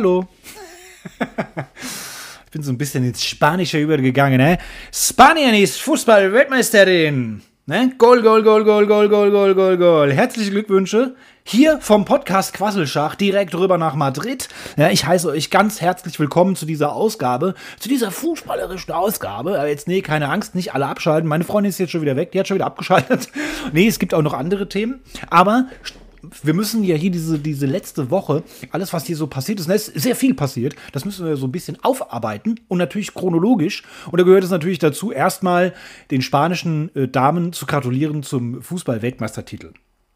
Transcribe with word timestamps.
Hallo. 0.00 0.26
Ich 2.46 2.52
bin 2.52 2.62
so 2.64 2.72
ein 2.72 2.78
bisschen 2.78 3.04
ins 3.04 3.22
Spanische 3.22 3.78
übergegangen, 3.78 4.38
ne? 4.38 4.58
Spanien 4.90 5.54
ist 5.54 5.80
Fußball-Weltmeisterin. 5.82 7.42
Ne? 7.66 7.92
Goal, 7.96 8.22
Goal, 8.22 8.42
Goal, 8.42 8.64
Goal, 8.64 8.86
Goal, 8.86 9.08
Goal, 9.08 9.30
Goal, 9.30 9.54
Goal, 9.54 9.78
Goal. 9.78 10.12
Herzliche 10.12 10.50
Glückwünsche. 10.50 11.14
Hier 11.44 11.78
vom 11.80 12.04
Podcast 12.04 12.54
Quasselschach 12.54 13.14
direkt 13.14 13.54
rüber 13.54 13.78
nach 13.78 13.94
Madrid. 13.94 14.48
Ja, 14.76 14.90
ich 14.90 15.06
heiße 15.06 15.28
euch 15.28 15.50
ganz 15.50 15.80
herzlich 15.80 16.18
willkommen 16.18 16.56
zu 16.56 16.66
dieser 16.66 16.92
Ausgabe, 16.92 17.54
zu 17.78 17.88
dieser 17.88 18.10
fußballerischen 18.10 18.92
Ausgabe. 18.92 19.58
Aber 19.58 19.68
jetzt, 19.68 19.86
nee, 19.86 20.00
keine 20.00 20.30
Angst, 20.30 20.54
nicht 20.54 20.74
alle 20.74 20.86
abschalten. 20.86 21.28
Meine 21.28 21.44
Freundin 21.44 21.70
ist 21.70 21.78
jetzt 21.78 21.90
schon 21.90 22.02
wieder 22.02 22.16
weg, 22.16 22.32
die 22.32 22.40
hat 22.40 22.48
schon 22.48 22.56
wieder 22.56 22.66
abgeschaltet. 22.66 23.28
Nee, 23.72 23.86
es 23.86 23.98
gibt 23.98 24.14
auch 24.14 24.22
noch 24.22 24.32
andere 24.32 24.68
Themen. 24.68 25.00
Aber 25.28 25.66
wir 26.42 26.54
müssen 26.54 26.84
ja 26.84 26.96
hier 26.96 27.10
diese, 27.10 27.38
diese 27.38 27.66
letzte 27.66 28.10
Woche, 28.10 28.42
alles, 28.70 28.92
was 28.92 29.06
hier 29.06 29.16
so 29.16 29.26
passiert 29.26 29.60
ist, 29.60 29.66
und 29.66 29.72
es 29.72 29.88
ist 29.88 30.02
sehr 30.02 30.16
viel 30.16 30.34
passiert, 30.34 30.74
das 30.92 31.04
müssen 31.04 31.26
wir 31.26 31.36
so 31.36 31.46
ein 31.46 31.52
bisschen 31.52 31.82
aufarbeiten 31.82 32.60
und 32.68 32.78
natürlich 32.78 33.14
chronologisch. 33.14 33.82
Und 34.10 34.20
da 34.20 34.24
gehört 34.24 34.44
es 34.44 34.50
natürlich 34.50 34.78
dazu, 34.78 35.12
erstmal 35.12 35.74
den 36.10 36.22
spanischen 36.22 36.94
äh, 36.94 37.08
Damen 37.08 37.52
zu 37.52 37.66
gratulieren 37.66 38.22
zum 38.22 38.62
Fußball-Weltmeistertitel. 38.62 39.72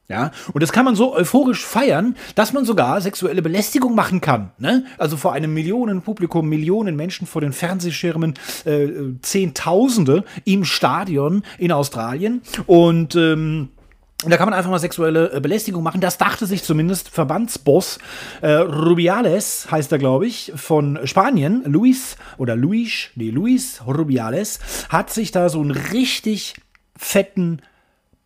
Ja, 0.06 0.32
und 0.52 0.62
das 0.62 0.70
kann 0.70 0.84
man 0.84 0.96
so 0.96 1.14
euphorisch 1.14 1.64
feiern, 1.64 2.14
dass 2.34 2.52
man 2.52 2.66
sogar 2.66 3.00
sexuelle 3.00 3.40
Belästigung 3.40 3.94
machen 3.94 4.20
kann. 4.20 4.50
Ne? 4.58 4.84
Also 4.98 5.16
vor 5.16 5.32
einem 5.32 5.54
Millionenpublikum, 5.54 6.46
Millionen 6.46 6.94
Menschen 6.94 7.26
vor 7.26 7.40
den 7.40 7.54
Fernsehschirmen, 7.54 8.34
äh, 8.66 8.88
Zehntausende 9.22 10.24
im 10.44 10.66
Stadion 10.66 11.42
in 11.56 11.72
Australien. 11.72 12.42
Und 12.66 13.16
ähm, 13.16 13.70
und 14.24 14.30
da 14.30 14.36
kann 14.36 14.48
man 14.48 14.54
einfach 14.54 14.70
mal 14.70 14.78
sexuelle 14.78 15.32
äh, 15.32 15.40
Belästigung 15.40 15.82
machen. 15.82 16.00
Das 16.00 16.18
dachte 16.18 16.46
sich 16.46 16.62
zumindest 16.62 17.08
Verbandsboss 17.08 17.98
äh, 18.40 18.52
Rubiales, 18.52 19.70
heißt 19.70 19.92
er, 19.92 19.98
glaube 19.98 20.26
ich, 20.26 20.52
von 20.54 20.98
Spanien. 21.04 21.62
Luis 21.66 22.16
oder 22.38 22.56
Luis, 22.56 23.10
nee, 23.14 23.30
Luis 23.30 23.82
Rubiales 23.86 24.60
hat 24.88 25.10
sich 25.10 25.30
da 25.30 25.48
so 25.48 25.60
einen 25.60 25.72
richtig 25.72 26.54
fetten 26.96 27.60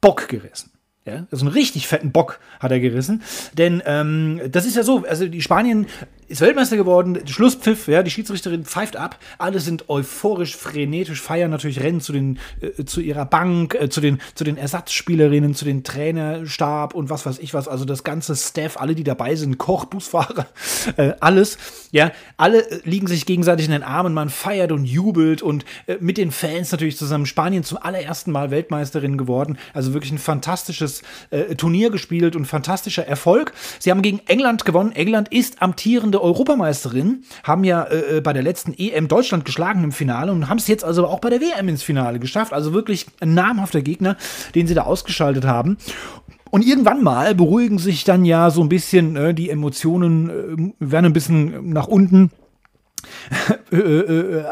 Bock 0.01 0.29
gerissen. 0.29 0.71
Ja, 1.05 1.27
also 1.31 1.47
einen 1.47 1.55
richtig 1.55 1.89
fetten 1.89 2.13
Bock 2.13 2.39
hat 2.61 2.71
er 2.71 2.81
gerissen. 2.81 3.23
Denn 3.55 3.83
ähm, 3.87 4.41
das 4.51 4.67
ist 4.67 4.77
ja 4.77 4.83
so, 4.83 5.05
also 5.09 5.27
die 5.27 5.41
Spanien 5.41 5.87
ist 6.29 6.43
Weltmeister 6.43 6.77
geworden, 6.77 7.19
Schlusspfiff, 7.27 7.89
ja, 7.89 8.03
die 8.03 8.11
Schiedsrichterin 8.11 8.65
pfeift 8.65 8.97
ab, 8.97 9.19
alle 9.39 9.61
sind 9.61 9.89
euphorisch, 9.89 10.57
frenetisch, 10.57 11.23
feiern 11.23 11.51
natürlich, 11.51 11.81
rennen 11.81 12.03
zu 12.03 12.13
den, 12.13 12.39
äh, 12.61 12.85
zu 12.85 13.01
ihrer 13.01 13.25
Bank, 13.25 13.75
äh, 13.75 13.89
zu 13.89 14.03
den, 14.03 14.21
zu 14.35 14.45
den 14.45 14.59
Ersatzspielerinnen, 14.59 15.55
zu 15.55 15.65
den 15.65 15.85
Trainerstab 15.85 16.95
und 16.95 17.09
was 17.09 17.25
weiß 17.25 17.39
ich 17.39 17.55
was, 17.55 17.67
also 17.67 17.87
das 17.87 18.05
ganze 18.05 18.37
Staff, 18.37 18.77
alle, 18.77 18.95
die 18.95 19.05
dabei 19.05 19.37
sind, 19.37 19.57
Koch, 19.57 19.87
Busfahrer, 19.87 20.47
äh, 20.99 21.13
alles, 21.21 21.57
ja, 21.93 22.13
alle 22.37 22.71
äh, 22.71 22.81
liegen 22.85 23.07
sich 23.07 23.25
gegenseitig 23.25 23.67
in 23.67 23.73
den 23.73 23.83
Armen, 23.83 24.13
man 24.13 24.29
feiert 24.29 24.71
und 24.71 24.85
jubelt 24.85 25.41
und 25.41 25.65
äh, 25.87 25.97
mit 26.01 26.19
den 26.19 26.31
Fans 26.31 26.71
natürlich 26.73 26.99
zusammen. 26.99 27.25
Spanien 27.25 27.65
zum 27.65 27.79
allerersten 27.79 28.33
Mal 28.33 28.51
Weltmeisterin 28.51 29.17
geworden, 29.17 29.59
also 29.73 29.95
wirklich 29.95 30.13
ein 30.13 30.19
fantastisches 30.19 31.03
äh, 31.31 31.55
Turnier 31.55 31.91
gespielt 31.91 32.37
und 32.37 32.45
fantastischer 32.45 33.07
Erfolg. 33.07 33.55
Sie 33.79 33.91
haben 33.91 34.03
gegen 34.03 34.21
England 34.27 34.67
gewonnen, 34.67 34.93
England 34.93 35.33
ist 35.33 35.63
amtierende 35.63 36.18
amtierende 36.19 36.23
Europameisterin, 36.23 37.23
haben 37.45 37.65
ja 37.65 37.83
äh, 37.85 38.19
äh 38.19 38.21
bei 38.21 38.33
der 38.33 38.43
letzten 38.43 38.75
EM 38.75 39.09
Deutschland 39.09 39.45
geschlagen 39.45 39.85
im 39.85 39.93
Finale 39.93 40.33
und 40.33 40.49
haben 40.49 40.59
es 40.59 40.69
jetzt 40.69 40.85
also 40.85 41.07
auch 41.07 41.21
bei 41.21 41.31
der 41.31 41.41
WM 41.41 41.69
ins 41.69 41.83
Finale 41.83 42.19
geschafft. 42.19 42.53
Also 42.53 42.73
wirklich 42.73 43.07
ein 43.21 43.35
namhafter 43.35 43.83
Gegner, 43.83 44.17
den 44.55 44.67
sie 44.67 44.75
da 44.75 44.83
ausgeschaltet 44.83 45.45
haben. 45.45 45.79
Und 46.51 46.65
irgendwann 46.65 47.03
mal 47.03 47.35
beruhigen 47.35 47.79
sich 47.79 48.05
dann 48.05 48.25
ja 48.25 48.51
so 48.51 48.63
ein 48.63 48.69
bisschen 48.69 49.17
äh, 49.17 49.35
die 49.35 49.51
Emotionen, 49.51 50.75
äh, 50.81 50.91
werden 50.91 51.07
ein 51.07 51.13
bisschen 51.13 51.71
nach 51.71 51.87
unten 51.87 52.31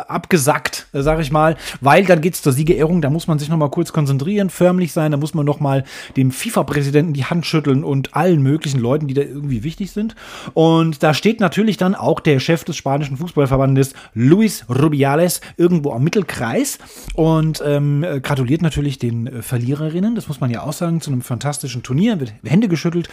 abgesackt, 0.09 0.87
sag 0.93 1.21
ich 1.21 1.31
mal, 1.31 1.57
weil 1.81 2.05
dann 2.05 2.21
geht's 2.21 2.43
zur 2.43 2.53
Siegerehrung, 2.53 3.01
da 3.01 3.11
muss 3.11 3.27
man 3.27 3.39
sich 3.39 3.49
noch 3.49 3.57
mal 3.57 3.71
kurz 3.71 3.93
konzentrieren, 3.93 4.51
förmlich 4.51 4.93
sein, 4.93 5.13
da 5.13 5.17
muss 5.17 5.35
man 5.35 5.47
noch 5.47 5.61
mal 5.61 5.85
dem 6.17 6.31
FIFA-Präsidenten 6.31 7.13
die 7.13 7.25
Hand 7.25 7.47
schütteln 7.47 7.85
und 7.85 8.15
allen 8.15 8.43
möglichen 8.43 8.81
Leuten, 8.81 9.07
die 9.07 9.15
da 9.15 9.23
irgendwie 9.23 9.65
wichtig 9.65 9.93
sind. 9.93 10.15
Und 10.55 11.03
da 11.03 11.15
steht 11.15 11.41
natürlich 11.41 11.77
dann 11.77 11.95
auch 11.95 12.21
der 12.21 12.41
Chef 12.41 12.65
des 12.65 12.77
spanischen 12.77 13.17
Fußballverbandes, 13.17 13.95
Luis 14.15 14.67
Rubiales, 14.69 15.41
irgendwo 15.57 15.93
am 15.93 16.05
Mittelkreis. 16.05 16.79
Und 17.15 17.63
ähm, 17.65 18.05
gratuliert 18.23 18.63
natürlich 18.63 18.99
den 18.99 19.27
äh, 19.27 19.43
Verliererinnen, 19.43 20.15
das 20.15 20.29
muss 20.29 20.41
man 20.41 20.51
ja 20.51 20.63
auch 20.63 20.73
sagen, 20.73 21.01
zu 21.01 21.11
einem 21.11 21.23
fantastischen 21.23 21.83
Turnier, 21.83 22.21
wird 22.21 22.33
Hände 22.45 22.69
geschüttelt. 22.69 23.09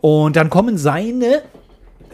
Und 0.00 0.36
dann 0.36 0.50
kommen 0.50 0.78
seine 0.78 1.42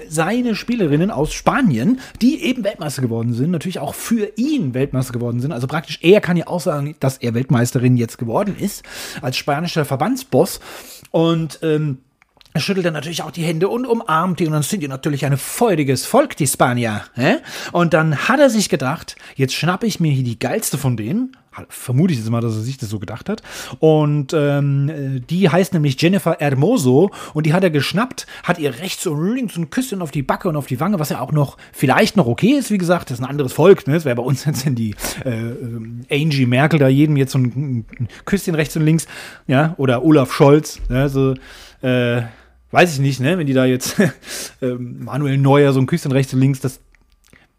seine 0.08 0.54
Spielerinnen 0.54 1.10
aus 1.10 1.32
Spanien, 1.32 2.00
die 2.20 2.42
eben 2.42 2.64
Weltmeister 2.64 3.02
geworden 3.02 3.32
sind, 3.32 3.50
natürlich 3.50 3.78
auch 3.78 3.94
für 3.94 4.32
ihn 4.36 4.74
Weltmeister 4.74 5.12
geworden 5.12 5.40
sind. 5.40 5.52
Also 5.52 5.66
praktisch, 5.66 5.98
er 6.02 6.20
kann 6.20 6.36
ja 6.36 6.46
auch 6.46 6.60
sagen, 6.60 6.96
dass 7.00 7.18
er 7.18 7.34
Weltmeisterin 7.34 7.96
jetzt 7.96 8.18
geworden 8.18 8.56
ist, 8.58 8.82
als 9.22 9.36
spanischer 9.36 9.84
Verbandsboss. 9.84 10.60
Und 11.10 11.58
ähm, 11.62 11.98
er 12.56 12.60
schüttelt 12.60 12.86
dann 12.86 12.94
natürlich 12.94 13.22
auch 13.22 13.32
die 13.32 13.42
Hände 13.42 13.68
und 13.68 13.84
umarmt 13.84 14.38
die 14.38 14.46
und 14.46 14.52
dann 14.52 14.62
sind 14.62 14.80
die 14.80 14.86
natürlich 14.86 15.26
ein 15.26 15.36
feuriges 15.36 16.06
Volk, 16.06 16.36
die 16.36 16.46
Spanier. 16.46 17.02
Hä? 17.14 17.38
Und 17.72 17.94
dann 17.94 18.28
hat 18.28 18.38
er 18.38 18.48
sich 18.48 18.68
gedacht, 18.68 19.16
jetzt 19.34 19.54
schnappe 19.54 19.86
ich 19.86 19.98
mir 19.98 20.12
hier 20.12 20.22
die 20.22 20.38
geilste 20.38 20.78
von 20.78 20.96
denen 20.96 21.36
vermute 21.68 22.12
ich 22.12 22.18
jetzt 22.18 22.30
mal, 22.30 22.40
dass 22.40 22.54
er 22.54 22.62
sich 22.62 22.78
das 22.78 22.90
so 22.90 22.98
gedacht 22.98 23.28
hat. 23.28 23.42
Und 23.78 24.32
ähm, 24.34 25.22
die 25.28 25.48
heißt 25.48 25.74
nämlich 25.74 26.00
Jennifer 26.00 26.36
Hermoso 26.38 27.10
und 27.32 27.46
die 27.46 27.52
hat 27.52 27.62
er 27.62 27.70
geschnappt, 27.70 28.26
hat 28.42 28.58
ihr 28.58 28.78
rechts 28.78 29.06
und 29.06 29.34
links 29.34 29.56
ein 29.56 29.70
Küsschen 29.70 30.02
auf 30.02 30.10
die 30.10 30.22
Backe 30.22 30.48
und 30.48 30.56
auf 30.56 30.66
die 30.66 30.80
Wange, 30.80 30.98
was 30.98 31.10
ja 31.10 31.20
auch 31.20 31.32
noch 31.32 31.56
vielleicht 31.72 32.16
noch 32.16 32.26
okay 32.26 32.52
ist, 32.52 32.70
wie 32.70 32.78
gesagt, 32.78 33.10
das 33.10 33.18
ist 33.18 33.24
ein 33.24 33.30
anderes 33.30 33.52
Volk, 33.52 33.86
ne? 33.86 33.94
Das 33.94 34.04
wäre 34.04 34.16
bei 34.16 34.22
uns 34.22 34.44
jetzt 34.44 34.66
in 34.66 34.74
die 34.74 34.94
äh, 35.24 35.30
ähm, 35.30 36.02
Angie 36.10 36.46
Merkel 36.46 36.78
da 36.78 36.88
jedem 36.88 37.16
jetzt 37.16 37.32
so 37.32 37.38
ein, 37.38 37.84
ein, 37.98 38.08
Küsschen 38.24 38.54
rechts 38.54 38.76
und 38.76 38.84
links, 38.84 39.06
ja, 39.46 39.74
oder 39.78 40.04
Olaf 40.04 40.32
Scholz, 40.32 40.80
ja, 40.88 41.08
so, 41.08 41.34
äh, 41.82 42.22
weiß 42.70 42.94
ich 42.94 43.00
nicht, 43.00 43.20
ne, 43.20 43.38
wenn 43.38 43.46
die 43.46 43.52
da 43.52 43.64
jetzt 43.64 43.98
äh, 44.60 44.74
Manuel 44.78 45.38
Neuer 45.38 45.72
so 45.72 45.80
ein 45.80 45.86
Küsschen 45.86 46.12
rechts 46.12 46.34
und 46.34 46.40
links, 46.40 46.60
das 46.60 46.80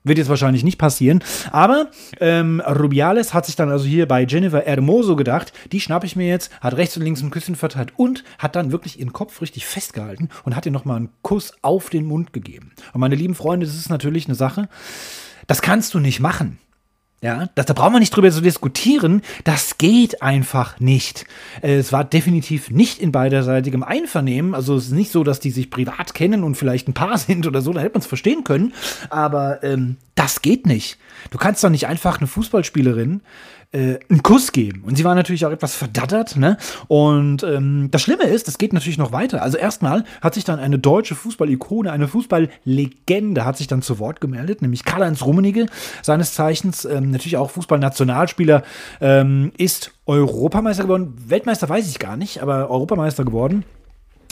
wird 0.06 0.18
jetzt 0.18 0.30
wahrscheinlich 0.30 0.64
nicht 0.64 0.78
passieren. 0.78 1.22
Aber 1.52 1.90
ähm, 2.22 2.62
Rubiales 2.62 3.34
hat 3.34 3.46
sich 3.46 3.58
dann 3.58 3.70
also 3.70 3.86
hier 3.86 4.08
bei 4.08 4.24
Jennifer 4.24 4.62
Hermoso 4.62 5.16
gedacht, 5.16 5.52
die 5.72 5.82
schnappe 5.82 6.06
ich 6.06 6.16
mir 6.16 6.28
jetzt, 6.28 6.52
hat 6.62 6.78
rechts 6.78 6.96
und 6.96 7.04
links 7.04 7.22
ein 7.22 7.32
Küsschen 7.32 7.56
verteilt 7.56 7.92
und 7.98 8.24
hat 8.38 8.56
dann 8.56 8.72
wirklich 8.72 9.00
ihren 9.00 9.12
Kopf 9.12 9.42
richtig 9.42 9.66
festgehalten 9.66 10.30
und 10.46 10.56
hat 10.56 10.66
ihr 10.66 10.72
nochmal 10.72 10.98
einen 10.98 11.10
Kuss 11.22 11.54
auf 11.62 11.90
den 11.90 12.06
Mund 12.06 12.32
gegeben. 12.32 12.72
Und 12.94 13.02
meine 13.02 13.16
lieben 13.16 13.36
Freunde, 13.36 13.66
das 13.66 13.76
ist 13.76 13.90
natürlich 13.90 14.28
eine 14.28 14.36
Sache, 14.36 14.70
das 15.48 15.62
kannst 15.62 15.94
du 15.94 16.00
nicht 16.00 16.20
machen. 16.20 16.60
Ja, 17.22 17.50
das, 17.56 17.66
da 17.66 17.74
brauchen 17.74 17.94
wir 17.94 18.00
nicht 18.00 18.16
drüber 18.16 18.30
zu 18.30 18.42
diskutieren. 18.42 19.22
Das 19.46 19.78
geht 19.78 20.22
einfach 20.22 20.80
nicht. 20.80 21.26
Es 21.62 21.92
war 21.92 22.04
definitiv 22.04 22.70
nicht 22.70 23.00
in 23.00 23.12
beiderseitigem 23.12 23.84
Einvernehmen. 23.84 24.54
Also 24.54 24.76
es 24.76 24.88
ist 24.88 24.92
nicht 24.92 25.12
so, 25.12 25.24
dass 25.24 25.40
die 25.40 25.50
sich 25.50 25.72
privat 25.72 26.14
kennen 26.14 26.44
und 26.44 26.56
vielleicht 26.56 26.88
ein 26.88 26.94
Paar 26.94 27.18
sind 27.18 27.48
oder 27.48 27.62
so. 27.62 27.74
Da 27.74 27.80
hätte 27.80 27.94
man 27.94 28.02
es 28.02 28.08
verstehen 28.08 28.44
können. 28.44 28.74
Aber 29.10 29.64
ähm, 29.64 29.98
das 30.14 30.42
geht 30.42 30.66
nicht. 30.66 30.98
Du 31.32 31.38
kannst 31.38 31.64
doch 31.64 31.70
nicht 31.70 31.88
einfach 31.88 32.20
eine 32.20 32.28
Fußballspielerin 32.28 33.22
äh, 33.76 34.00
einen 34.10 34.24
Kuss 34.24 34.54
geben. 34.54 34.84
Und 34.86 34.96
sie 34.96 35.04
war 35.04 35.16
natürlich 35.16 35.46
auch 35.46 35.52
etwas 35.52 35.76
verdattert, 35.76 36.38
ne? 36.38 36.58
Und 36.88 37.44
ähm, 37.44 37.90
das 37.92 38.02
Schlimme 38.02 38.24
ist, 38.24 38.48
das 38.48 38.58
geht 38.58 38.72
natürlich 38.72 38.98
noch 38.98 39.12
weiter. 39.12 39.42
Also 39.42 39.58
erstmal 39.58 40.06
hat 40.22 40.34
sich 40.34 40.46
dann 40.46 40.60
eine 40.60 40.80
deutsche 40.80 41.14
Fußballikone, 41.14 41.92
eine 41.92 42.08
Fußballlegende 42.08 43.44
hat 43.44 43.58
sich 43.58 43.68
dann 43.68 43.82
zu 43.82 44.00
Wort 44.00 44.22
gemeldet, 44.22 44.62
nämlich 44.62 44.86
Karl-Heinz 44.86 45.24
Rummenigge, 45.24 45.66
seines 46.02 46.34
Zeichens 46.34 46.86
ähm, 46.86 47.12
natürlich 47.12 47.38
auch 47.38 47.52
Fußballnationalspieler, 47.52 48.64
ähm, 49.02 49.52
ist 49.58 49.92
Europameister 50.06 50.84
geworden. 50.84 51.14
Weltmeister 51.28 51.68
weiß 51.68 51.90
ich 51.90 52.00
gar 52.00 52.16
nicht, 52.16 52.42
aber 52.42 52.70
Europameister 52.70 53.26
geworden 53.26 53.66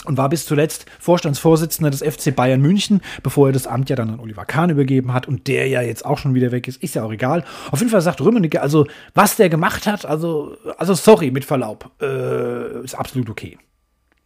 und 0.04 0.16
war 0.16 0.28
bis 0.28 0.46
zuletzt 0.46 0.86
Vorstandsvorsitzender 1.00 1.90
des 1.90 2.02
FC 2.02 2.34
Bayern 2.34 2.60
München, 2.60 3.00
bevor 3.22 3.48
er 3.48 3.52
das 3.52 3.66
Amt 3.66 3.90
ja 3.90 3.96
dann 3.96 4.10
an 4.10 4.20
Oliver 4.20 4.44
Kahn 4.44 4.70
übergeben 4.70 5.12
hat 5.12 5.26
und 5.28 5.46
der 5.48 5.68
ja 5.68 5.82
jetzt 5.82 6.04
auch 6.04 6.18
schon 6.18 6.34
wieder 6.34 6.52
weg 6.52 6.68
ist, 6.68 6.82
ist 6.82 6.94
ja 6.94 7.04
auch 7.04 7.12
egal. 7.12 7.44
Auf 7.70 7.80
jeden 7.80 7.90
Fall 7.90 8.00
sagt 8.00 8.20
Rümmenigge, 8.20 8.62
also 8.62 8.86
was 9.14 9.36
der 9.36 9.48
gemacht 9.48 9.86
hat, 9.86 10.06
also, 10.06 10.56
also 10.78 10.94
sorry, 10.94 11.30
mit 11.30 11.44
Verlaub, 11.44 11.90
äh, 12.00 12.84
ist 12.84 12.94
absolut 12.94 13.30
okay. 13.30 13.58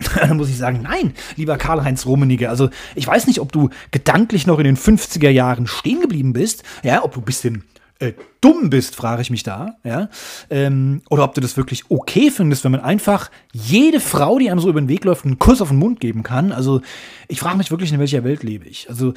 Dann 0.21 0.37
muss 0.37 0.49
ich 0.49 0.57
sagen, 0.57 0.83
nein, 0.83 1.15
lieber 1.37 1.59
Karl-Heinz 1.59 2.07
Rummenigge. 2.07 2.49
Also, 2.49 2.71
ich 2.95 3.07
weiß 3.07 3.27
nicht, 3.27 3.41
ob 3.41 3.51
du 3.51 3.71
gedanklich 3.91 4.47
noch 4.47 4.59
in 4.59 4.65
den 4.65 4.77
50er 4.77 5.29
Jahren 5.29 5.67
stehen 5.67 6.01
geblieben 6.01 6.33
bist, 6.33 6.63
ja, 6.85 7.03
ob 7.03 7.15
du 7.15 7.21
ein 7.21 7.25
bisschen 7.25 7.65
äh, 7.99 8.13
dumm 8.41 8.71
bist, 8.71 8.95
frage 8.95 9.23
ich 9.23 9.31
mich 9.31 9.43
da, 9.43 9.77
ja, 9.83 10.09
ähm, 10.51 11.03
oder 11.11 11.25
ob 11.25 11.35
du 11.35 11.41
das 11.41 11.57
wirklich 11.57 11.91
okay 11.91 12.31
findest, 12.31 12.65
wenn 12.65 12.73
man 12.73 12.81
einfach 12.81 13.31
jede 13.53 14.01
Frau, 14.01 14.39
die 14.39 14.51
einem 14.51 14.61
so 14.61 14.69
über 14.69 14.81
den 14.81 14.89
Weg 14.89 15.05
läuft, 15.05 15.25
einen 15.25 15.39
Kuss 15.39 15.61
auf 15.61 15.69
den 15.69 15.79
Mund 15.79 16.01
geben 16.01 16.23
kann. 16.23 16.53
Also 16.53 16.81
ich 17.27 17.41
frage 17.41 17.59
mich 17.59 17.71
wirklich, 17.71 17.93
in 17.93 17.99
welcher 17.99 18.25
Welt 18.25 18.43
lebe 18.43 18.67
ich. 18.67 18.89
Also, 18.89 19.15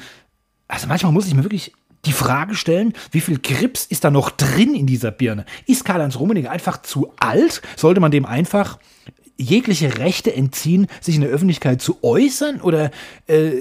also 0.66 0.86
manchmal 0.88 1.12
muss 1.12 1.26
ich 1.26 1.34
mir 1.34 1.44
wirklich 1.44 1.72
die 2.04 2.12
Frage 2.12 2.56
stellen, 2.56 2.94
wie 3.12 3.20
viel 3.20 3.38
Krips 3.38 3.86
ist 3.86 4.02
da 4.02 4.10
noch 4.10 4.30
drin 4.30 4.74
in 4.74 4.86
dieser 4.86 5.12
Birne? 5.12 5.44
Ist 5.66 5.84
Karl-Heinz 5.84 6.18
Rummenigge 6.18 6.50
einfach 6.50 6.82
zu 6.82 7.12
alt? 7.20 7.62
Sollte 7.76 8.00
man 8.00 8.10
dem 8.10 8.26
einfach 8.26 8.78
jegliche 9.36 9.98
Rechte 9.98 10.34
entziehen, 10.34 10.86
sich 11.00 11.14
in 11.14 11.22
der 11.22 11.30
Öffentlichkeit 11.30 11.82
zu 11.82 11.98
äußern? 12.02 12.60
Oder, 12.60 12.90
äh, 13.26 13.52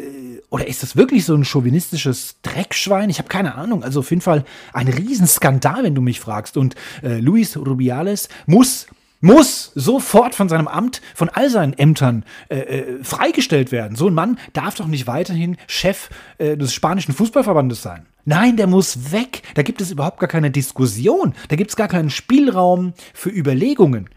oder 0.50 0.68
ist 0.68 0.83
das 0.83 0.95
wirklich 0.95 1.25
so 1.25 1.35
ein 1.35 1.45
chauvinistisches 1.45 2.35
Dreckschwein? 2.41 3.09
Ich 3.09 3.19
habe 3.19 3.29
keine 3.29 3.56
Ahnung. 3.56 3.83
Also 3.83 4.00
auf 4.00 4.09
jeden 4.09 4.21
Fall 4.21 4.45
ein 4.73 4.88
Riesenskandal, 4.88 5.83
wenn 5.83 5.95
du 5.95 6.01
mich 6.01 6.19
fragst. 6.19 6.57
Und 6.57 6.75
äh, 7.03 7.19
Luis 7.19 7.57
Rubiales 7.57 8.29
muss 8.45 8.88
muss 9.21 9.71
sofort 9.75 10.35
von 10.35 10.50
seinem 10.50 10.68
Amt, 10.68 11.01
von 11.13 11.29
all 11.29 11.50
seinen 11.50 11.73
Ämtern 11.73 12.25
äh, 12.50 12.57
äh, 12.57 13.03
freigestellt 13.03 13.71
werden. 13.71 13.95
So 13.95 14.07
ein 14.07 14.15
Mann 14.15 14.39
darf 14.53 14.75
doch 14.75 14.88
nicht 14.88 15.07
weiterhin 15.07 15.57
Chef 15.68 16.09
äh, 16.39 16.57
des 16.57 16.73
spanischen 16.73 17.13
Fußballverbandes 17.13 17.81
sein. 17.83 18.07
Nein, 18.25 18.57
der 18.57 18.68
muss 18.68 19.12
weg. 19.12 19.41
Da 19.56 19.63
gibt 19.63 19.81
es 19.81 19.91
überhaupt 19.91 20.19
gar 20.19 20.29
keine 20.29 20.51
Diskussion. 20.51 21.33
Da 21.50 21.56
gibt 21.56 21.71
es 21.71 21.75
gar 21.75 21.88
keinen 21.88 22.09
Spielraum 22.09 22.94
für 23.13 23.29
Überlegungen. 23.29 24.09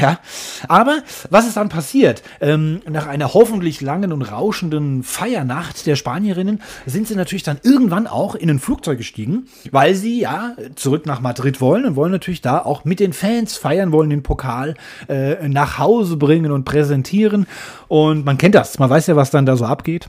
Ja, 0.00 0.18
aber 0.66 1.02
was 1.28 1.46
ist 1.46 1.58
dann 1.58 1.68
passiert? 1.68 2.22
Ähm, 2.40 2.80
nach 2.88 3.06
einer 3.06 3.34
hoffentlich 3.34 3.82
langen 3.82 4.12
und 4.12 4.22
rauschenden 4.22 5.02
Feiernacht 5.02 5.86
der 5.86 5.96
Spanierinnen 5.96 6.62
sind 6.86 7.06
sie 7.06 7.14
natürlich 7.14 7.42
dann 7.42 7.58
irgendwann 7.62 8.06
auch 8.06 8.34
in 8.34 8.48
ein 8.48 8.58
Flugzeug 8.58 8.96
gestiegen, 8.96 9.46
weil 9.72 9.94
sie 9.94 10.20
ja 10.20 10.56
zurück 10.74 11.04
nach 11.04 11.20
Madrid 11.20 11.60
wollen 11.60 11.84
und 11.84 11.96
wollen 11.96 12.12
natürlich 12.12 12.40
da 12.40 12.60
auch 12.60 12.84
mit 12.86 12.98
den 12.98 13.12
Fans 13.12 13.58
feiern, 13.58 13.92
wollen 13.92 14.08
den 14.08 14.22
Pokal 14.22 14.74
äh, 15.08 15.48
nach 15.48 15.78
Hause 15.78 16.16
bringen 16.16 16.50
und 16.50 16.64
präsentieren. 16.64 17.46
Und 17.86 18.24
man 18.24 18.38
kennt 18.38 18.54
das, 18.54 18.78
man 18.78 18.88
weiß 18.88 19.06
ja, 19.08 19.16
was 19.16 19.30
dann 19.30 19.44
da 19.44 19.56
so 19.56 19.66
abgeht. 19.66 20.08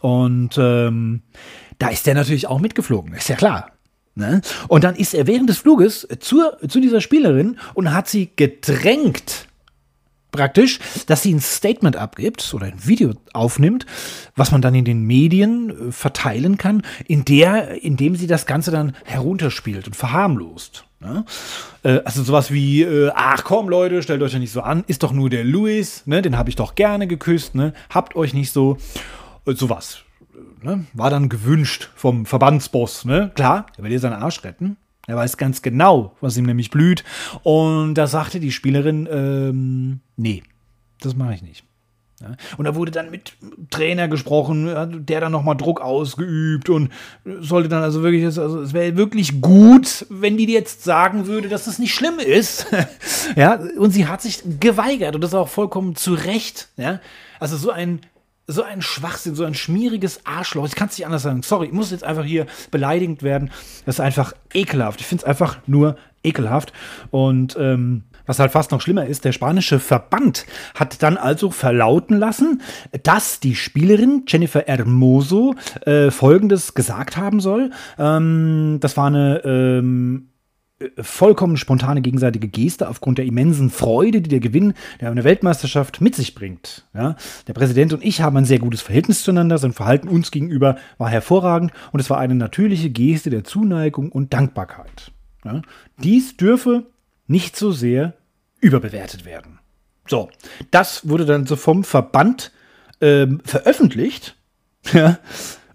Und 0.00 0.58
ähm, 0.58 1.22
da 1.82 1.88
ist 1.88 2.06
der 2.06 2.14
natürlich 2.14 2.46
auch 2.46 2.60
mitgeflogen, 2.60 3.12
ist 3.12 3.28
ja 3.28 3.34
klar. 3.34 3.72
Ne? 4.14 4.40
Und 4.68 4.84
dann 4.84 4.94
ist 4.94 5.14
er 5.14 5.26
während 5.26 5.48
des 5.48 5.58
Fluges 5.58 6.06
zur, 6.20 6.56
zu 6.68 6.80
dieser 6.80 7.00
Spielerin 7.00 7.58
und 7.74 7.92
hat 7.92 8.08
sie 8.08 8.30
gedrängt, 8.36 9.48
praktisch, 10.30 10.78
dass 11.06 11.22
sie 11.22 11.34
ein 11.34 11.40
Statement 11.40 11.96
abgibt 11.96 12.54
oder 12.54 12.66
ein 12.66 12.86
Video 12.86 13.14
aufnimmt, 13.32 13.84
was 14.36 14.52
man 14.52 14.62
dann 14.62 14.76
in 14.76 14.84
den 14.84 15.02
Medien 15.02 15.88
äh, 15.88 15.92
verteilen 15.92 16.56
kann, 16.56 16.82
in 17.08 17.24
der, 17.24 17.82
in 17.82 17.96
dem 17.96 18.14
sie 18.14 18.28
das 18.28 18.46
Ganze 18.46 18.70
dann 18.70 18.94
herunterspielt 19.04 19.88
und 19.88 19.96
verharmlost. 19.96 20.84
Ne? 21.00 21.24
Äh, 21.82 22.00
also 22.04 22.22
sowas 22.22 22.52
wie, 22.52 22.82
äh, 22.82 23.10
ach 23.12 23.42
komm 23.42 23.68
Leute, 23.68 24.04
stellt 24.04 24.22
euch 24.22 24.34
ja 24.34 24.38
nicht 24.38 24.52
so 24.52 24.60
an, 24.60 24.84
ist 24.86 25.02
doch 25.02 25.12
nur 25.12 25.30
der 25.30 25.42
Louis, 25.42 26.06
ne? 26.06 26.22
den 26.22 26.38
habe 26.38 26.48
ich 26.48 26.54
doch 26.54 26.76
gerne 26.76 27.08
geküsst, 27.08 27.56
ne? 27.56 27.72
habt 27.90 28.14
euch 28.14 28.34
nicht 28.34 28.52
so, 28.52 28.76
sowas 29.46 30.04
ne, 30.62 30.84
war 30.92 31.10
dann 31.10 31.28
gewünscht 31.28 31.90
vom 31.94 32.26
Verbandsboss. 32.26 33.04
Ne? 33.04 33.30
Klar, 33.34 33.66
er 33.76 33.84
will 33.84 33.90
dir 33.90 34.00
seinen 34.00 34.22
Arsch 34.22 34.42
retten. 34.44 34.76
Er 35.06 35.16
weiß 35.16 35.36
ganz 35.36 35.62
genau, 35.62 36.16
was 36.20 36.36
ihm 36.36 36.46
nämlich 36.46 36.70
blüht. 36.70 37.02
Und 37.42 37.94
da 37.94 38.06
sagte 38.06 38.38
die 38.38 38.52
Spielerin, 38.52 39.08
ähm, 39.10 40.00
nee, 40.16 40.42
das 41.00 41.16
mache 41.16 41.34
ich 41.34 41.42
nicht. 41.42 41.64
Ja? 42.22 42.36
Und 42.56 42.64
da 42.64 42.74
wurde 42.76 42.92
dann 42.92 43.10
mit 43.10 43.32
Trainer 43.70 44.06
gesprochen, 44.08 45.04
der 45.04 45.20
dann 45.20 45.32
nochmal 45.32 45.56
Druck 45.56 45.80
ausgeübt 45.80 46.70
und 46.70 46.90
sollte 47.24 47.68
dann 47.68 47.82
also 47.82 48.02
wirklich, 48.02 48.24
also 48.24 48.60
es 48.60 48.72
wäre 48.72 48.96
wirklich 48.96 49.40
gut, 49.40 50.06
wenn 50.08 50.36
die 50.36 50.46
jetzt 50.46 50.84
sagen 50.84 51.26
würde, 51.26 51.48
dass 51.48 51.64
das 51.64 51.78
nicht 51.78 51.94
schlimm 51.94 52.18
ist. 52.18 52.66
ja, 53.36 53.58
und 53.76 53.90
sie 53.90 54.06
hat 54.06 54.22
sich 54.22 54.42
geweigert 54.60 55.14
und 55.14 55.22
das 55.22 55.34
auch 55.34 55.48
vollkommen 55.48 55.96
zu 55.96 56.14
Recht. 56.14 56.68
Ja, 56.76 57.00
also 57.40 57.56
so 57.56 57.70
ein 57.70 58.00
so 58.46 58.62
ein 58.62 58.82
Schwachsinn, 58.82 59.34
so 59.34 59.44
ein 59.44 59.54
schmieriges 59.54 60.26
Arschloch. 60.26 60.66
Ich 60.66 60.74
kann 60.74 60.88
es 60.88 60.98
nicht 60.98 61.06
anders 61.06 61.22
sagen. 61.22 61.42
Sorry, 61.42 61.66
ich 61.66 61.72
muss 61.72 61.90
jetzt 61.90 62.04
einfach 62.04 62.24
hier 62.24 62.46
beleidigend 62.70 63.22
werden. 63.22 63.50
Das 63.86 63.96
ist 63.96 64.00
einfach 64.00 64.32
ekelhaft. 64.52 65.00
Ich 65.00 65.06
finde 65.06 65.22
es 65.22 65.28
einfach 65.28 65.58
nur 65.66 65.96
ekelhaft. 66.24 66.72
Und 67.10 67.56
ähm, 67.58 68.04
was 68.26 68.38
halt 68.38 68.52
fast 68.52 68.70
noch 68.70 68.80
schlimmer 68.80 69.06
ist, 69.06 69.24
der 69.24 69.32
spanische 69.32 69.78
Verband 69.78 70.46
hat 70.74 71.02
dann 71.02 71.16
also 71.16 71.50
verlauten 71.50 72.16
lassen, 72.16 72.62
dass 73.02 73.40
die 73.40 73.54
Spielerin 73.54 74.24
Jennifer 74.26 74.64
Hermoso 74.66 75.54
äh, 75.82 76.10
Folgendes 76.10 76.74
gesagt 76.74 77.16
haben 77.16 77.40
soll. 77.40 77.70
Ähm, 77.98 78.78
das 78.80 78.96
war 78.96 79.06
eine 79.06 79.42
ähm, 79.44 80.28
vollkommen 81.00 81.56
spontane 81.56 82.02
gegenseitige 82.02 82.48
Geste 82.48 82.88
aufgrund 82.88 83.18
der 83.18 83.24
immensen 83.24 83.70
Freude, 83.70 84.20
die 84.20 84.28
der 84.28 84.40
Gewinn 84.40 84.74
der 85.00 85.10
eine 85.10 85.24
Weltmeisterschaft 85.24 86.00
mit 86.00 86.14
sich 86.14 86.34
bringt. 86.34 86.86
Ja, 86.94 87.16
der 87.46 87.52
Präsident 87.52 87.92
und 87.92 88.04
ich 88.04 88.20
haben 88.20 88.36
ein 88.36 88.44
sehr 88.44 88.58
gutes 88.58 88.82
Verhältnis 88.82 89.22
zueinander, 89.22 89.58
sein 89.58 89.72
Verhalten 89.72 90.08
uns 90.08 90.30
gegenüber 90.30 90.76
war 90.98 91.10
hervorragend 91.10 91.72
und 91.92 92.00
es 92.00 92.10
war 92.10 92.18
eine 92.18 92.34
natürliche 92.34 92.90
Geste 92.90 93.30
der 93.30 93.44
Zuneigung 93.44 94.10
und 94.10 94.32
Dankbarkeit. 94.32 95.12
Ja, 95.44 95.62
dies 95.98 96.36
dürfe 96.36 96.86
nicht 97.26 97.56
so 97.56 97.72
sehr 97.72 98.14
überbewertet 98.60 99.24
werden. 99.24 99.58
So, 100.06 100.30
das 100.70 101.08
wurde 101.08 101.26
dann 101.26 101.46
so 101.46 101.56
vom 101.56 101.84
Verband 101.84 102.52
ähm, 103.00 103.40
veröffentlicht. 103.44 104.36
Ja, 104.92 105.18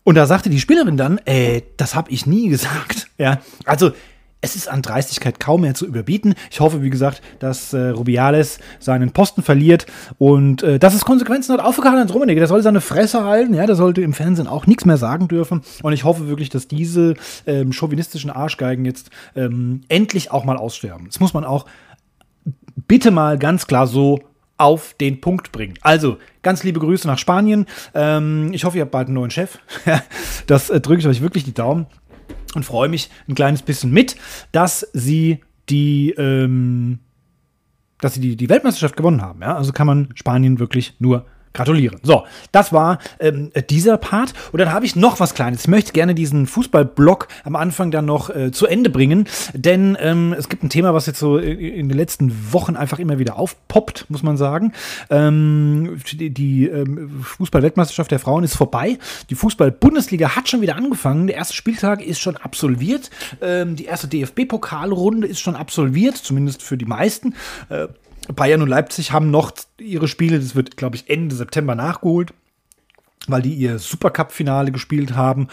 und 0.04 0.16
da 0.16 0.26
sagte 0.26 0.50
die 0.50 0.60
Spielerin 0.60 0.96
dann, 0.96 1.18
äh, 1.26 1.64
das 1.76 1.96
habe 1.96 2.12
ich 2.12 2.26
nie 2.26 2.50
gesagt. 2.50 3.10
Ja, 3.18 3.40
also 3.66 3.92
es 4.42 4.56
ist 4.56 4.70
an 4.70 4.82
Dreistigkeit 4.82 5.40
kaum 5.40 5.62
mehr 5.62 5.74
zu 5.74 5.86
überbieten. 5.86 6.36
Ich 6.52 6.60
hoffe, 6.60 6.84
wie 6.84 6.90
gesagt, 6.90 7.22
dass 7.40 7.74
äh, 7.74 7.90
Rubiales 7.90 8.60
seinen 8.80 9.12
Posten 9.12 9.42
verliert 9.42 9.88
und 10.20 10.62
äh, 10.62 10.78
dass 10.78 10.94
es 10.94 11.06
Konsequenzen 11.06 11.54
hat, 11.54 11.60
auch 11.60 11.74
für 11.74 11.82
Karl-Heinz. 11.82 12.12
Der 12.12 12.48
soll 12.48 12.62
seine 12.62 12.82
Fresse 12.82 13.24
halten, 13.24 13.54
ja, 13.54 13.66
der 13.66 13.76
sollte 13.76 14.02
im 14.02 14.14
Fernsehen 14.14 14.48
auch 14.48 14.68
nichts 14.68 14.86
mehr 14.86 14.98
sagen 14.98 15.28
dürfen. 15.28 15.62
Und 15.82 15.94
ich 15.94 16.04
hoffe 16.04 16.28
wirklich, 16.28 16.50
dass 16.50 16.68
diese 16.68 17.16
ähm, 17.48 17.74
chauvinistischen 17.74 18.30
Arschgeigen 18.30 18.86
jetzt 18.86 19.10
ähm, 19.36 19.82
endlich 19.90 20.32
auch 20.32 20.46
mal 20.46 20.58
aussterben. 20.58 21.08
Das 21.08 21.20
muss 21.20 21.34
man 21.34 21.44
auch 21.44 21.66
bitte 22.88 23.12
mal 23.12 23.40
ganz 23.40 23.66
klar 23.66 23.88
so 23.88 24.20
auf 24.58 24.96
den 25.00 25.22
Punkt 25.22 25.52
bringen. 25.52 25.76
Also, 25.82 26.18
ganz 26.42 26.64
liebe 26.64 26.80
Grüße 26.80 27.08
nach 27.08 27.20
Spanien. 27.20 27.66
Ähm, 27.94 28.52
ich 28.54 28.66
hoffe, 28.66 28.78
ihr 28.78 28.82
habt 28.82 28.92
bald 28.92 29.08
einen 29.08 29.16
neuen 29.16 29.32
Chef. 29.32 29.60
das 30.48 30.70
äh, 30.70 30.80
drücke 30.80 31.00
ich 31.00 31.08
euch 31.08 31.22
wirklich 31.22 31.44
die 31.44 31.54
Daumen 31.54 31.88
und 32.56 32.64
freue 32.64 32.90
mich 32.90 33.10
ein 33.28 33.36
kleines 33.36 33.62
bisschen 33.62 33.92
mit, 33.92 34.16
dass 34.52 34.88
sie 34.94 35.42
die, 35.70 36.12
ähm, 36.12 37.00
dass 38.00 38.14
sie 38.14 38.22
die, 38.22 38.36
die 38.36 38.50
Weltmeisterschaft 38.50 38.96
gewonnen 38.96 39.22
haben. 39.22 39.42
Ja? 39.42 39.56
Also 39.56 39.74
kann 39.74 39.88
man 39.88 40.10
Spanien 40.16 40.60
wirklich 40.60 40.96
nur 41.00 41.26
gratulieren. 41.58 42.00
So, 42.04 42.24
das 42.52 42.72
war 42.72 43.00
ähm, 43.20 43.52
dieser 43.70 43.98
Part. 43.98 44.34
Und 44.52 44.60
dann 44.60 44.72
habe 44.72 44.86
ich 44.86 44.96
noch 44.96 45.20
was 45.20 45.34
Kleines. 45.34 45.62
Ich 45.62 45.68
möchte 45.68 45.92
gerne 45.92 46.16
diesen 46.16 46.48
Fußballblock 46.48 47.28
am 47.44 47.56
Anfang 47.56 47.92
dann 47.92 48.06
noch 48.06 48.30
äh, 48.30 48.52
zu 48.52 48.66
Ende 48.66 48.90
bringen, 48.90 49.28
denn 49.54 49.98
ähm, 50.00 50.34
es 50.38 50.50
gibt 50.50 50.64
ein 50.64 50.70
Thema, 50.70 50.94
was 50.94 51.06
jetzt 51.06 51.20
so 51.20 51.38
in 51.38 51.90
den 51.90 51.98
letzten 51.98 52.54
Wochen 52.54 52.76
einfach 52.76 53.00
immer 53.00 53.20
wieder 53.20 53.38
aufpoppt, 53.38 54.06
muss 54.10 54.24
man 54.24 54.38
sagen. 54.38 54.74
Ähm, 55.10 56.00
die 56.14 56.30
die 56.30 56.68
ähm, 56.68 57.24
Fußball-Weltmeisterschaft 57.24 58.12
der 58.12 58.20
Frauen 58.20 58.44
ist 58.44 58.56
vorbei. 58.56 58.98
Die 59.30 59.36
Fußball-Bundesliga 59.36 60.36
hat 60.36 60.50
schon 60.50 60.62
wieder 60.62 60.76
angefangen. 60.76 61.28
Der 61.28 61.36
erste 61.36 61.56
Spieltag 61.56 62.02
ist 62.02 62.20
schon 62.20 62.38
absolviert. 62.38 63.10
Ähm, 63.42 63.76
die 63.76 63.86
erste 63.86 64.08
DFB-Pokalrunde 64.08 65.28
ist 65.28 65.40
schon 65.40 65.56
absolviert, 65.56 66.18
zumindest 66.18 66.64
für 66.64 66.78
die 66.78 66.86
meisten. 66.86 67.36
Äh, 67.70 67.88
Bayern 68.36 68.62
und 68.62 68.70
Leipzig 68.70 69.12
haben 69.12 69.32
noch 69.32 69.52
ihre 69.80 70.08
Spiele, 70.08 70.40
das 70.40 70.56
wird, 70.56 70.78
glaube 70.78 70.96
ich, 70.96 71.10
Ende 71.10 71.36
September 71.36 71.76
nachgeholt 71.76 72.34
weil 73.28 73.42
die 73.42 73.54
ihr 73.54 73.80
Supercup-Finale 73.80 74.72
gespielt 74.72 75.16
haben. 75.16 75.48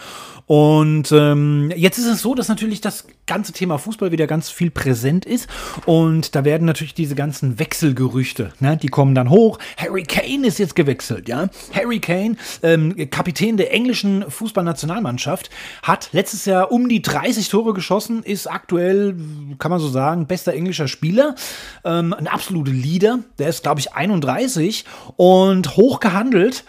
Und 0.47 1.11
ähm, 1.11 1.71
jetzt 1.75 1.97
ist 1.97 2.05
es 2.05 2.21
so, 2.21 2.35
dass 2.35 2.49
natürlich 2.49 2.79
das 2.81 3.07
ganze 3.25 3.51
Thema 3.51 3.79
Fußball 3.79 4.11
wieder 4.11 4.27
ganz 4.27 4.49
viel 4.49 4.69
präsent 4.69 5.25
ist. 5.25 5.49
Und 5.85 6.35
da 6.35 6.45
werden 6.45 6.65
natürlich 6.65 6.93
diese 6.93 7.15
ganzen 7.15 7.57
Wechselgerüchte, 7.57 8.53
ne, 8.59 8.77
die 8.77 8.89
kommen 8.89 9.15
dann 9.15 9.29
hoch. 9.29 9.57
Harry 9.77 10.03
Kane 10.03 10.45
ist 10.45 10.59
jetzt 10.59 10.75
gewechselt, 10.75 11.27
ja. 11.27 11.49
Harry 11.73 11.99
Kane, 11.99 12.35
ähm, 12.61 12.95
Kapitän 13.09 13.57
der 13.57 13.73
englischen 13.73 14.29
Fußballnationalmannschaft, 14.29 15.49
hat 15.81 16.09
letztes 16.11 16.45
Jahr 16.45 16.71
um 16.71 16.89
die 16.89 17.01
30 17.01 17.49
Tore 17.49 17.73
geschossen, 17.73 18.21
ist 18.21 18.45
aktuell, 18.45 19.15
kann 19.57 19.71
man 19.71 19.79
so 19.79 19.89
sagen, 19.89 20.27
bester 20.27 20.53
englischer 20.53 20.87
Spieler. 20.87 21.35
Ähm, 21.83 22.13
ein 22.13 22.27
absoluter 22.27 22.71
Leader. 22.71 23.19
Der 23.39 23.49
ist, 23.49 23.63
glaube 23.63 23.79
ich, 23.79 23.93
31 23.93 24.85
und 25.15 25.75
hoch 25.75 25.99
gehandelt. 25.99 26.65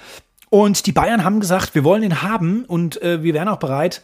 Und 0.50 0.86
die 0.86 0.92
Bayern 0.92 1.24
haben 1.24 1.40
gesagt, 1.40 1.74
wir 1.74 1.84
wollen 1.84 2.02
ihn 2.02 2.22
haben 2.22 2.64
und 2.64 3.02
äh, 3.02 3.22
wir 3.22 3.34
wären 3.34 3.48
auch 3.48 3.58
bereit, 3.58 4.02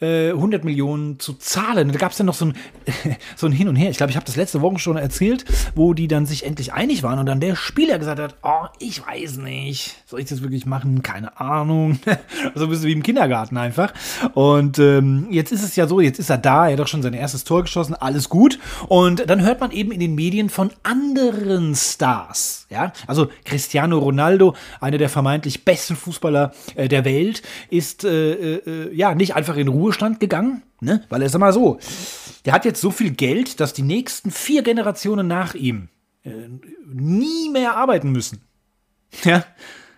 100 0.00 0.62
äh, 0.62 0.64
Millionen 0.64 1.20
zu 1.20 1.34
zahlen. 1.34 1.92
Da 1.92 1.98
gab 1.98 2.10
es 2.10 2.18
dann 2.18 2.26
noch 2.26 2.34
so 2.34 2.46
ein, 2.46 2.54
so 3.36 3.46
ein 3.46 3.52
Hin 3.52 3.68
und 3.68 3.76
Her. 3.76 3.90
Ich 3.90 3.96
glaube, 3.96 4.10
ich 4.10 4.16
habe 4.16 4.26
das 4.26 4.34
letzte 4.34 4.60
Woche 4.60 4.78
schon 4.80 4.96
erzählt, 4.96 5.44
wo 5.76 5.94
die 5.94 6.08
dann 6.08 6.26
sich 6.26 6.44
endlich 6.44 6.72
einig 6.72 7.04
waren 7.04 7.20
und 7.20 7.26
dann 7.26 7.38
der 7.38 7.54
Spieler 7.54 7.98
gesagt 7.98 8.20
hat, 8.20 8.34
oh, 8.42 8.66
ich 8.80 9.06
weiß 9.06 9.36
nicht, 9.38 10.02
soll 10.06 10.20
ich 10.20 10.26
das 10.26 10.42
wirklich 10.42 10.66
machen? 10.66 11.02
Keine 11.02 11.40
Ahnung. 11.40 12.00
so 12.54 12.64
ein 12.64 12.70
bisschen 12.70 12.86
wie 12.86 12.92
im 12.92 13.04
Kindergarten 13.04 13.56
einfach. 13.56 13.94
Und 14.34 14.80
ähm, 14.80 15.28
jetzt 15.30 15.52
ist 15.52 15.62
es 15.62 15.76
ja 15.76 15.86
so, 15.86 16.00
jetzt 16.00 16.18
ist 16.18 16.30
er 16.30 16.38
da, 16.38 16.66
er 16.66 16.72
hat 16.72 16.80
doch 16.80 16.88
schon 16.88 17.02
sein 17.02 17.14
erstes 17.14 17.44
Tor 17.44 17.62
geschossen, 17.62 17.94
alles 17.94 18.28
gut. 18.28 18.58
Und 18.88 19.30
dann 19.30 19.42
hört 19.42 19.60
man 19.60 19.70
eben 19.70 19.92
in 19.92 20.00
den 20.00 20.16
Medien 20.16 20.50
von 20.50 20.70
anderen 20.82 21.76
Stars. 21.76 22.63
Ja, 22.74 22.92
also 23.06 23.28
Cristiano 23.44 23.98
Ronaldo, 23.98 24.56
einer 24.80 24.98
der 24.98 25.08
vermeintlich 25.08 25.64
besten 25.64 25.94
Fußballer 25.94 26.52
äh, 26.74 26.88
der 26.88 27.04
Welt, 27.04 27.42
ist 27.70 28.02
äh, 28.02 28.56
äh, 28.56 28.92
ja 28.92 29.14
nicht 29.14 29.36
einfach 29.36 29.56
in 29.56 29.68
Ruhe 29.68 29.84
Ruhestand 29.84 30.18
gegangen, 30.18 30.62
ne? 30.80 31.04
Weil 31.08 31.22
er 31.22 31.28
sag 31.28 31.38
mal 31.38 31.52
so, 31.52 31.78
der 32.44 32.52
hat 32.52 32.64
jetzt 32.64 32.80
so 32.80 32.90
viel 32.90 33.12
Geld, 33.12 33.60
dass 33.60 33.74
die 33.74 33.82
nächsten 33.82 34.32
vier 34.32 34.64
Generationen 34.64 35.28
nach 35.28 35.54
ihm 35.54 35.88
äh, 36.24 36.30
nie 36.84 37.48
mehr 37.48 37.76
arbeiten 37.76 38.10
müssen. 38.10 38.42
Ja. 39.22 39.44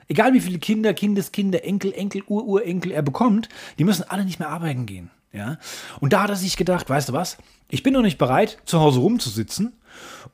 Egal 0.06 0.34
wie 0.34 0.40
viele 0.40 0.58
Kinder, 0.58 0.92
Kindeskinder, 0.92 1.64
Enkel, 1.64 1.94
Enkel, 1.94 2.24
Ururenkel 2.26 2.92
er 2.92 3.02
bekommt, 3.02 3.48
die 3.78 3.84
müssen 3.84 4.04
alle 4.06 4.26
nicht 4.26 4.38
mehr 4.38 4.50
arbeiten 4.50 4.84
gehen. 4.84 5.10
Ja. 5.32 5.56
Und 6.00 6.12
da 6.12 6.24
hat 6.24 6.30
er 6.30 6.36
sich 6.36 6.58
gedacht, 6.58 6.90
weißt 6.90 7.08
du 7.08 7.14
was? 7.14 7.38
Ich 7.70 7.82
bin 7.82 7.94
noch 7.94 8.02
nicht 8.02 8.18
bereit, 8.18 8.58
zu 8.66 8.80
Hause 8.80 9.00
rumzusitzen 9.00 9.72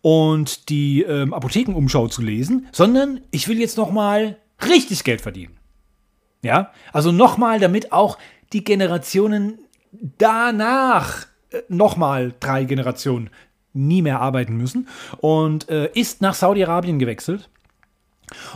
und 0.03 0.69
die 0.69 1.03
ähm, 1.03 1.33
Apothekenumschau 1.33 2.09
zu 2.09 2.23
lesen, 2.23 2.67
sondern 2.73 3.21
ich 3.31 3.49
will 3.49 3.59
jetzt 3.59 3.79
noch 3.79 3.91
mal 3.91 4.37
richtig 4.69 5.05
Geld 5.05 5.21
verdienen. 5.21 5.57
Ja, 6.43 6.73
also 6.93 7.13
nochmal, 7.13 7.61
damit 7.61 7.93
auch 7.93 8.19
die 8.53 8.65
Generationen 8.65 9.61
danach 10.19 11.27
äh, 11.51 11.63
nochmal 11.69 12.35
drei 12.41 12.65
Generationen 12.65 13.31
nie 13.73 14.03
mehr 14.03 14.21
arbeiten 14.21 14.57
müssen 14.57 14.89
und 15.19 15.69
äh, 15.71 15.91
ist 15.95 16.21
nach 16.21 16.35
Saudi-Arabien 16.35 16.99
gewechselt. 16.99 17.49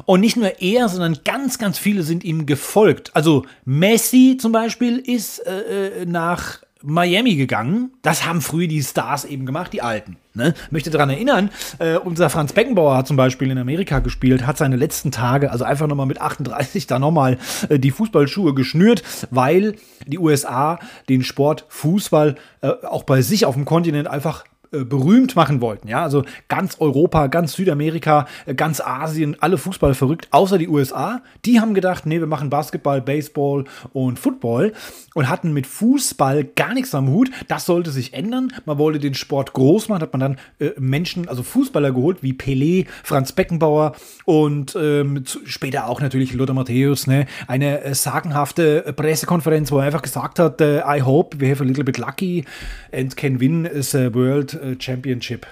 Und 0.06 0.20
nicht 0.20 0.36
nur 0.36 0.60
er, 0.60 0.88
sondern 0.88 1.18
ganz, 1.24 1.58
ganz 1.58 1.78
viele 1.78 2.02
sind 2.02 2.24
ihm 2.24 2.46
gefolgt. 2.46 3.14
Also 3.14 3.44
Messi 3.64 4.38
zum 4.40 4.50
Beispiel 4.50 4.98
ist 4.98 5.46
äh, 5.46 6.02
äh 6.02 6.06
nach 6.06 6.62
Miami 6.86 7.34
gegangen. 7.34 7.90
Das 8.02 8.24
haben 8.24 8.40
früher 8.40 8.68
die 8.68 8.80
Stars 8.80 9.24
eben 9.24 9.44
gemacht, 9.44 9.72
die 9.72 9.82
Alten. 9.82 10.16
Ne? 10.34 10.54
Möchte 10.70 10.90
daran 10.90 11.10
erinnern, 11.10 11.50
äh, 11.80 11.96
unser 11.96 12.30
Franz 12.30 12.52
Beckenbauer 12.52 12.96
hat 12.96 13.08
zum 13.08 13.16
Beispiel 13.16 13.50
in 13.50 13.58
Amerika 13.58 13.98
gespielt, 13.98 14.46
hat 14.46 14.56
seine 14.56 14.76
letzten 14.76 15.10
Tage, 15.10 15.50
also 15.50 15.64
einfach 15.64 15.88
nochmal 15.88 16.06
mit 16.06 16.20
38 16.20 16.86
da 16.86 17.00
nochmal 17.00 17.38
äh, 17.68 17.80
die 17.80 17.90
Fußballschuhe 17.90 18.54
geschnürt, 18.54 19.02
weil 19.30 19.74
die 20.06 20.18
USA 20.18 20.78
den 21.08 21.24
Sport 21.24 21.64
Fußball 21.68 22.36
äh, 22.60 22.68
auch 22.68 23.02
bei 23.02 23.20
sich 23.20 23.46
auf 23.46 23.54
dem 23.54 23.64
Kontinent 23.64 24.06
einfach 24.06 24.44
berühmt 24.70 25.36
machen 25.36 25.60
wollten. 25.60 25.88
Ja, 25.88 26.02
also 26.02 26.24
ganz 26.48 26.76
Europa, 26.80 27.26
ganz 27.28 27.54
Südamerika, 27.54 28.26
äh, 28.46 28.54
ganz 28.54 28.80
Asien, 28.80 29.36
alle 29.40 29.58
Fußball 29.58 29.94
verrückt, 29.94 30.28
außer 30.30 30.58
die 30.58 30.68
USA. 30.68 31.22
Die 31.44 31.60
haben 31.60 31.74
gedacht, 31.74 32.06
nee, 32.06 32.20
wir 32.20 32.26
machen 32.26 32.50
Basketball, 32.50 33.00
Baseball 33.00 33.64
und 33.92 34.18
Football 34.18 34.72
und 35.14 35.28
hatten 35.28 35.52
mit 35.52 35.66
Fußball 35.66 36.44
gar 36.44 36.74
nichts 36.74 36.94
am 36.94 37.08
Hut. 37.08 37.30
Das 37.48 37.66
sollte 37.66 37.90
sich 37.90 38.14
ändern. 38.14 38.52
Man 38.64 38.78
wollte 38.78 38.98
den 38.98 39.14
Sport 39.14 39.52
groß 39.52 39.88
machen, 39.88 40.02
hat 40.02 40.12
man 40.12 40.20
dann 40.20 40.38
äh, 40.58 40.70
Menschen, 40.78 41.28
also 41.28 41.42
Fußballer 41.42 41.92
geholt, 41.92 42.22
wie 42.22 42.32
Pelé, 42.32 42.86
Franz 43.02 43.32
Beckenbauer 43.32 43.94
und 44.24 44.76
ähm, 44.80 45.24
später 45.44 45.88
auch 45.88 46.00
natürlich 46.00 46.32
Lothar 46.34 46.54
Matthäus, 46.54 47.06
ne? 47.06 47.26
Eine 47.46 47.82
äh, 47.82 47.94
sagenhafte 47.94 48.92
Pressekonferenz, 48.96 49.70
wo 49.70 49.78
er 49.78 49.86
einfach 49.86 50.02
gesagt 50.02 50.38
hat, 50.38 50.60
äh, 50.60 50.80
I 50.80 51.02
hope 51.02 51.40
we 51.40 51.50
have 51.50 51.62
a 51.62 51.66
little 51.66 51.84
bit 51.84 51.98
lucky 51.98 52.44
and 52.92 53.16
can 53.16 53.40
win 53.40 53.68
the 53.72 54.12
world 54.14 54.55
äh, 54.56 54.76
Championship. 54.78 55.46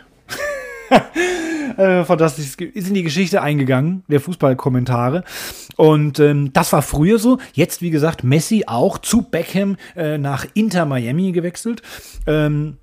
äh, 1.76 2.04
fantastisch. 2.04 2.56
Ist 2.58 2.88
in 2.88 2.94
die 2.94 3.02
Geschichte 3.02 3.42
eingegangen, 3.42 4.04
der 4.08 4.20
Fußballkommentare. 4.20 5.24
Und 5.76 6.18
ähm, 6.20 6.52
das 6.52 6.72
war 6.72 6.82
früher 6.82 7.18
so. 7.18 7.38
Jetzt, 7.52 7.82
wie 7.82 7.90
gesagt, 7.90 8.24
Messi 8.24 8.64
auch 8.66 8.98
zu 8.98 9.22
Beckham 9.22 9.76
äh, 9.96 10.18
nach 10.18 10.46
Inter 10.54 10.86
Miami 10.86 11.32
gewechselt. 11.32 11.82
Ähm, 12.26 12.78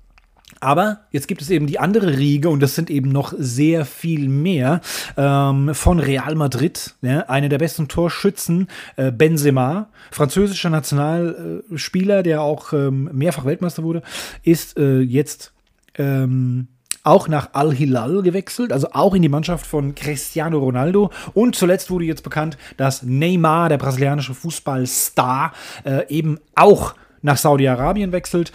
aber 0.62 1.00
jetzt 1.10 1.26
gibt 1.26 1.42
es 1.42 1.50
eben 1.50 1.66
die 1.66 1.80
andere 1.80 2.18
Riege 2.18 2.48
und 2.48 2.60
das 2.60 2.76
sind 2.76 2.88
eben 2.88 3.10
noch 3.10 3.34
sehr 3.36 3.84
viel 3.84 4.28
mehr 4.28 4.80
ähm, 5.16 5.74
von 5.74 5.98
Real 5.98 6.36
Madrid. 6.36 6.94
Ja, 7.02 7.20
eine 7.22 7.48
der 7.48 7.58
besten 7.58 7.88
Torschützen, 7.88 8.68
äh, 8.94 9.10
Benzema, 9.10 9.88
französischer 10.12 10.70
Nationalspieler, 10.70 12.22
der 12.22 12.42
auch 12.42 12.72
ähm, 12.72 13.10
mehrfach 13.12 13.44
Weltmeister 13.44 13.82
wurde, 13.82 14.02
ist 14.44 14.78
äh, 14.78 15.00
jetzt 15.00 15.51
ähm, 15.96 16.68
auch 17.04 17.28
nach 17.28 17.50
Al-Hilal 17.52 18.22
gewechselt, 18.22 18.72
also 18.72 18.88
auch 18.92 19.14
in 19.14 19.22
die 19.22 19.28
Mannschaft 19.28 19.66
von 19.66 19.94
Cristiano 19.94 20.58
Ronaldo. 20.58 21.10
Und 21.34 21.56
zuletzt 21.56 21.90
wurde 21.90 22.04
jetzt 22.04 22.22
bekannt, 22.22 22.56
dass 22.76 23.02
Neymar, 23.02 23.68
der 23.68 23.78
brasilianische 23.78 24.34
Fußballstar, 24.34 25.52
äh, 25.84 26.08
eben 26.08 26.38
auch 26.54 26.94
nach 27.22 27.36
Saudi-Arabien 27.36 28.12
wechselt. 28.12 28.52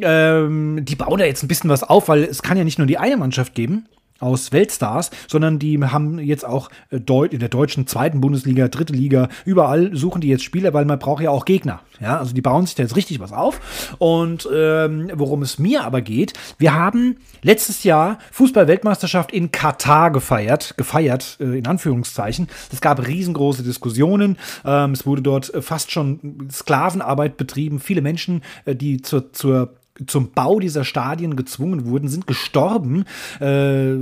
Ähm, 0.00 0.84
die 0.84 0.96
bauen 0.96 1.18
da 1.18 1.24
jetzt 1.24 1.42
ein 1.42 1.48
bisschen 1.48 1.70
was 1.70 1.82
auf, 1.82 2.08
weil 2.08 2.24
es 2.24 2.42
kann 2.42 2.56
ja 2.56 2.64
nicht 2.64 2.78
nur 2.78 2.86
die 2.86 2.98
eine 2.98 3.16
Mannschaft 3.16 3.54
geben 3.54 3.86
aus 4.20 4.52
Weltstars, 4.52 5.10
sondern 5.26 5.58
die 5.58 5.78
haben 5.82 6.18
jetzt 6.18 6.44
auch 6.44 6.70
äh, 6.90 6.98
in 7.30 7.38
der 7.38 7.48
deutschen 7.48 7.86
zweiten 7.86 8.20
Bundesliga, 8.20 8.68
dritte 8.68 8.92
Liga, 8.92 9.28
überall 9.44 9.94
suchen 9.94 10.20
die 10.20 10.28
jetzt 10.28 10.44
Spieler, 10.44 10.74
weil 10.74 10.84
man 10.84 10.98
braucht 10.98 11.22
ja 11.22 11.30
auch 11.30 11.44
Gegner. 11.44 11.80
Ja, 12.00 12.18
also 12.18 12.32
die 12.32 12.42
bauen 12.42 12.66
sich 12.66 12.74
da 12.74 12.84
jetzt 12.84 12.96
richtig 12.96 13.18
was 13.20 13.32
auf. 13.32 13.96
Und 13.98 14.48
ähm, 14.52 15.10
worum 15.14 15.42
es 15.42 15.58
mir 15.58 15.84
aber 15.84 16.00
geht, 16.00 16.32
wir 16.58 16.74
haben 16.74 17.16
letztes 17.42 17.84
Jahr 17.84 18.18
Fußball-Weltmeisterschaft 18.32 19.32
in 19.32 19.50
Katar 19.50 20.10
gefeiert, 20.10 20.74
gefeiert 20.76 21.38
äh, 21.40 21.58
in 21.58 21.66
Anführungszeichen. 21.66 22.48
Es 22.72 22.80
gab 22.80 23.04
riesengroße 23.06 23.62
Diskussionen. 23.62 24.36
Ähm, 24.64 24.92
es 24.92 25.06
wurde 25.06 25.22
dort 25.22 25.52
fast 25.60 25.90
schon 25.90 26.48
Sklavenarbeit 26.50 27.36
betrieben. 27.36 27.80
Viele 27.80 28.02
Menschen, 28.02 28.42
äh, 28.64 28.76
die 28.76 29.02
zur, 29.02 29.32
zur 29.32 29.77
zum 30.06 30.32
Bau 30.32 30.60
dieser 30.60 30.84
Stadien 30.84 31.36
gezwungen 31.36 31.86
wurden, 31.86 32.08
sind 32.08 32.26
gestorben. 32.26 33.04
Äh, 33.40 33.94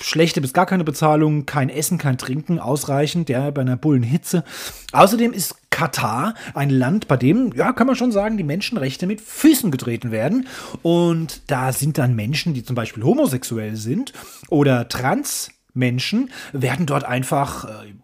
schlechte 0.00 0.40
bis 0.40 0.52
gar 0.52 0.66
keine 0.66 0.84
Bezahlung, 0.84 1.46
kein 1.46 1.68
Essen, 1.68 1.98
kein 1.98 2.18
Trinken 2.18 2.58
ausreichend, 2.58 3.28
ja, 3.28 3.50
bei 3.50 3.62
einer 3.62 3.76
Bullenhitze. 3.76 4.44
Außerdem 4.92 5.32
ist 5.32 5.56
Katar 5.70 6.34
ein 6.54 6.70
Land, 6.70 7.06
bei 7.06 7.16
dem, 7.16 7.52
ja, 7.54 7.72
kann 7.72 7.86
man 7.86 7.96
schon 7.96 8.12
sagen, 8.12 8.36
die 8.36 8.44
Menschenrechte 8.44 9.06
mit 9.06 9.20
Füßen 9.20 9.70
getreten 9.70 10.10
werden. 10.10 10.46
Und 10.82 11.42
da 11.48 11.72
sind 11.72 11.98
dann 11.98 12.14
Menschen, 12.14 12.54
die 12.54 12.64
zum 12.64 12.74
Beispiel 12.76 13.04
homosexuell 13.04 13.76
sind 13.76 14.12
oder 14.48 14.88
trans 14.88 15.50
Menschen 15.76 16.30
werden 16.52 16.86
dort 16.86 17.04
einfach 17.04 17.64
äh, 17.64 17.94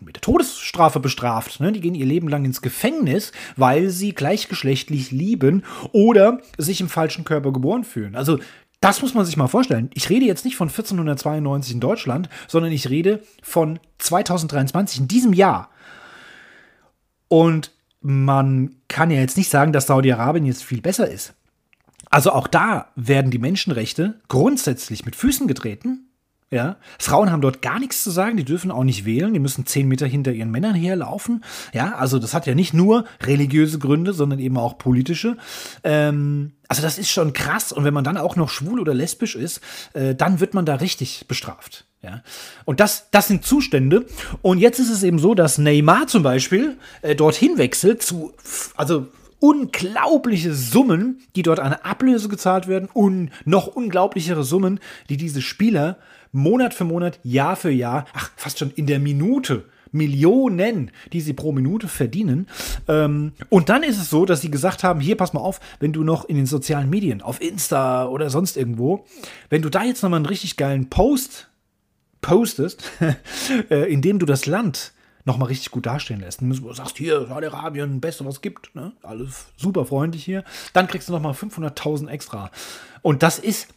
mit 0.00 0.16
der 0.16 0.20
Todesstrafe 0.20 1.00
bestraft. 1.00 1.60
Ne? 1.60 1.72
Die 1.72 1.80
gehen 1.80 1.94
ihr 1.94 2.06
Leben 2.06 2.28
lang 2.28 2.44
ins 2.44 2.62
Gefängnis, 2.62 3.32
weil 3.56 3.90
sie 3.90 4.14
gleichgeschlechtlich 4.14 5.10
lieben 5.10 5.64
oder 5.92 6.40
sich 6.56 6.80
im 6.80 6.88
falschen 6.88 7.24
Körper 7.24 7.52
geboren 7.52 7.84
fühlen. 7.84 8.16
Also 8.16 8.38
das 8.80 9.02
muss 9.02 9.14
man 9.14 9.24
sich 9.24 9.36
mal 9.36 9.48
vorstellen. 9.48 9.90
Ich 9.94 10.08
rede 10.08 10.24
jetzt 10.24 10.44
nicht 10.44 10.56
von 10.56 10.68
1492 10.68 11.74
in 11.74 11.80
Deutschland, 11.80 12.28
sondern 12.46 12.70
ich 12.70 12.88
rede 12.88 13.22
von 13.42 13.80
2023, 13.98 15.00
in 15.00 15.08
diesem 15.08 15.32
Jahr. 15.32 15.70
Und 17.26 17.72
man 18.00 18.76
kann 18.86 19.10
ja 19.10 19.18
jetzt 19.18 19.36
nicht 19.36 19.50
sagen, 19.50 19.72
dass 19.72 19.88
Saudi-Arabien 19.88 20.46
jetzt 20.46 20.62
viel 20.62 20.80
besser 20.80 21.10
ist. 21.10 21.34
Also 22.10 22.30
auch 22.32 22.46
da 22.46 22.92
werden 22.94 23.30
die 23.30 23.38
Menschenrechte 23.38 24.20
grundsätzlich 24.28 25.04
mit 25.04 25.16
Füßen 25.16 25.48
getreten 25.48 26.07
ja, 26.50 26.76
Frauen 26.98 27.30
haben 27.30 27.42
dort 27.42 27.60
gar 27.60 27.78
nichts 27.78 28.02
zu 28.02 28.10
sagen, 28.10 28.38
die 28.38 28.44
dürfen 28.44 28.70
auch 28.70 28.84
nicht 28.84 29.04
wählen, 29.04 29.34
die 29.34 29.40
müssen 29.40 29.66
zehn 29.66 29.86
Meter 29.86 30.06
hinter 30.06 30.32
ihren 30.32 30.50
Männern 30.50 30.74
herlaufen. 30.74 31.44
Ja, 31.74 31.94
also 31.96 32.18
das 32.18 32.32
hat 32.32 32.46
ja 32.46 32.54
nicht 32.54 32.72
nur 32.72 33.04
religiöse 33.22 33.78
Gründe, 33.78 34.14
sondern 34.14 34.38
eben 34.38 34.56
auch 34.56 34.78
politische. 34.78 35.36
Ähm, 35.84 36.52
also 36.66 36.80
das 36.80 36.96
ist 36.96 37.10
schon 37.10 37.34
krass. 37.34 37.70
Und 37.70 37.84
wenn 37.84 37.92
man 37.92 38.04
dann 38.04 38.16
auch 38.16 38.36
noch 38.36 38.48
schwul 38.48 38.80
oder 38.80 38.94
lesbisch 38.94 39.36
ist, 39.36 39.60
äh, 39.92 40.14
dann 40.14 40.40
wird 40.40 40.54
man 40.54 40.64
da 40.64 40.76
richtig 40.76 41.26
bestraft. 41.28 41.84
Ja, 42.02 42.22
und 42.64 42.80
das, 42.80 43.10
das 43.10 43.28
sind 43.28 43.44
Zustände. 43.44 44.06
Und 44.40 44.58
jetzt 44.58 44.78
ist 44.78 44.90
es 44.90 45.02
eben 45.02 45.18
so, 45.18 45.34
dass 45.34 45.58
Neymar 45.58 46.06
zum 46.06 46.22
Beispiel 46.22 46.78
äh, 47.02 47.14
dorthin 47.14 47.58
wechselt 47.58 48.02
zu, 48.02 48.32
also 48.76 49.08
unglaubliche 49.40 50.54
Summen, 50.54 51.20
die 51.36 51.42
dort 51.42 51.60
eine 51.60 51.84
Ablöse 51.84 52.28
gezahlt 52.28 52.68
werden 52.68 52.88
und 52.92 53.30
noch 53.44 53.66
unglaublichere 53.66 54.44
Summen, 54.44 54.80
die 55.08 55.16
diese 55.16 55.42
Spieler 55.42 55.98
Monat 56.32 56.74
für 56.74 56.84
Monat, 56.84 57.18
Jahr 57.22 57.56
für 57.56 57.70
Jahr, 57.70 58.06
ach, 58.12 58.30
fast 58.36 58.58
schon 58.58 58.70
in 58.70 58.86
der 58.86 58.98
Minute 58.98 59.64
Millionen, 59.92 60.90
die 61.12 61.20
sie 61.20 61.32
pro 61.32 61.52
Minute 61.52 61.88
verdienen. 61.88 62.46
Ähm, 62.88 63.32
und 63.48 63.68
dann 63.68 63.82
ist 63.82 63.98
es 63.98 64.10
so, 64.10 64.26
dass 64.26 64.40
sie 64.40 64.50
gesagt 64.50 64.84
haben, 64.84 65.00
hier, 65.00 65.16
pass 65.16 65.32
mal 65.32 65.40
auf, 65.40 65.60
wenn 65.80 65.92
du 65.92 66.04
noch 66.04 66.24
in 66.26 66.36
den 66.36 66.46
sozialen 66.46 66.90
Medien, 66.90 67.22
auf 67.22 67.40
Insta 67.40 68.06
oder 68.06 68.30
sonst 68.30 68.56
irgendwo, 68.56 69.06
wenn 69.50 69.62
du 69.62 69.68
da 69.68 69.84
jetzt 69.84 70.02
nochmal 70.02 70.18
einen 70.18 70.26
richtig 70.26 70.56
geilen 70.56 70.90
Post 70.90 71.48
postest, 72.20 72.84
äh, 73.70 73.92
in 73.92 74.02
dem 74.02 74.18
du 74.18 74.26
das 74.26 74.46
Land 74.46 74.92
nochmal 75.24 75.48
richtig 75.48 75.70
gut 75.70 75.86
dastehen 75.86 76.20
lässt. 76.20 76.40
Und 76.42 76.50
du 76.50 76.72
sagst, 76.72 76.96
hier, 76.96 77.26
Saudi-Arabien, 77.26 78.00
beste, 78.00 78.24
was 78.24 78.36
es 78.36 78.40
gibt, 78.40 78.74
ne? 78.74 78.92
alles 79.02 79.46
super 79.56 79.84
freundlich 79.84 80.24
hier, 80.24 80.42
dann 80.72 80.88
kriegst 80.88 81.08
du 81.08 81.12
nochmal 81.12 81.32
500.000 81.32 82.08
extra. 82.08 82.50
Und 83.02 83.22
das 83.22 83.38
ist 83.38 83.68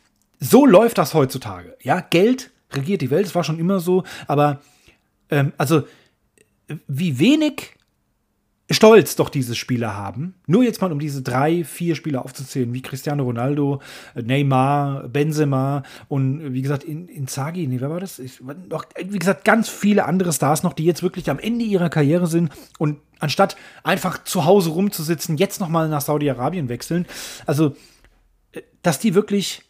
so 0.41 0.65
läuft 0.65 0.98
das 0.98 1.13
heutzutage. 1.13 1.77
Ja, 1.81 2.01
Geld 2.01 2.51
regiert 2.74 3.01
die 3.01 3.12
Welt, 3.12 3.27
es 3.27 3.36
war 3.36 3.43
schon 3.43 3.60
immer 3.60 3.79
so, 3.79 4.03
aber 4.27 4.62
ähm, 5.29 5.53
also 5.57 5.83
wie 6.88 7.19
wenig 7.19 7.75
stolz 8.69 9.15
doch 9.15 9.29
diese 9.29 9.55
Spieler 9.55 9.95
haben. 9.95 10.36
Nur 10.48 10.63
jetzt 10.63 10.81
mal, 10.81 10.91
um 10.91 11.00
diese 11.00 11.21
drei, 11.21 11.63
vier 11.63 11.95
Spieler 11.95 12.24
aufzuzählen, 12.24 12.74
wie 12.74 12.81
Cristiano 12.81 13.24
Ronaldo, 13.24 13.81
Neymar, 14.15 15.10
Benzema 15.10 15.83
und 16.07 16.53
wie 16.53 16.62
gesagt, 16.62 16.83
in, 16.83 17.07
Inzaghi, 17.07 17.67
nee, 17.67 17.81
wer 17.81 17.89
war 17.89 18.00
das? 18.00 18.19
Ich, 18.19 18.41
noch, 18.41 18.86
wie 18.98 19.19
gesagt, 19.19 19.43
ganz 19.45 19.69
viele 19.69 20.05
andere 20.05 20.31
Stars 20.33 20.63
noch, 20.63 20.74
die 20.74 20.86
jetzt 20.86 21.03
wirklich 21.03 21.29
am 21.29 21.39
Ende 21.39 21.65
ihrer 21.65 21.89
Karriere 21.89 22.27
sind 22.27 22.51
und 22.79 23.00
anstatt 23.19 23.57
einfach 23.83 24.24
zu 24.24 24.45
Hause 24.45 24.69
rumzusitzen, 24.71 25.38
jetzt 25.38 25.60
nochmal 25.60 25.89
nach 25.89 26.01
Saudi-Arabien 26.01 26.69
wechseln. 26.69 27.05
Also, 27.45 27.75
äh, 28.53 28.62
dass 28.81 29.00
die 29.00 29.13
wirklich 29.13 29.63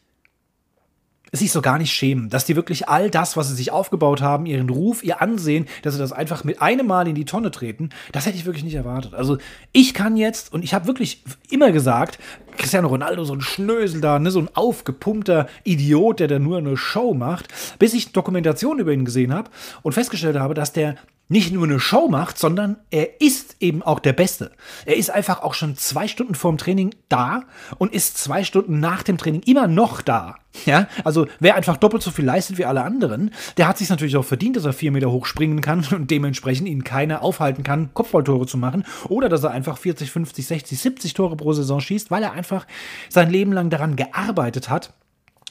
sich 1.31 1.51
so 1.51 1.61
gar 1.61 1.77
nicht 1.77 1.93
schämen, 1.93 2.29
dass 2.29 2.45
die 2.45 2.57
wirklich 2.57 2.89
all 2.89 3.09
das, 3.09 3.37
was 3.37 3.47
sie 3.47 3.55
sich 3.55 3.71
aufgebaut 3.71 4.21
haben, 4.21 4.45
ihren 4.45 4.69
Ruf, 4.69 5.01
ihr 5.01 5.21
Ansehen, 5.21 5.65
dass 5.81 5.93
sie 5.93 5.99
das 5.99 6.11
einfach 6.11 6.43
mit 6.43 6.61
einem 6.61 6.87
Mal 6.87 7.07
in 7.07 7.15
die 7.15 7.23
Tonne 7.23 7.51
treten, 7.51 7.89
das 8.11 8.25
hätte 8.25 8.35
ich 8.35 8.45
wirklich 8.45 8.65
nicht 8.65 8.75
erwartet. 8.75 9.13
Also 9.13 9.37
ich 9.71 9.93
kann 9.93 10.17
jetzt, 10.17 10.51
und 10.51 10.63
ich 10.63 10.73
habe 10.73 10.87
wirklich 10.87 11.23
immer 11.49 11.71
gesagt, 11.71 12.19
Cristiano 12.57 12.89
Ronaldo, 12.89 13.23
so 13.23 13.33
ein 13.33 13.41
Schnösel 13.41 14.01
da, 14.01 14.19
ne, 14.19 14.29
so 14.29 14.39
ein 14.39 14.49
aufgepumpter 14.53 15.47
Idiot, 15.63 16.19
der 16.19 16.27
da 16.27 16.37
nur 16.37 16.57
eine 16.57 16.75
Show 16.75 17.13
macht, 17.13 17.47
bis 17.79 17.93
ich 17.93 18.11
Dokumentation 18.11 18.79
über 18.79 18.91
ihn 18.91 19.05
gesehen 19.05 19.33
habe 19.33 19.49
und 19.83 19.93
festgestellt 19.93 20.37
habe, 20.37 20.53
dass 20.53 20.73
der 20.73 20.95
nicht 21.31 21.53
nur 21.53 21.63
eine 21.63 21.79
Show 21.79 22.09
macht, 22.09 22.37
sondern 22.37 22.75
er 22.91 23.21
ist 23.21 23.55
eben 23.61 23.81
auch 23.81 23.99
der 23.99 24.11
Beste. 24.11 24.51
Er 24.85 24.97
ist 24.97 25.09
einfach 25.09 25.43
auch 25.43 25.53
schon 25.53 25.77
zwei 25.77 26.09
Stunden 26.09 26.35
vorm 26.35 26.57
Training 26.57 26.93
da 27.07 27.43
und 27.77 27.93
ist 27.93 28.17
zwei 28.17 28.43
Stunden 28.43 28.81
nach 28.81 29.01
dem 29.01 29.17
Training 29.17 29.41
immer 29.43 29.67
noch 29.67 30.01
da. 30.01 30.35
Ja, 30.65 30.89
also 31.05 31.27
wer 31.39 31.55
einfach 31.55 31.77
doppelt 31.77 32.03
so 32.03 32.11
viel 32.11 32.25
leistet 32.25 32.57
wie 32.57 32.65
alle 32.65 32.83
anderen, 32.83 33.31
der 33.55 33.69
hat 33.69 33.77
sich 33.77 33.87
natürlich 33.87 34.17
auch 34.17 34.25
verdient, 34.25 34.57
dass 34.57 34.65
er 34.65 34.73
vier 34.73 34.91
Meter 34.91 35.09
hoch 35.09 35.25
springen 35.25 35.61
kann 35.61 35.85
und 35.91 36.11
dementsprechend 36.11 36.67
ihn 36.67 36.83
keiner 36.83 37.21
aufhalten 37.21 37.63
kann, 37.63 37.93
Kopfballtore 37.93 38.45
zu 38.45 38.57
machen 38.57 38.83
oder 39.07 39.29
dass 39.29 39.45
er 39.45 39.51
einfach 39.51 39.77
40, 39.77 40.11
50, 40.11 40.45
60, 40.45 40.79
70 40.79 41.13
Tore 41.13 41.37
pro 41.37 41.53
Saison 41.53 41.79
schießt, 41.79 42.11
weil 42.11 42.23
er 42.23 42.33
einfach 42.33 42.67
sein 43.07 43.29
Leben 43.29 43.53
lang 43.53 43.69
daran 43.69 43.95
gearbeitet 43.95 44.69
hat 44.69 44.93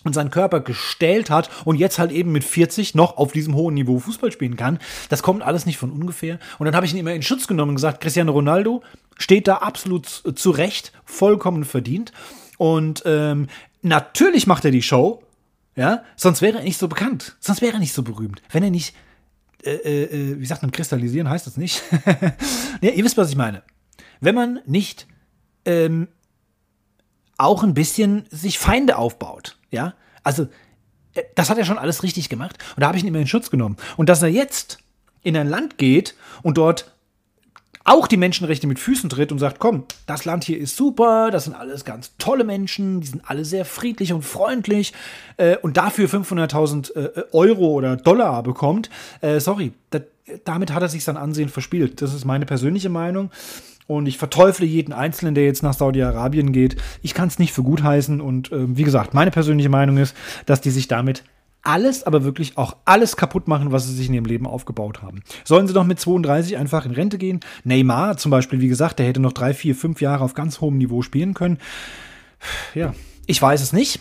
und 0.04 0.14
seinen 0.14 0.30
Körper 0.30 0.60
gestellt 0.60 1.30
hat 1.30 1.50
und 1.64 1.76
jetzt 1.76 1.98
halt 1.98 2.10
eben 2.10 2.32
mit 2.32 2.44
40 2.44 2.94
noch 2.94 3.16
auf 3.16 3.32
diesem 3.32 3.54
hohen 3.54 3.74
Niveau 3.74 3.98
Fußball 3.98 4.32
spielen 4.32 4.56
kann. 4.56 4.78
Das 5.08 5.22
kommt 5.22 5.42
alles 5.42 5.66
nicht 5.66 5.78
von 5.78 5.90
ungefähr. 5.90 6.38
Und 6.58 6.66
dann 6.66 6.74
habe 6.74 6.86
ich 6.86 6.92
ihn 6.92 6.98
immer 6.98 7.12
in 7.12 7.22
Schutz 7.22 7.46
genommen 7.46 7.70
und 7.70 7.76
gesagt, 7.76 8.00
Cristiano 8.00 8.32
Ronaldo 8.32 8.82
steht 9.18 9.46
da 9.46 9.56
absolut 9.56 10.06
zu 10.06 10.50
Recht, 10.50 10.92
vollkommen 11.04 11.64
verdient. 11.64 12.12
Und 12.56 13.02
ähm, 13.06 13.48
natürlich 13.82 14.46
macht 14.46 14.64
er 14.64 14.70
die 14.70 14.82
Show, 14.82 15.22
ja, 15.76 16.02
sonst 16.16 16.42
wäre 16.42 16.58
er 16.58 16.64
nicht 16.64 16.78
so 16.78 16.88
bekannt, 16.88 17.36
sonst 17.40 17.62
wäre 17.62 17.74
er 17.74 17.78
nicht 17.78 17.94
so 17.94 18.02
berühmt. 18.02 18.42
Wenn 18.50 18.62
er 18.62 18.70
nicht, 18.70 18.94
äh, 19.64 19.70
äh, 19.70 20.04
äh 20.04 20.40
wie 20.40 20.46
sagt 20.46 20.62
man, 20.62 20.72
kristallisieren 20.72 21.28
heißt 21.28 21.46
das 21.46 21.56
nicht. 21.56 21.82
ja, 22.80 22.90
ihr 22.90 23.04
wisst, 23.04 23.16
was 23.16 23.30
ich 23.30 23.36
meine. 23.36 23.62
Wenn 24.20 24.34
man 24.34 24.60
nicht 24.66 25.06
ähm, 25.64 26.08
auch 27.38 27.62
ein 27.62 27.74
bisschen 27.74 28.26
sich 28.30 28.58
Feinde 28.58 28.98
aufbaut. 28.98 29.56
Ja, 29.70 29.94
also 30.22 30.48
äh, 31.14 31.22
das 31.34 31.50
hat 31.50 31.58
er 31.58 31.64
schon 31.64 31.78
alles 31.78 32.02
richtig 32.02 32.28
gemacht 32.28 32.58
und 32.76 32.80
da 32.80 32.88
habe 32.88 32.98
ich 32.98 33.04
ihn 33.04 33.08
immer 33.08 33.18
in 33.18 33.26
Schutz 33.26 33.50
genommen. 33.50 33.76
Und 33.96 34.08
dass 34.08 34.22
er 34.22 34.28
jetzt 34.28 34.78
in 35.22 35.36
ein 35.36 35.48
Land 35.48 35.78
geht 35.78 36.14
und 36.42 36.56
dort 36.56 36.92
auch 37.84 38.06
die 38.06 38.18
Menschenrechte 38.18 38.66
mit 38.66 38.78
Füßen 38.78 39.08
tritt 39.08 39.32
und 39.32 39.38
sagt, 39.38 39.58
komm, 39.58 39.84
das 40.06 40.24
Land 40.24 40.44
hier 40.44 40.58
ist 40.58 40.76
super, 40.76 41.30
das 41.30 41.44
sind 41.44 41.54
alles 41.54 41.84
ganz 41.84 42.12
tolle 42.18 42.44
Menschen, 42.44 43.00
die 43.00 43.06
sind 43.06 43.22
alle 43.28 43.44
sehr 43.44 43.64
friedlich 43.64 44.12
und 44.12 44.22
freundlich 44.22 44.92
äh, 45.38 45.56
und 45.56 45.76
dafür 45.76 46.08
500.000 46.08 46.94
äh, 46.94 47.24
Euro 47.32 47.68
oder 47.68 47.96
Dollar 47.96 48.42
bekommt, 48.42 48.90
äh, 49.22 49.40
sorry, 49.40 49.72
das, 49.90 50.02
damit 50.44 50.72
hat 50.72 50.82
er 50.82 50.88
sich 50.88 51.04
sein 51.04 51.16
Ansehen 51.16 51.48
verspielt. 51.48 52.02
Das 52.02 52.14
ist 52.14 52.24
meine 52.24 52.46
persönliche 52.46 52.90
Meinung. 52.90 53.30
Und 53.90 54.06
ich 54.06 54.18
verteufle 54.18 54.66
jeden 54.66 54.92
Einzelnen, 54.92 55.34
der 55.34 55.44
jetzt 55.46 55.64
nach 55.64 55.74
Saudi-Arabien 55.74 56.52
geht. 56.52 56.76
Ich 57.02 57.12
kann 57.12 57.26
es 57.26 57.40
nicht 57.40 57.52
für 57.52 57.64
gut 57.64 57.82
heißen. 57.82 58.20
Und 58.20 58.52
äh, 58.52 58.76
wie 58.76 58.84
gesagt, 58.84 59.14
meine 59.14 59.32
persönliche 59.32 59.68
Meinung 59.68 59.96
ist, 59.96 60.14
dass 60.46 60.60
die 60.60 60.70
sich 60.70 60.86
damit 60.86 61.24
alles, 61.62 62.04
aber 62.04 62.22
wirklich 62.22 62.56
auch 62.56 62.76
alles 62.84 63.16
kaputt 63.16 63.48
machen, 63.48 63.72
was 63.72 63.88
sie 63.88 63.94
sich 63.94 64.06
in 64.06 64.14
ihrem 64.14 64.26
Leben 64.26 64.46
aufgebaut 64.46 65.02
haben. 65.02 65.24
Sollen 65.42 65.66
sie 65.66 65.74
doch 65.74 65.82
mit 65.82 65.98
32 65.98 66.56
einfach 66.56 66.86
in 66.86 66.92
Rente 66.92 67.18
gehen? 67.18 67.40
Neymar 67.64 68.16
zum 68.16 68.30
Beispiel, 68.30 68.60
wie 68.60 68.68
gesagt, 68.68 69.00
der 69.00 69.06
hätte 69.06 69.18
noch 69.18 69.32
drei, 69.32 69.54
vier, 69.54 69.74
fünf 69.74 70.00
Jahre 70.00 70.22
auf 70.22 70.34
ganz 70.34 70.60
hohem 70.60 70.78
Niveau 70.78 71.02
spielen 71.02 71.34
können. 71.34 71.58
Ja, 72.76 72.94
ich 73.26 73.42
weiß 73.42 73.60
es 73.60 73.72
nicht. 73.72 73.98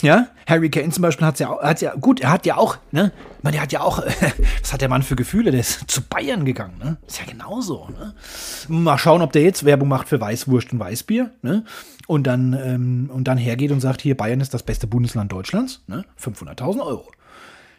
Ja, 0.00 0.28
Harry 0.46 0.70
Kane 0.70 0.90
zum 0.90 1.02
Beispiel 1.02 1.26
hat 1.26 1.38
ja, 1.38 1.56
hat's 1.60 1.80
ja, 1.80 1.94
gut, 1.94 2.20
er 2.20 2.30
hat 2.30 2.46
ja 2.46 2.56
auch, 2.56 2.78
ne, 2.90 3.12
man, 3.42 3.52
der 3.52 3.62
hat 3.62 3.72
ja 3.72 3.82
auch, 3.82 4.02
was 4.60 4.72
hat 4.72 4.80
der 4.80 4.88
Mann 4.88 5.02
für 5.02 5.16
Gefühle, 5.16 5.50
der 5.50 5.60
ist 5.60 5.90
zu 5.90 6.02
Bayern 6.02 6.44
gegangen, 6.44 6.78
ne, 6.82 6.96
ist 7.06 7.20
ja 7.20 7.26
genauso, 7.26 7.88
ne. 7.90 8.14
Mal 8.68 8.98
schauen, 8.98 9.22
ob 9.22 9.32
der 9.32 9.42
jetzt 9.42 9.64
Werbung 9.64 9.88
macht 9.88 10.08
für 10.08 10.20
Weißwurst 10.20 10.72
und 10.72 10.78
Weißbier, 10.80 11.30
ne, 11.42 11.64
und 12.06 12.26
dann, 12.26 12.54
ähm, 12.54 13.10
und 13.12 13.28
dann 13.28 13.38
hergeht 13.38 13.70
und 13.70 13.80
sagt, 13.80 14.00
hier, 14.00 14.16
Bayern 14.16 14.40
ist 14.40 14.54
das 14.54 14.62
beste 14.62 14.86
Bundesland 14.86 15.30
Deutschlands, 15.30 15.82
ne, 15.86 16.04
500.000 16.20 16.80
Euro. 16.80 17.08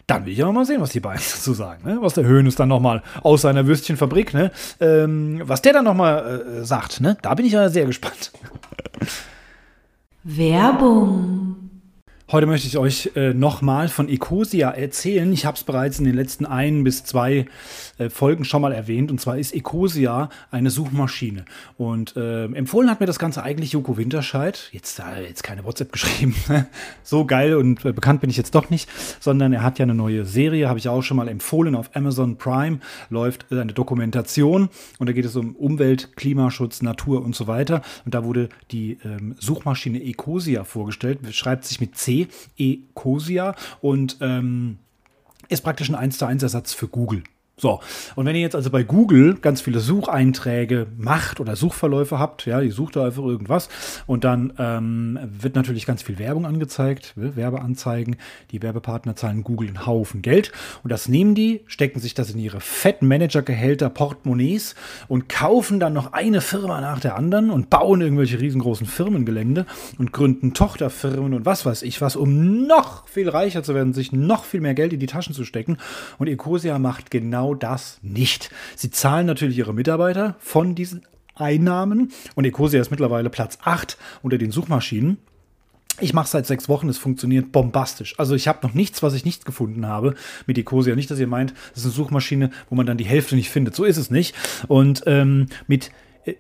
Dann 0.06 0.26
will 0.26 0.34
ich 0.34 0.43
aber 0.43 0.52
mal 0.52 0.65
sehen, 0.65 0.82
was 0.82 0.91
die 0.91 0.99
beiden 0.99 1.21
dazu 1.21 1.54
sagen, 1.54 1.88
ne? 1.88 1.97
was 2.02 2.13
der 2.13 2.26
Höhnes 2.26 2.56
dann 2.56 2.69
nochmal 2.69 3.02
aus 3.21 3.41
seiner 3.41 3.65
Würstchenfabrik, 3.67 4.34
ne? 4.34 4.52
Ähm, 4.82 5.41
was 5.45 5.62
der 5.62 5.71
dann 5.71 5.86
nochmal 5.86 6.60
äh, 6.60 6.65
sagt. 6.65 6.99
Ne? 6.99 7.17
Da 7.21 7.34
bin 7.36 7.45
ich 7.45 7.54
ja 7.54 7.69
sehr 7.69 7.86
gespannt. 7.86 8.34
Werbung 10.23 11.62
Heute 12.31 12.47
möchte 12.47 12.67
ich 12.67 12.77
euch 12.77 13.12
äh, 13.15 13.33
nochmal 13.33 13.89
von 13.89 14.07
Ecosia 14.07 14.71
erzählen. 14.71 15.31
Ich 15.33 15.45
habe 15.45 15.57
es 15.57 15.63
bereits 15.65 15.99
in 15.99 16.05
den 16.05 16.15
letzten 16.15 16.45
ein 16.45 16.83
bis 16.83 17.03
zwei 17.03 17.45
äh, 17.97 18.09
Folgen 18.09 18.45
schon 18.45 18.62
mal 18.62 18.71
erwähnt. 18.71 19.12
Und 19.12 19.19
zwar 19.19 19.38
ist 19.38 19.53
Ecosia 19.53 20.29
eine 20.49 20.71
Suchmaschine. 20.71 21.43
Und 21.77 22.15
äh, 22.15 22.45
empfohlen 22.45 22.89
hat 22.89 23.01
mir 23.01 23.05
das 23.07 23.19
Ganze 23.19 23.43
eigentlich 23.43 23.73
Joko 23.73 23.97
Winterscheid. 23.97 24.69
Jetzt 24.71 24.99
äh, 24.99 25.27
jetzt 25.27 25.43
keine 25.43 25.65
WhatsApp 25.65 25.91
geschrieben. 25.91 26.33
so 27.03 27.25
geil 27.25 27.55
und 27.55 27.83
äh, 27.83 27.91
bekannt 27.91 28.21
bin 28.21 28.29
ich 28.29 28.38
jetzt 28.38 28.55
doch 28.55 28.69
nicht. 28.69 28.89
Sondern 29.19 29.51
er 29.51 29.62
hat 29.62 29.77
ja 29.77 29.83
eine 29.83 29.93
neue 29.93 30.23
Serie, 30.25 30.69
habe 30.69 30.79
ich 30.79 30.88
auch 30.88 31.03
schon 31.03 31.17
mal 31.17 31.27
empfohlen. 31.27 31.75
Auf 31.75 31.93
Amazon 31.93 32.38
Prime 32.38 32.79
läuft 33.09 33.51
äh, 33.51 33.59
eine 33.59 33.73
Dokumentation. 33.73 34.69
Und 34.97 35.09
da 35.09 35.13
geht 35.13 35.25
es 35.25 35.36
um 35.36 35.55
Umwelt, 35.57 36.15
Klimaschutz, 36.15 36.81
Natur 36.81 37.21
und 37.21 37.36
so 37.36 37.47
weiter. 37.47 37.81
Und 38.05 38.15
da 38.15 38.23
wurde 38.23 38.47
die 38.71 38.97
ähm, 39.03 39.36
Suchmaschine 39.39 40.01
Ecosia 40.01 40.63
vorgestellt. 40.63 41.19
Schreibt 41.31 41.65
sich 41.65 41.81
mit 41.81 41.97
C 41.97 42.12
Ecosia 42.58 43.56
und 43.82 44.17
ähm, 44.21 44.80
ist 45.49 45.62
praktisch 45.62 45.89
ein 45.89 45.95
1 45.95 46.17
zu 46.17 46.26
1 46.26 46.43
Ersatz 46.43 46.73
für 46.73 46.88
Google. 46.88 47.23
So, 47.55 47.81
und 48.15 48.25
wenn 48.25 48.35
ihr 48.35 48.41
jetzt 48.41 48.55
also 48.55 48.71
bei 48.71 48.81
Google 48.81 49.35
ganz 49.35 49.61
viele 49.61 49.79
Sucheinträge 49.79 50.87
macht 50.97 51.39
oder 51.39 51.55
Suchverläufe 51.55 52.17
habt, 52.17 52.47
ja, 52.47 52.59
ihr 52.59 52.71
sucht 52.71 52.95
da 52.95 53.05
einfach 53.05 53.21
irgendwas 53.21 53.69
und 54.07 54.23
dann 54.23 54.53
ähm, 54.57 55.19
wird 55.21 55.53
natürlich 55.53 55.85
ganz 55.85 56.01
viel 56.01 56.17
Werbung 56.17 56.47
angezeigt, 56.47 57.13
Werbeanzeigen. 57.15 58.15
Die 58.49 58.63
Werbepartner 58.63 59.15
zahlen 59.15 59.43
Google 59.43 59.67
einen 59.67 59.85
Haufen 59.85 60.23
Geld 60.23 60.51
und 60.83 60.91
das 60.91 61.07
nehmen 61.07 61.35
die, 61.35 61.61
stecken 61.67 61.99
sich 61.99 62.15
das 62.15 62.31
in 62.31 62.39
ihre 62.39 62.59
fetten 62.59 63.07
Managergehälter, 63.07 63.91
Portemonnaies 63.91 64.73
und 65.07 65.29
kaufen 65.29 65.79
dann 65.79 65.93
noch 65.93 66.11
eine 66.11 66.41
Firma 66.41 66.81
nach 66.81 67.01
der 67.01 67.15
anderen 67.15 67.51
und 67.51 67.69
bauen 67.69 68.01
irgendwelche 68.01 68.41
riesengroßen 68.41 68.87
Firmengelände 68.87 69.67
und 69.99 70.11
gründen 70.11 70.55
Tochterfirmen 70.55 71.35
und 71.35 71.45
was 71.45 71.67
weiß 71.67 71.83
ich 71.83 72.01
was, 72.01 72.15
um 72.15 72.65
noch 72.65 73.07
viel 73.07 73.29
reicher 73.29 73.61
zu 73.61 73.75
werden, 73.75 73.93
sich 73.93 74.11
noch 74.11 74.43
viel 74.43 74.59
mehr 74.59 74.73
Geld 74.73 74.91
in 74.91 74.99
die 74.99 75.05
Taschen 75.05 75.35
zu 75.35 75.45
stecken. 75.45 75.77
Und 76.17 76.27
Ecosia 76.27 76.79
macht 76.79 77.11
genau 77.11 77.42
genau 77.43 77.56
das 77.56 77.99
nicht. 78.01 78.49
Sie 78.75 78.89
zahlen 78.89 79.25
natürlich 79.27 79.58
ihre 79.58 79.73
Mitarbeiter 79.73 80.36
von 80.39 80.75
diesen 80.75 81.06
Einnahmen 81.36 82.12
und 82.36 82.45
Ecosia 82.45 82.79
ist 82.79 82.91
mittlerweile 82.91 83.29
Platz 83.29 83.58
8 83.63 83.97
unter 84.21 84.38
den 84.38 84.51
Suchmaschinen. 84.51 85.17
Ich 85.99 86.13
mache 86.13 86.27
seit 86.27 86.47
sechs 86.47 86.69
Wochen, 86.69 86.89
es 86.89 86.97
funktioniert 86.97 87.51
bombastisch. 87.51 88.17
Also 88.17 88.34
ich 88.34 88.47
habe 88.47 88.65
noch 88.65 88.73
nichts, 88.73 89.03
was 89.03 89.13
ich 89.13 89.25
nicht 89.25 89.45
gefunden 89.45 89.86
habe 89.86 90.15
mit 90.47 90.58
Ecosia. 90.58 90.95
Nicht, 90.95 91.12
dass 91.12 91.19
ihr 91.19 91.27
meint, 91.27 91.53
das 91.71 91.79
ist 91.79 91.86
eine 91.86 91.93
Suchmaschine, 91.93 92.49
wo 92.69 92.75
man 92.75 92.86
dann 92.86 92.97
die 92.97 93.03
Hälfte 93.03 93.36
nicht 93.36 93.49
findet. 93.49 93.75
So 93.75 93.84
ist 93.84 93.97
es 93.97 94.10
nicht. 94.10 94.34
Und 94.67 95.03
ähm, 95.06 95.47
mit 95.67 95.91
äh, 96.25 96.36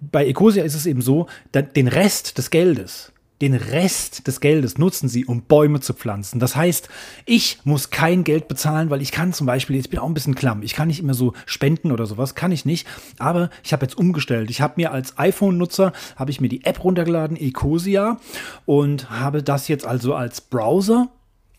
bei 0.00 0.26
Ecosia 0.26 0.64
ist 0.64 0.74
es 0.74 0.86
eben 0.86 1.02
so, 1.02 1.28
den 1.54 1.88
Rest 1.88 2.38
des 2.38 2.50
Geldes, 2.50 3.12
den 3.40 3.54
Rest 3.54 4.26
des 4.26 4.40
Geldes 4.40 4.78
nutzen 4.78 5.08
sie, 5.08 5.26
um 5.26 5.42
Bäume 5.42 5.80
zu 5.80 5.92
pflanzen. 5.92 6.40
Das 6.40 6.56
heißt, 6.56 6.88
ich 7.26 7.58
muss 7.64 7.90
kein 7.90 8.24
Geld 8.24 8.48
bezahlen, 8.48 8.88
weil 8.88 9.02
ich 9.02 9.12
kann 9.12 9.32
zum 9.32 9.46
Beispiel, 9.46 9.76
ich 9.76 9.90
bin 9.90 9.98
auch 9.98 10.08
ein 10.08 10.14
bisschen 10.14 10.34
klamm, 10.34 10.62
ich 10.62 10.74
kann 10.74 10.88
nicht 10.88 11.00
immer 11.00 11.14
so 11.14 11.34
spenden 11.44 11.92
oder 11.92 12.06
sowas, 12.06 12.34
kann 12.34 12.52
ich 12.52 12.64
nicht. 12.64 12.86
Aber 13.18 13.50
ich 13.62 13.72
habe 13.72 13.84
jetzt 13.84 13.98
umgestellt. 13.98 14.50
Ich 14.50 14.60
habe 14.60 14.74
mir 14.76 14.90
als 14.90 15.18
iPhone-Nutzer, 15.18 15.92
habe 16.16 16.30
ich 16.30 16.40
mir 16.40 16.48
die 16.48 16.64
App 16.64 16.82
runtergeladen, 16.82 17.36
Ecosia, 17.36 18.18
und 18.64 19.10
habe 19.10 19.42
das 19.42 19.68
jetzt 19.68 19.86
also 19.86 20.14
als 20.14 20.40
Browser 20.40 21.08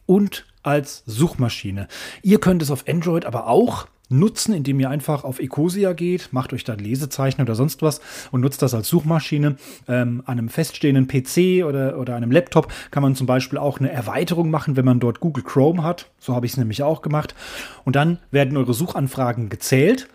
und 0.05 0.45
als 0.63 1.03
Suchmaschine. 1.05 1.87
Ihr 2.23 2.39
könnt 2.39 2.61
es 2.61 2.71
auf 2.71 2.85
Android 2.87 3.25
aber 3.25 3.47
auch 3.47 3.87
nutzen, 4.09 4.53
indem 4.53 4.79
ihr 4.79 4.89
einfach 4.89 5.23
auf 5.23 5.39
Ecosia 5.39 5.93
geht, 5.93 6.29
macht 6.31 6.53
euch 6.53 6.63
da 6.63 6.73
Lesezeichen 6.73 7.41
oder 7.41 7.55
sonst 7.55 7.81
was 7.81 8.01
und 8.31 8.41
nutzt 8.41 8.61
das 8.61 8.73
als 8.73 8.87
Suchmaschine. 8.87 9.57
Ähm, 9.87 10.23
an 10.25 10.37
einem 10.37 10.49
feststehenden 10.49 11.07
PC 11.07 11.65
oder, 11.65 11.97
oder 11.99 12.15
einem 12.15 12.31
Laptop 12.31 12.71
kann 12.91 13.03
man 13.03 13.15
zum 13.15 13.27
Beispiel 13.27 13.57
auch 13.57 13.79
eine 13.79 13.91
Erweiterung 13.91 14.49
machen, 14.49 14.75
wenn 14.75 14.85
man 14.85 14.99
dort 14.99 15.19
Google 15.19 15.43
Chrome 15.43 15.83
hat. 15.83 16.09
So 16.19 16.35
habe 16.35 16.45
ich 16.45 16.53
es 16.53 16.57
nämlich 16.57 16.83
auch 16.83 17.01
gemacht. 17.01 17.35
Und 17.83 17.95
dann 17.95 18.19
werden 18.31 18.57
eure 18.57 18.73
Suchanfragen 18.73 19.49
gezählt 19.49 20.07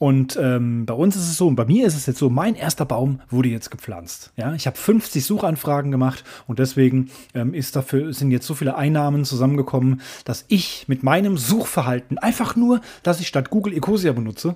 Und 0.00 0.38
ähm, 0.40 0.86
bei 0.86 0.94
uns 0.94 1.14
ist 1.14 1.28
es 1.28 1.36
so, 1.36 1.46
und 1.46 1.56
bei 1.56 1.66
mir 1.66 1.86
ist 1.86 1.94
es 1.94 2.06
jetzt 2.06 2.18
so, 2.18 2.30
mein 2.30 2.54
erster 2.54 2.86
Baum 2.86 3.20
wurde 3.28 3.50
jetzt 3.50 3.70
gepflanzt. 3.70 4.32
Ja, 4.34 4.54
ich 4.54 4.66
habe 4.66 4.78
50 4.78 5.22
Suchanfragen 5.22 5.90
gemacht 5.90 6.24
und 6.46 6.58
deswegen 6.58 7.10
ähm, 7.34 7.52
ist 7.52 7.76
dafür, 7.76 8.14
sind 8.14 8.30
jetzt 8.30 8.46
so 8.46 8.54
viele 8.54 8.76
Einnahmen 8.76 9.26
zusammengekommen, 9.26 10.00
dass 10.24 10.46
ich 10.48 10.86
mit 10.88 11.02
meinem 11.02 11.36
Suchverhalten 11.36 12.16
einfach 12.16 12.56
nur, 12.56 12.80
dass 13.02 13.20
ich 13.20 13.28
statt 13.28 13.50
Google 13.50 13.74
Ecosia 13.74 14.12
benutze, 14.12 14.54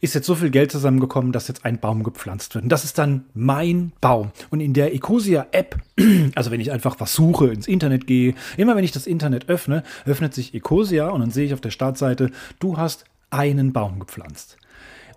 ist 0.00 0.14
jetzt 0.14 0.24
so 0.24 0.34
viel 0.34 0.48
Geld 0.48 0.72
zusammengekommen, 0.72 1.32
dass 1.32 1.48
jetzt 1.48 1.66
ein 1.66 1.78
Baum 1.80 2.02
gepflanzt 2.02 2.54
wird. 2.54 2.62
Und 2.64 2.70
das 2.70 2.84
ist 2.84 2.96
dann 2.96 3.26
mein 3.34 3.92
Baum. 4.00 4.30
Und 4.48 4.60
in 4.60 4.72
der 4.72 4.94
Ecosia-App, 4.94 5.76
also 6.34 6.50
wenn 6.50 6.60
ich 6.62 6.72
einfach 6.72 6.98
was 6.98 7.12
suche, 7.12 7.48
ins 7.48 7.68
Internet 7.68 8.06
gehe, 8.06 8.34
immer 8.56 8.74
wenn 8.74 8.84
ich 8.84 8.92
das 8.92 9.06
Internet 9.06 9.50
öffne, 9.50 9.82
öffnet 10.06 10.32
sich 10.32 10.54
Ecosia 10.54 11.10
und 11.10 11.20
dann 11.20 11.30
sehe 11.30 11.44
ich 11.44 11.52
auf 11.52 11.60
der 11.60 11.72
Startseite, 11.72 12.30
du 12.58 12.78
hast 12.78 13.04
einen 13.28 13.74
Baum 13.74 13.98
gepflanzt. 13.98 14.56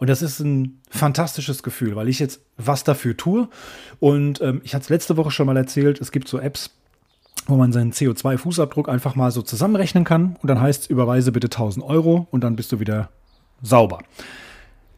Und 0.02 0.08
das 0.08 0.24
ist 0.24 0.40
ein 0.40 0.82
fantastisches 0.90 1.62
Gefühl, 1.62 1.96
weil 1.96 2.10
ich 2.10 2.18
jetzt 2.18 2.42
was 2.58 2.84
dafür 2.84 3.16
tue. 3.16 3.48
Und 4.00 4.42
ähm, 4.42 4.62
ich 4.64 4.74
hatte 4.74 4.82
es 4.82 4.90
letzte 4.90 5.16
Woche 5.16 5.30
schon 5.30 5.46
mal 5.46 5.56
erzählt, 5.56 6.02
es 6.02 6.12
gibt 6.12 6.28
so 6.28 6.40
Apps, 6.40 6.72
wo 7.46 7.56
man 7.56 7.72
seinen 7.72 7.94
CO2-Fußabdruck 7.94 8.90
einfach 8.90 9.14
mal 9.14 9.30
so 9.30 9.44
zusammenrechnen 9.44 10.04
kann. 10.04 10.38
Und 10.42 10.48
dann 10.48 10.60
heißt 10.60 10.82
es, 10.82 10.90
überweise 10.90 11.32
bitte 11.32 11.50
1000 11.50 11.86
Euro 11.86 12.28
und 12.32 12.44
dann 12.44 12.56
bist 12.56 12.72
du 12.72 12.80
wieder 12.80 13.10
sauber. 13.62 14.00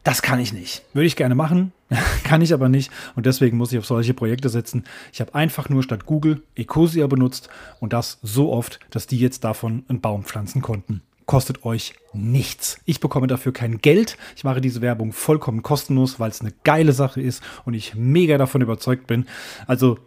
Das 0.04 0.22
kann 0.22 0.40
ich 0.40 0.54
nicht. 0.54 0.82
Würde 0.94 1.06
ich 1.06 1.16
gerne 1.16 1.34
machen, 1.34 1.72
kann 2.24 2.40
ich 2.40 2.54
aber 2.54 2.70
nicht. 2.70 2.90
Und 3.14 3.26
deswegen 3.26 3.58
muss 3.58 3.72
ich 3.72 3.78
auf 3.78 3.84
solche 3.84 4.14
Projekte 4.14 4.48
setzen. 4.48 4.84
Ich 5.12 5.20
habe 5.20 5.34
einfach 5.34 5.68
nur 5.68 5.82
statt 5.82 6.06
Google 6.06 6.42
Ecosia 6.54 7.06
benutzt 7.08 7.50
und 7.78 7.92
das 7.92 8.20
so 8.22 8.50
oft, 8.50 8.80
dass 8.88 9.06
die 9.06 9.18
jetzt 9.18 9.44
davon 9.44 9.84
einen 9.86 10.00
Baum 10.00 10.24
pflanzen 10.24 10.62
konnten. 10.62 11.02
Kostet 11.26 11.64
euch 11.64 11.94
nichts. 12.12 12.78
Ich 12.84 13.00
bekomme 13.00 13.26
dafür 13.26 13.52
kein 13.52 13.78
Geld. 13.78 14.18
Ich 14.36 14.44
mache 14.44 14.60
diese 14.60 14.82
Werbung 14.82 15.12
vollkommen 15.12 15.62
kostenlos, 15.62 16.20
weil 16.20 16.30
es 16.30 16.40
eine 16.40 16.52
geile 16.64 16.92
Sache 16.92 17.20
ist 17.20 17.42
und 17.64 17.74
ich 17.74 17.94
mega 17.94 18.36
davon 18.36 18.60
überzeugt 18.60 19.06
bin. 19.06 19.26
Also 19.66 19.98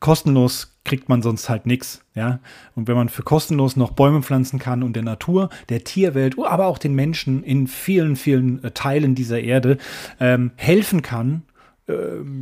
kostenlos 0.00 0.76
kriegt 0.84 1.08
man 1.08 1.22
sonst 1.22 1.48
halt 1.48 1.66
nichts. 1.66 2.04
Ja? 2.14 2.40
Und 2.74 2.88
wenn 2.88 2.96
man 2.96 3.08
für 3.08 3.22
kostenlos 3.22 3.76
noch 3.76 3.92
Bäume 3.92 4.22
pflanzen 4.22 4.58
kann 4.58 4.82
und 4.82 4.94
der 4.94 5.02
Natur, 5.02 5.50
der 5.68 5.84
Tierwelt, 5.84 6.36
aber 6.38 6.66
auch 6.66 6.78
den 6.78 6.94
Menschen 6.94 7.42
in 7.42 7.66
vielen, 7.66 8.16
vielen 8.16 8.62
äh, 8.64 8.70
Teilen 8.70 9.14
dieser 9.14 9.40
Erde 9.40 9.78
ähm, 10.20 10.52
helfen 10.56 11.02
kann, 11.02 11.42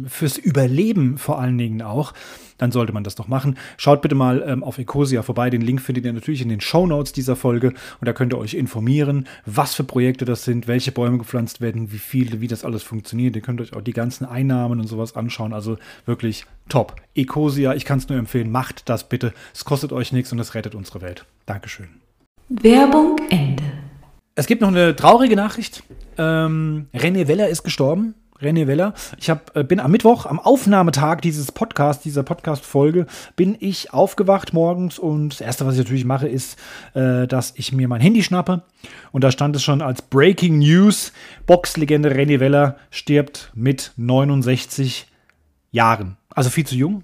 fürs 0.09 0.39
Überleben 0.39 1.19
vor 1.19 1.39
allen 1.39 1.59
Dingen 1.59 1.83
auch, 1.83 2.15
dann 2.57 2.73
sollte 2.73 2.93
man 2.93 3.05
das 3.05 3.15
doch 3.15 3.29
machen. 3.29 3.59
Schaut 3.77 4.01
bitte 4.01 4.15
mal 4.15 4.43
ähm, 4.47 4.65
auf 4.65 4.79
Ecosia 4.79 5.23
vorbei. 5.23 5.51
Den 5.51 5.61
Link 5.61 5.83
findet 5.83 6.05
ihr 6.07 6.13
natürlich 6.13 6.41
in 6.41 6.49
den 6.49 6.61
Show 6.61 6.87
Notes 6.87 7.13
dieser 7.13 7.37
Folge 7.37 7.69
und 7.69 8.07
da 8.07 8.13
könnt 8.13 8.33
ihr 8.33 8.39
euch 8.39 8.55
informieren, 8.55 9.27
was 9.45 9.75
für 9.75 9.85
Projekte 9.85 10.25
das 10.25 10.45
sind, 10.45 10.67
welche 10.67 10.93
Bäume 10.93 11.19
gepflanzt 11.19 11.61
werden, 11.61 11.93
wie 11.93 11.99
viele, 11.99 12.41
wie 12.41 12.49
das 12.49 12.65
alles 12.65 12.83
funktioniert. 12.83 13.37
Ihr 13.37 13.43
könnt 13.43 13.61
euch 13.61 13.75
auch 13.75 13.83
die 13.83 13.93
ganzen 13.93 14.25
Einnahmen 14.25 14.81
und 14.81 14.87
sowas 14.87 15.15
anschauen. 15.15 15.53
Also 15.53 15.77
wirklich 16.07 16.47
top. 16.69 16.97
Ecosia, 17.15 17.75
ich 17.75 17.85
kann 17.85 17.99
es 17.99 18.09
nur 18.09 18.19
empfehlen, 18.19 18.51
macht 18.51 18.89
das 18.89 19.09
bitte. 19.09 19.35
Es 19.53 19.65
kostet 19.65 19.93
euch 19.93 20.13
nichts 20.13 20.33
und 20.33 20.39
es 20.39 20.55
rettet 20.55 20.75
unsere 20.75 21.03
Welt. 21.03 21.27
Dankeschön. 21.47 21.89
Werbung 22.49 23.19
Ende. 23.31 23.65
Es 24.37 24.47
gibt 24.47 24.63
noch 24.63 24.69
eine 24.69 24.97
traurige 24.97 25.37
Nachricht. 25.37 25.85
Ähm, 26.19 26.89
René 26.93 27.29
Weller 27.29 27.49
ist 27.49 27.63
gestorben. 27.63 28.15
René 28.45 28.67
Weller. 28.67 28.95
Ich 29.19 29.31
hab, 29.31 29.57
äh, 29.57 29.65
bin 29.65 29.81
am 29.81 29.91
Mittwoch, 29.91 30.27
am 30.27 30.39
Aufnahmetag 30.39 31.21
dieses 31.21 31.51
Podcasts, 31.51 32.03
dieser 32.03 32.23
Podcast-Folge, 32.23 33.07
bin 33.37 33.57
ich 33.59 33.93
aufgewacht 33.93 34.53
morgens 34.53 34.99
und 34.99 35.31
das 35.31 35.41
Erste, 35.41 35.67
was 35.67 35.75
ich 35.75 35.81
natürlich 35.81 36.05
mache, 36.05 36.29
ist, 36.29 36.59
äh, 36.95 37.27
dass 37.27 37.55
ich 37.57 37.73
mir 37.73 37.89
mein 37.89 38.01
Handy 38.01 38.23
schnappe. 38.23 38.63
Und 39.13 39.25
da 39.25 39.31
stand 39.31 39.57
es 39.57 39.63
schon 39.63 39.83
als 39.83 40.03
Breaking 40.03 40.59
News, 40.59 41.13
Boxlegende 41.47 42.11
René 42.15 42.41
Weller 42.41 42.77
stirbt 42.91 43.51
mit 43.55 43.93
69 43.97 45.07
Jahren. 45.71 46.17
Also 46.31 46.51
viel 46.51 46.67
zu 46.67 46.77
jung, 46.77 47.03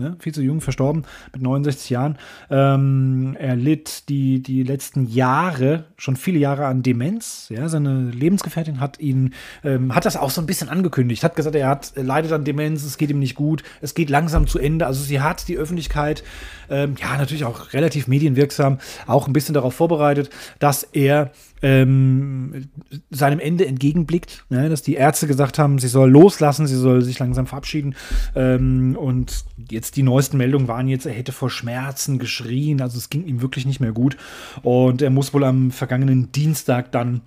ne, 0.00 0.16
viel 0.18 0.34
zu 0.34 0.42
jung 0.42 0.60
verstorben, 0.60 1.04
mit 1.32 1.42
69 1.42 1.90
Jahren. 1.90 2.18
Ähm, 2.50 3.36
er 3.38 3.54
litt 3.54 4.08
die, 4.08 4.42
die 4.42 4.62
letzten 4.62 5.06
Jahre, 5.06 5.84
schon 5.96 6.16
viele 6.16 6.38
Jahre 6.38 6.66
an 6.66 6.82
Demenz. 6.82 7.48
Ja, 7.50 7.68
seine 7.68 8.10
Lebensgefährtin 8.10 8.80
hat 8.80 8.98
ihn, 8.98 9.34
ähm, 9.62 9.94
hat 9.94 10.06
das 10.06 10.16
auch 10.16 10.30
so 10.30 10.40
ein 10.40 10.46
bisschen 10.46 10.68
angekündigt, 10.68 11.22
hat 11.22 11.36
gesagt, 11.36 11.54
er 11.54 11.68
hat, 11.68 11.92
leidet 11.94 12.32
an 12.32 12.44
Demenz, 12.44 12.82
es 12.82 12.98
geht 12.98 13.10
ihm 13.10 13.20
nicht 13.20 13.36
gut, 13.36 13.62
es 13.80 13.94
geht 13.94 14.10
langsam 14.10 14.46
zu 14.46 14.58
Ende. 14.58 14.86
Also 14.86 15.02
sie 15.04 15.20
hat 15.20 15.46
die 15.46 15.56
Öffentlichkeit, 15.56 16.24
ähm, 16.68 16.96
ja, 17.00 17.16
natürlich 17.16 17.44
auch 17.44 17.72
relativ 17.72 18.08
medienwirksam, 18.08 18.78
auch 19.06 19.26
ein 19.26 19.32
bisschen 19.32 19.54
darauf 19.54 19.74
vorbereitet, 19.74 20.30
dass 20.58 20.82
er 20.82 21.30
ähm, 21.62 22.68
seinem 23.10 23.38
Ende 23.38 23.66
entgegenblickt, 23.66 24.44
ne? 24.48 24.68
dass 24.68 24.82
die 24.82 24.94
Ärzte 24.94 25.26
gesagt 25.26 25.58
haben, 25.58 25.78
sie 25.78 25.88
soll 25.88 26.10
loslassen, 26.10 26.66
sie 26.66 26.76
soll 26.76 27.02
sich 27.02 27.18
langsam 27.18 27.46
verabschieden. 27.46 27.94
Ähm, 28.34 28.96
und 28.98 29.44
jetzt 29.70 29.96
die 29.96 30.02
neuesten 30.02 30.38
Meldungen 30.38 30.68
waren 30.68 30.88
jetzt, 30.88 31.06
er 31.06 31.12
hätte 31.12 31.32
vor 31.32 31.50
Schmerzen 31.50 32.18
geschrien, 32.18 32.80
also 32.80 32.98
es 32.98 33.10
ging 33.10 33.26
ihm 33.26 33.42
wirklich 33.42 33.66
nicht 33.66 33.80
mehr 33.80 33.92
gut. 33.92 34.16
Und 34.62 35.02
er 35.02 35.10
muss 35.10 35.34
wohl 35.34 35.44
am 35.44 35.70
vergangenen 35.70 36.32
Dienstag 36.32 36.92
dann 36.92 37.20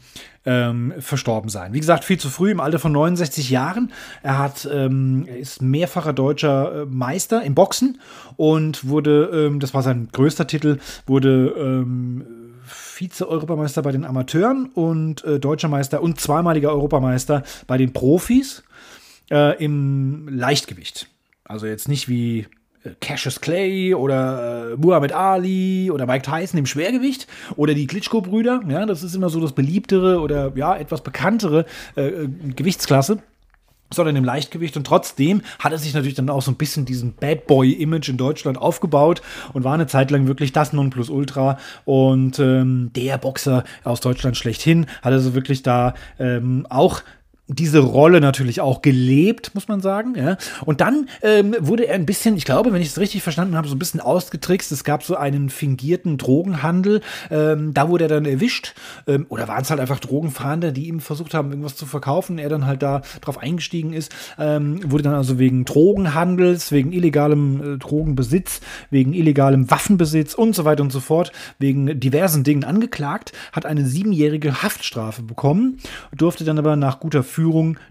ähm, 0.46 0.94
verstorben 1.00 1.50
sein. 1.50 1.74
Wie 1.74 1.80
gesagt, 1.80 2.04
viel 2.04 2.18
zu 2.18 2.30
früh, 2.30 2.52
im 2.52 2.60
Alter 2.60 2.80
von 2.80 2.92
69 2.92 3.50
Jahren. 3.50 3.92
Er 4.24 4.40
hat, 4.40 4.68
ähm, 4.72 5.26
er 5.28 5.38
ist 5.38 5.62
mehrfacher 5.62 6.14
deutscher 6.14 6.82
äh, 6.82 6.86
Meister 6.86 7.44
im 7.44 7.56
Boxen 7.56 8.00
und 8.36 8.88
wurde, 8.88 9.30
ähm, 9.34 9.60
das 9.60 9.74
war 9.74 9.84
sein 9.84 10.10
größter 10.12 10.48
Titel, 10.48 10.80
wurde 11.06 11.54
ähm, 11.58 12.26
Vize-Europameister 12.94 13.82
bei 13.82 13.92
den 13.92 14.06
Amateuren 14.06 14.68
und 14.68 15.24
äh, 15.24 15.40
Deutscher 15.40 15.68
Meister 15.68 16.02
und 16.02 16.20
zweimaliger 16.20 16.70
Europameister 16.70 17.44
bei 17.66 17.78
den 17.78 17.92
Profis 17.92 18.64
äh, 19.32 19.62
im 19.64 20.28
Leichtgewicht. 20.30 21.08
Also 21.44 21.66
jetzt 21.66 21.90
nicht 21.90 22.08
wie 22.08 22.48
äh, 22.84 22.92
Cassius 23.02 23.42
Clay 23.42 23.96
oder 23.96 24.74
äh, 24.74 24.78
Muhammad 24.78 25.12
Ali 25.12 25.90
oder 25.92 26.06
Mike 26.06 26.24
Tyson 26.24 26.60
im 26.60 26.68
Schwergewicht 26.68 27.28
oder 27.56 27.74
die 27.74 27.88
Klitschko-Brüder. 27.88 28.62
Ja, 28.70 28.86
das 28.86 29.02
ist 29.02 29.16
immer 29.16 29.30
so 29.30 29.42
das 29.42 29.54
beliebtere 29.54 30.20
oder 30.20 30.52
ja 30.56 30.76
etwas 30.76 31.02
bekanntere 31.02 31.66
äh, 31.98 32.08
äh 32.08 32.30
Gewichtsklasse 32.56 33.24
sondern 33.94 34.16
im 34.16 34.24
Leichtgewicht. 34.24 34.78
Und 34.78 34.86
trotzdem 34.86 35.42
hat 35.60 35.72
er 35.72 35.78
sich 35.78 35.94
natürlich 35.94 36.16
dann 36.16 36.30
auch 36.30 36.42
so 36.42 36.52
ein 36.52 36.58
bisschen 36.58 36.86
diesen 36.86 37.14
Bad 37.14 37.48
Boy-Image 37.48 38.10
in 38.10 38.18
Deutschland 38.18 38.58
aufgebaut 38.58 39.22
und 39.54 39.64
war 39.64 39.74
eine 39.74 39.88
Zeit 39.88 40.12
lang 40.12 40.28
wirklich 40.28 40.52
das 40.52 40.74
Nonplusultra. 40.74 41.58
Und 41.86 42.40
ähm, 42.40 42.92
der 42.96 43.18
Boxer 43.18 43.64
aus 43.84 44.02
Deutschland 44.02 44.38
schlechthin 44.38 44.88
hat 45.02 45.14
also 45.14 45.34
wirklich 45.34 45.64
da 45.64 45.94
ähm, 46.20 46.68
auch 46.70 47.02
diese 47.54 47.80
Rolle 47.80 48.22
natürlich 48.22 48.62
auch 48.62 48.82
gelebt, 48.82 49.54
muss 49.54 49.68
man 49.68 49.82
sagen. 49.82 50.16
Ja. 50.16 50.38
Und 50.66 50.82
dann 50.82 51.08
ähm, 51.22 51.56
wurde 51.60 51.88
er 51.88 51.96
ein 51.96 52.06
bisschen, 52.06 52.36
ich 52.36 52.46
glaube, 52.46 52.74
wenn 52.74 52.82
ich 52.82 52.90
es 52.90 53.00
richtig 53.00 53.24
verstanden 53.24 53.56
habe, 53.56 53.68
so 53.68 53.76
ein 53.76 53.80
bisschen 53.80 54.00
ausgetrickst. 54.00 54.72
Es 54.72 54.84
gab 54.84 55.04
so 55.04 55.16
einen 55.16 55.50
fingierten 55.50 56.18
Drogenhandel. 56.18 57.02
Ähm, 57.32 57.74
da 57.74 57.90
wurde 57.90 58.06
er 58.06 58.10
dann 58.10 58.26
erwischt. 58.26 58.74
Ähm, 59.08 59.26
oder 59.30 59.48
waren 59.48 59.62
es 59.62 59.70
halt 59.70 59.80
einfach 59.80 60.00
Drogenfahnder, 60.00 60.72
die 60.72 60.88
ihm 60.88 61.00
versucht 61.00 61.34
haben, 61.34 61.50
irgendwas 61.50 61.76
zu 61.76 61.86
verkaufen. 61.86 62.38
Er 62.38 62.50
dann 62.50 62.66
halt 62.66 62.82
da 62.82 63.02
drauf 63.22 63.38
eingestiegen 63.38 63.94
ist. 63.94 64.14
Ähm, 64.38 64.80
wurde 64.92 65.04
dann 65.04 65.16
also 65.16 65.40
wegen 65.40 65.66
Drogenhandels, 65.66 66.72
wegen 66.72 66.92
illegalem 66.92 67.76
äh, 67.76 67.78
Drogenbesitz, 67.78 68.62
wegen 68.90 69.14
illegalem 69.14 69.70
Waffenbesitz 69.70 70.34
und 70.34 70.56
so 70.56 70.66
weiter 70.66 70.84
und 70.84 70.92
so 70.92 71.00
fort, 71.00 71.32
wegen 71.60 72.00
diversen 72.00 72.44
Dingen 72.44 72.64
angeklagt, 72.64 73.32
hat 73.52 73.66
eine 73.66 73.86
siebenjährige 73.86 74.64
Haftstrafe 74.64 75.24
bekommen, 75.24 75.80
durfte 76.16 76.44
dann 76.44 76.58
aber 76.58 76.76
nach 76.76 77.00
guter 77.00 77.24
Führung 77.24 77.43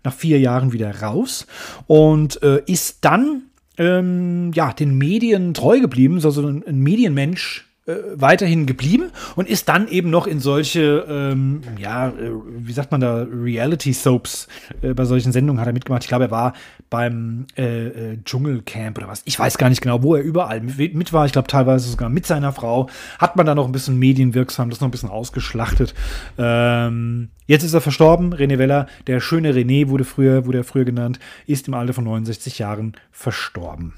nach 0.04 0.14
vier 0.14 0.40
Jahren 0.40 0.72
wieder 0.72 1.02
raus 1.02 1.46
und 1.86 2.42
äh, 2.42 2.62
ist 2.66 2.98
dann 3.04 3.42
ähm, 3.78 4.52
ja, 4.54 4.72
den 4.72 4.96
Medien 4.96 5.54
treu 5.54 5.80
geblieben, 5.80 6.20
also 6.22 6.46
ein 6.46 6.78
Medienmensch 6.78 7.66
äh, 7.84 7.94
weiterhin 8.14 8.66
geblieben 8.66 9.10
und 9.34 9.48
ist 9.48 9.68
dann 9.68 9.88
eben 9.88 10.08
noch 10.08 10.28
in 10.28 10.38
solche, 10.38 11.04
ähm, 11.08 11.62
ja, 11.78 12.10
äh, 12.10 12.30
wie 12.58 12.72
sagt 12.72 12.92
man 12.92 13.00
da, 13.00 13.26
Reality-Soaps 13.28 14.46
äh, 14.82 14.94
bei 14.94 15.04
solchen 15.04 15.32
Sendungen 15.32 15.60
hat 15.60 15.66
er 15.66 15.72
mitgemacht. 15.72 16.04
Ich 16.04 16.08
glaube, 16.08 16.26
er 16.26 16.30
war 16.30 16.52
beim 16.90 17.46
äh, 17.56 17.86
äh, 18.12 18.18
Dschungelcamp 18.24 18.98
oder 18.98 19.08
was. 19.08 19.22
Ich 19.24 19.36
weiß 19.36 19.58
gar 19.58 19.68
nicht 19.68 19.80
genau, 19.80 20.02
wo 20.02 20.14
er 20.14 20.22
überall 20.22 20.60
mit, 20.60 20.94
mit 20.94 21.12
war. 21.12 21.26
Ich 21.26 21.32
glaube, 21.32 21.48
teilweise 21.48 21.88
sogar 21.88 22.08
mit 22.08 22.24
seiner 22.24 22.52
Frau. 22.52 22.88
Hat 23.18 23.34
man 23.34 23.46
da 23.46 23.54
noch 23.54 23.66
ein 23.66 23.72
bisschen 23.72 23.98
medienwirksam, 23.98 24.70
das 24.70 24.80
noch 24.80 24.88
ein 24.88 24.92
bisschen 24.92 25.10
ausgeschlachtet. 25.10 25.94
Ähm, 26.38 27.30
jetzt 27.46 27.64
ist 27.64 27.74
er 27.74 27.80
verstorben. 27.80 28.32
René 28.32 28.58
Weller, 28.58 28.86
der 29.06 29.18
schöne 29.18 29.52
René 29.52 29.88
wurde 29.88 30.04
früher, 30.04 30.46
wurde 30.46 30.58
er 30.58 30.64
früher 30.64 30.84
genannt, 30.84 31.18
ist 31.46 31.66
im 31.66 31.74
Alter 31.74 31.94
von 31.94 32.04
69 32.04 32.60
Jahren 32.60 32.92
verstorben. 33.10 33.94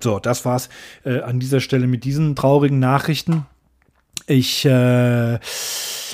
So, 0.00 0.18
das 0.18 0.44
war's 0.44 0.68
äh, 1.04 1.20
an 1.20 1.40
dieser 1.40 1.60
Stelle 1.60 1.86
mit 1.86 2.04
diesen 2.04 2.36
traurigen 2.36 2.78
Nachrichten. 2.78 3.46
Ich, 4.26 4.64
äh, 4.64 5.38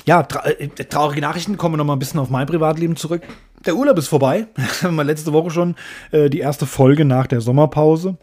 ja, 0.05 0.23
tra 0.23 0.45
äh, 0.45 0.67
traurige 0.67 1.21
Nachrichten, 1.21 1.57
kommen 1.57 1.73
wir 1.73 1.77
noch 1.77 1.85
mal 1.85 1.93
ein 1.93 1.99
bisschen 1.99 2.19
auf 2.19 2.29
mein 2.29 2.47
Privatleben 2.47 2.95
zurück. 2.95 3.23
Der 3.65 3.75
Urlaub 3.75 3.97
ist 3.97 4.07
vorbei. 4.07 4.47
Haben 4.81 4.95
wir 4.95 5.03
letzte 5.03 5.33
Woche 5.33 5.51
schon 5.51 5.75
äh, 6.11 6.29
die 6.29 6.39
erste 6.39 6.65
Folge 6.65 7.05
nach 7.05 7.27
der 7.27 7.41
Sommerpause. 7.41 8.17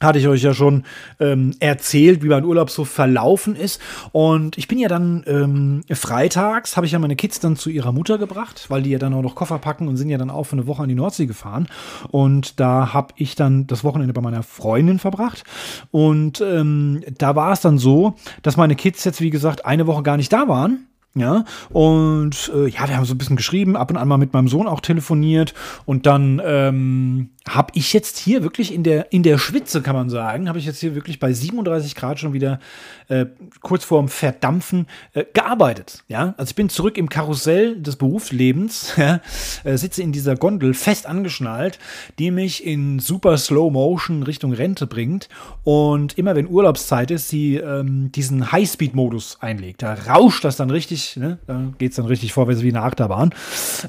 Hatte 0.00 0.18
ich 0.18 0.28
euch 0.28 0.42
ja 0.42 0.52
schon 0.54 0.84
ähm, 1.20 1.54
erzählt, 1.60 2.22
wie 2.22 2.28
mein 2.28 2.44
Urlaub 2.44 2.70
so 2.70 2.84
verlaufen 2.84 3.56
ist. 3.56 3.80
Und 4.12 4.58
ich 4.58 4.68
bin 4.68 4.78
ja 4.78 4.88
dann 4.88 5.22
ähm, 5.26 5.82
freitags, 5.90 6.76
habe 6.76 6.86
ich 6.86 6.92
ja 6.92 6.98
meine 6.98 7.16
Kids 7.16 7.40
dann 7.40 7.56
zu 7.56 7.70
ihrer 7.70 7.92
Mutter 7.92 8.18
gebracht, 8.18 8.66
weil 8.68 8.82
die 8.82 8.90
ja 8.90 8.98
dann 8.98 9.14
auch 9.14 9.22
noch 9.22 9.34
Koffer 9.34 9.58
packen 9.58 9.88
und 9.88 9.96
sind 9.96 10.10
ja 10.10 10.18
dann 10.18 10.30
auch 10.30 10.44
für 10.44 10.56
eine 10.56 10.66
Woche 10.66 10.82
an 10.82 10.88
die 10.88 10.94
Nordsee 10.94 11.26
gefahren. 11.26 11.68
Und 12.10 12.60
da 12.60 12.92
habe 12.92 13.14
ich 13.16 13.34
dann 13.34 13.66
das 13.66 13.84
Wochenende 13.84 14.12
bei 14.12 14.20
meiner 14.20 14.42
Freundin 14.42 14.98
verbracht. 14.98 15.44
Und 15.90 16.40
ähm, 16.40 17.02
da 17.18 17.36
war 17.36 17.52
es 17.52 17.60
dann 17.60 17.78
so, 17.78 18.14
dass 18.42 18.56
meine 18.56 18.76
Kids 18.76 19.04
jetzt, 19.04 19.20
wie 19.20 19.30
gesagt, 19.30 19.66
eine 19.66 19.86
Woche 19.86 20.02
gar 20.02 20.16
nicht 20.16 20.32
da 20.32 20.48
waren. 20.48 20.86
Ja, 21.14 21.44
und 21.68 22.50
äh, 22.54 22.68
ja, 22.68 22.88
wir 22.88 22.96
haben 22.96 23.04
so 23.04 23.12
ein 23.12 23.18
bisschen 23.18 23.36
geschrieben, 23.36 23.76
ab 23.76 23.90
und 23.90 23.98
an 23.98 24.08
mal 24.08 24.16
mit 24.16 24.32
meinem 24.32 24.48
Sohn 24.48 24.66
auch 24.66 24.80
telefoniert 24.80 25.52
und 25.84 26.06
dann 26.06 26.40
ähm, 26.42 27.28
habe 27.48 27.72
ich 27.74 27.92
jetzt 27.92 28.18
hier 28.18 28.42
wirklich 28.42 28.72
in 28.72 28.82
der, 28.84 29.12
in 29.12 29.22
der 29.22 29.36
Schwitze, 29.36 29.82
kann 29.82 29.96
man 29.96 30.08
sagen, 30.08 30.48
habe 30.48 30.58
ich 30.58 30.64
jetzt 30.64 30.78
hier 30.78 30.94
wirklich 30.94 31.18
bei 31.18 31.32
37 31.32 31.94
Grad 31.96 32.20
schon 32.20 32.32
wieder 32.32 32.60
äh, 33.08 33.26
kurz 33.60 33.84
vorm 33.84 34.08
Verdampfen 34.08 34.86
äh, 35.12 35.24
gearbeitet. 35.32 36.04
Ja, 36.08 36.34
also 36.36 36.50
ich 36.50 36.54
bin 36.54 36.68
zurück 36.68 36.96
im 36.96 37.08
Karussell 37.08 37.80
des 37.80 37.96
Berufslebens, 37.96 38.94
ja? 38.96 39.20
äh, 39.64 39.76
sitze 39.76 40.02
in 40.02 40.12
dieser 40.12 40.36
Gondel 40.36 40.72
fest 40.72 41.06
angeschnallt, 41.06 41.78
die 42.18 42.30
mich 42.30 42.64
in 42.64 43.00
super 43.00 43.36
Slow 43.36 43.72
Motion 43.72 44.22
Richtung 44.22 44.52
Rente 44.52 44.86
bringt 44.86 45.28
und 45.64 46.16
immer 46.16 46.36
wenn 46.36 46.48
Urlaubszeit 46.48 47.10
ist, 47.10 47.28
sie 47.28 47.56
ähm, 47.56 48.12
diesen 48.12 48.52
Highspeed-Modus 48.52 49.38
einlegt. 49.40 49.82
Da 49.82 49.94
rauscht 49.94 50.44
das 50.44 50.56
dann 50.56 50.70
richtig, 50.70 51.01
ne? 51.16 51.38
da 51.46 51.60
geht 51.78 51.90
es 51.90 51.96
dann 51.96 52.06
richtig 52.06 52.32
vorwärts 52.32 52.62
wie 52.62 52.68
eine 52.68 52.82
Achterbahn. 52.82 53.30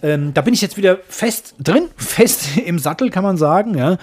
Ähm, 0.01 0.33
da 0.33 0.41
bin 0.41 0.53
ich 0.53 0.61
jetzt 0.61 0.77
wieder 0.77 0.99
fest 1.07 1.55
drin, 1.59 1.87
fest 1.95 2.57
im 2.57 2.79
Sattel, 2.79 3.09
kann 3.09 3.23
man 3.23 3.37
sagen 3.37 3.77
ja. 3.77 3.97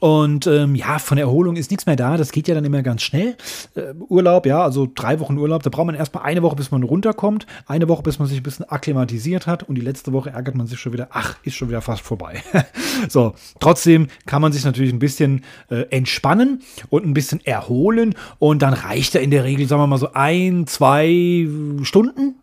Und 0.00 0.46
ähm, 0.46 0.74
ja, 0.74 0.98
von 0.98 1.16
der 1.16 1.26
Erholung 1.26 1.56
ist 1.56 1.70
nichts 1.70 1.86
mehr 1.86 1.94
da. 1.94 2.16
Das 2.16 2.32
geht 2.32 2.48
ja 2.48 2.54
dann 2.54 2.64
immer 2.64 2.82
ganz 2.82 3.02
schnell. 3.02 3.36
Äh, 3.74 3.92
Urlaub, 4.08 4.46
ja, 4.46 4.64
also 4.64 4.88
drei 4.92 5.20
Wochen 5.20 5.36
Urlaub, 5.36 5.62
da 5.62 5.68
braucht 5.70 5.86
man 5.86 5.94
erstmal 5.94 6.24
eine 6.24 6.42
Woche, 6.42 6.56
bis 6.56 6.70
man 6.70 6.82
runterkommt, 6.82 7.46
eine 7.66 7.86
Woche, 7.86 8.02
bis 8.02 8.18
man 8.18 8.26
sich 8.26 8.38
ein 8.38 8.42
bisschen 8.42 8.68
akklimatisiert 8.68 9.46
hat 9.46 9.62
und 9.62 9.74
die 9.74 9.82
letzte 9.82 10.12
Woche 10.12 10.30
ärgert 10.30 10.54
man 10.54 10.66
sich 10.66 10.80
schon 10.80 10.94
wieder, 10.94 11.08
ach, 11.10 11.36
ist 11.42 11.54
schon 11.54 11.68
wieder 11.68 11.82
fast 11.82 12.02
vorbei. 12.02 12.42
so, 13.08 13.34
trotzdem 13.60 14.08
kann 14.24 14.40
man 14.40 14.52
sich 14.52 14.64
natürlich 14.64 14.92
ein 14.92 14.98
bisschen 14.98 15.44
äh, 15.68 15.82
entspannen 15.90 16.62
und 16.88 17.04
ein 17.04 17.12
bisschen 17.12 17.44
erholen 17.44 18.14
und 18.38 18.62
dann 18.62 18.72
reicht 18.72 19.14
ja 19.14 19.20
in 19.20 19.30
der 19.30 19.44
Regel, 19.44 19.68
sagen 19.68 19.82
wir 19.82 19.86
mal 19.86 19.98
so 19.98 20.12
ein, 20.14 20.66
zwei 20.66 21.46
Stunden 21.82 22.39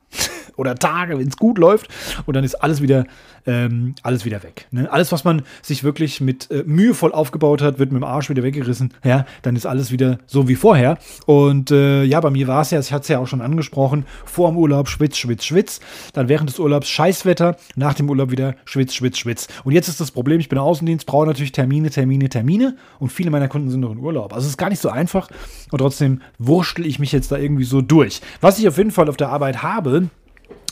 oder 0.58 0.76
Tage, 0.76 1.17
wenn 1.17 1.28
es 1.28 1.38
gut 1.38 1.58
läuft. 1.58 1.88
Und 2.26 2.36
dann 2.36 2.43
ist 2.43 2.56
alles 2.56 2.82
wieder, 2.82 3.06
ähm, 3.46 3.96
alles 4.04 4.26
wieder 4.26 4.43
weg. 4.43 4.67
Ne? 4.72 4.91
Alles, 4.91 5.12
was 5.12 5.24
man 5.24 5.43
sich 5.62 5.84
wirklich 5.84 6.20
mit 6.20 6.52
äh, 6.52 6.63
mühevoll 6.65 7.13
aufgebaut 7.13 7.62
hat, 7.62 7.80
wird 7.80 7.91
mit 7.91 8.02
dem 8.02 8.08
Arsch 8.08 8.30
wieder 8.30 8.43
weggerissen. 8.43 8.93
Ja, 9.04 9.26
dann 9.43 9.56
ist 9.56 9.65
alles 9.65 9.91
wieder 9.91 10.20
so 10.26 10.48
wie 10.48 10.56
vorher. 10.56 10.98
Und 11.26 11.72
äh, 11.72 12.04
ja, 12.04 12.20
bei 12.20 12.30
mir 12.30 12.48
war 12.48 12.62
es 12.62 12.72
ja, 12.72 12.80
ich 12.80 12.91
hatte 12.91 13.04
es 13.04 13.08
ja 13.08 13.20
auch 13.20 13.28
schon 13.28 13.41
angesprochen, 13.41 14.06
vor 14.26 14.50
dem 14.50 14.58
Urlaub 14.58 14.89
Schwitz, 14.89 15.17
Schwitz, 15.17 15.46
Schwitz. 15.46 15.80
Dann 16.13 16.28
während 16.28 16.50
des 16.50 16.60
Urlaubs 16.60 16.89
Scheißwetter, 16.89 17.56
nach 17.76 17.93
dem 17.93 18.10
Urlaub 18.10 18.32
wieder 18.32 18.56
Schwitz, 18.65 18.93
Schwitz, 18.93 19.17
Schwitz. 19.17 19.48
Und 19.63 19.74
jetzt 19.74 19.88
ist 19.88 20.02
das 20.02 20.12
Problem, 20.12 20.39
ich 20.39 20.50
bin 20.50 20.58
Außendienst, 20.58 21.06
brauche 21.06 21.28
natürlich 21.28 21.52
Termine, 21.52 21.89
Termine, 21.89 22.30
Termine. 22.30 22.76
Und 23.00 23.12
viele 23.12 23.30
meiner 23.30 23.48
Kunden 23.48 23.70
sind 23.70 23.82
noch 23.82 23.91
in 23.91 24.00
Urlaub. 24.00 24.34
Also 24.34 24.46
es 24.46 24.52
ist 24.52 24.58
gar 24.58 24.70
nicht 24.70 24.82
so 24.82 24.89
einfach. 24.89 25.30
Und 25.72 25.80
trotzdem 25.80 26.22
wurschtel 26.39 26.86
ich 26.86 27.00
mich 27.00 27.12
jetzt 27.12 27.32
da 27.32 27.38
irgendwie 27.38 27.63
so 27.63 27.82
durch. 27.82 28.22
Was 28.41 28.60
ich 28.60 28.67
auf 28.67 28.78
jeden 28.78 28.91
Fall 28.91 29.10
auf 29.10 29.17
der 29.17 29.30
Arbeit 29.30 29.62
habe, 29.63 30.10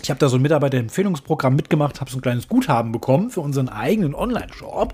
ich 0.05 0.11
habe 0.11 0.19
da 0.19 0.29
so 0.29 0.35
ein 0.35 0.43
Mitarbeiterempfehlungsprogramm 0.43 1.55
mitgemacht, 1.55 1.99
habe 1.99 2.11
so 2.11 2.19
ein 2.19 2.21
kleines 2.21 2.47
Guthaben 2.47 2.91
bekommen 2.91 3.31
für 3.31 3.41
unseren 3.41 3.69
eigenen 3.69 4.13
Online-Shop. 4.13 4.93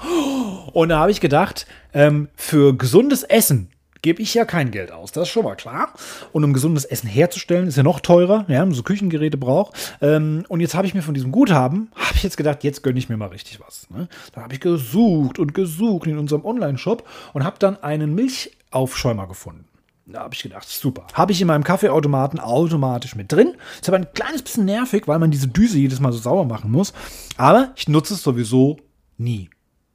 Und 0.71 0.87
da 0.87 0.99
habe 0.99 1.11
ich 1.11 1.19
gedacht, 1.19 1.67
ähm, 1.93 2.29
für 2.37 2.77
gesundes 2.77 3.23
Essen 3.23 3.69
gebe 4.01 4.21
ich 4.21 4.33
ja 4.33 4.45
kein 4.45 4.71
Geld 4.71 4.89
aus, 4.93 5.11
das 5.11 5.23
ist 5.23 5.33
schon 5.33 5.43
mal 5.43 5.55
klar. 5.55 5.93
Und 6.31 6.45
um 6.45 6.53
gesundes 6.53 6.85
Essen 6.85 7.09
herzustellen, 7.09 7.67
ist 7.67 7.75
ja 7.75 7.83
noch 7.83 7.99
teurer, 7.99 8.45
ja, 8.47 8.65
so 8.71 8.83
Küchengeräte 8.83 9.37
braucht. 9.37 9.97
Ähm, 10.01 10.45
und 10.47 10.61
jetzt 10.61 10.75
habe 10.75 10.87
ich 10.87 10.93
mir 10.93 11.01
von 11.01 11.13
diesem 11.13 11.33
Guthaben, 11.33 11.91
habe 11.95 12.15
ich 12.15 12.23
jetzt 12.23 12.37
gedacht, 12.37 12.63
jetzt 12.63 12.81
gönne 12.81 12.97
ich 12.97 13.09
mir 13.09 13.17
mal 13.17 13.27
richtig 13.27 13.59
was. 13.59 13.89
Ne? 13.89 14.07
Da 14.31 14.43
habe 14.43 14.53
ich 14.53 14.61
gesucht 14.61 15.39
und 15.39 15.53
gesucht 15.53 16.07
in 16.07 16.17
unserem 16.17 16.45
Online-Shop 16.45 17.05
und 17.33 17.43
habe 17.43 17.57
dann 17.59 17.83
einen 17.83 18.15
Milchaufschäumer 18.15 19.27
gefunden. 19.27 19.65
Da 20.13 20.21
habe 20.21 20.33
ich 20.33 20.43
gedacht, 20.43 20.67
super. 20.67 21.07
Habe 21.13 21.31
ich 21.31 21.41
in 21.41 21.47
meinem 21.47 21.63
Kaffeeautomaten 21.63 22.39
automatisch 22.39 23.15
mit 23.15 23.31
drin. 23.31 23.55
Ist 23.79 23.87
aber 23.87 23.97
ein 23.97 24.13
kleines 24.13 24.41
bisschen 24.41 24.65
nervig, 24.65 25.07
weil 25.07 25.19
man 25.19 25.31
diese 25.31 25.47
Düse 25.47 25.77
jedes 25.77 25.99
Mal 25.99 26.11
so 26.11 26.19
sauber 26.19 26.45
machen 26.45 26.71
muss. 26.71 26.93
Aber 27.37 27.71
ich 27.75 27.87
nutze 27.87 28.13
es 28.13 28.23
sowieso 28.23 28.77
nie. 29.17 29.49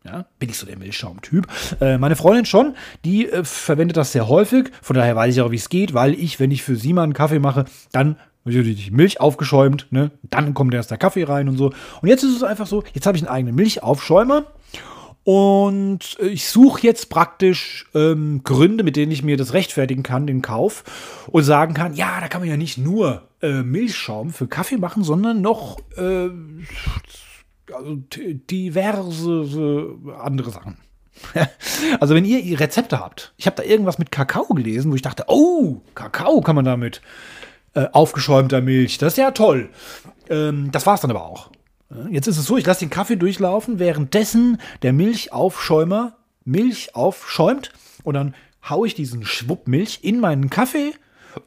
Ja, 0.05 0.27
bin 0.39 0.49
ich 0.49 0.57
so 0.57 0.67
der 0.67 0.79
Milchschaumtyp. 0.79 1.49
Äh, 1.81 1.99
meine 1.99 2.15
Freundin 2.15 2.45
schon, 2.45 2.77
die 3.05 3.29
äh, 3.29 3.43
verwendet 3.43 3.97
das 3.97 4.13
sehr 4.13 4.29
häufig. 4.29 4.71
Von 4.81 4.95
daher 4.95 5.17
weiß 5.17 5.35
ich 5.35 5.41
auch, 5.41 5.51
wie 5.51 5.57
es 5.57 5.69
geht, 5.69 5.95
weil 5.95 6.15
ich, 6.15 6.39
wenn 6.39 6.53
ich 6.53 6.63
für 6.63 6.77
sie 6.77 6.93
mal 6.93 7.03
einen 7.03 7.13
Kaffee 7.13 7.41
mache, 7.41 7.65
dann 7.91 8.17
wird 8.45 8.67
die 8.67 8.91
Milch 8.93 9.21
aufgeschäumt, 9.21 9.89
ne? 9.91 10.13
Dann 10.23 10.55
kommt 10.55 10.73
erst 10.73 10.93
der 10.93 10.99
Kaffee 10.99 11.25
rein 11.25 11.49
und 11.49 11.57
so. 11.57 11.73
Und 12.01 12.09
jetzt 12.09 12.23
ist 12.23 12.37
es 12.37 12.45
einfach 12.45 12.69
so, 12.69 12.85
jetzt 12.95 13.07
habe 13.07 13.17
ich 13.17 13.25
einen 13.25 13.35
eigenen 13.35 13.57
Milchaufschäumer 13.57 14.45
und 15.27 16.17
ich 16.21 16.47
suche 16.47 16.83
jetzt 16.87 17.11
praktisch 17.11 17.87
ähm, 17.97 18.43
Gründe, 18.45 18.85
mit 18.85 18.95
denen 18.95 19.11
ich 19.11 19.25
mir 19.25 19.37
das 19.37 19.55
rechtfertigen 19.55 20.05
kann, 20.05 20.29
den 20.29 20.41
Kauf. 20.41 20.85
Und 21.27 21.43
sagen 21.43 21.75
kann, 21.75 21.95
ja, 21.95 22.21
da 22.21 22.29
kann 22.29 22.43
man 22.43 22.49
ja 22.49 22.57
nicht 22.57 22.79
nur 22.79 23.27
äh, 23.43 23.65
Milchschaum 23.65 24.31
für 24.31 24.47
Kaffee 24.47 24.77
machen, 24.77 25.03
sondern 25.03 25.41
noch 25.41 25.79
äh, 25.97 26.29
also 27.75 27.97
diverse 28.49 29.97
andere 30.21 30.53
Sachen. 30.53 30.77
also 31.99 32.15
wenn 32.15 32.25
ihr 32.25 32.61
Rezepte 32.61 33.01
habt, 33.01 33.35
ich 33.37 33.47
habe 33.47 33.57
da 33.57 33.65
irgendwas 33.65 33.99
mit 33.99 34.13
Kakao 34.13 34.55
gelesen, 34.55 34.93
wo 34.93 34.95
ich 34.95 35.03
dachte, 35.03 35.25
oh, 35.27 35.81
Kakao 35.97 36.41
kann 36.41 36.55
man 36.55 36.65
damit 36.65 37.03
äh, 37.75 37.89
aufgeschäumter 37.91 38.61
Milch, 38.61 38.99
das 38.99 39.15
ist 39.15 39.19
ja 39.19 39.33
toll. 39.33 39.71
Ähm, 40.31 40.71
das 40.71 40.87
war 40.87 40.95
es 40.95 41.01
dann 41.01 41.11
aber 41.11 41.27
auch. 41.27 41.51
Jetzt 42.11 42.27
ist 42.27 42.39
es 42.39 42.47
so, 42.47 42.57
ich 42.57 42.67
lasse 42.67 42.81
den 42.81 42.91
Kaffee 42.91 43.17
durchlaufen, 43.17 43.79
währenddessen 43.79 44.59
der 44.83 44.93
Milchaufschäumer 44.93 46.17
Milch 46.45 46.95
aufschäumt 46.95 47.73
und 48.03 48.15
dann 48.15 48.35
haue 48.69 48.89
ich 48.89 48.95
diesen 48.95 49.25
Schwupp 49.25 49.69
Milch 49.69 50.01
in 50.03 50.19
meinen 50.19 50.51
Kaffee 50.51 50.95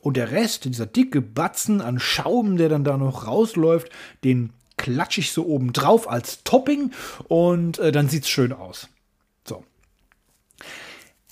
und 0.01 0.15
der 0.15 0.31
Rest, 0.31 0.65
dieser 0.65 0.85
dicke 0.85 1.21
Batzen 1.21 1.81
an 1.81 1.99
Schaum, 1.99 2.57
der 2.57 2.69
dann 2.69 2.83
da 2.83 2.97
noch 2.97 3.27
rausläuft, 3.27 3.89
den 4.23 4.53
klatsche 4.77 5.19
ich 5.19 5.33
so 5.33 5.45
oben 5.45 5.73
drauf 5.73 6.09
als 6.09 6.43
Topping 6.43 6.91
und 7.27 7.79
äh, 7.79 7.91
dann 7.91 8.07
sieht 8.07 8.23
es 8.23 8.29
schön 8.29 8.53
aus. 8.53 8.87
So. 9.45 9.65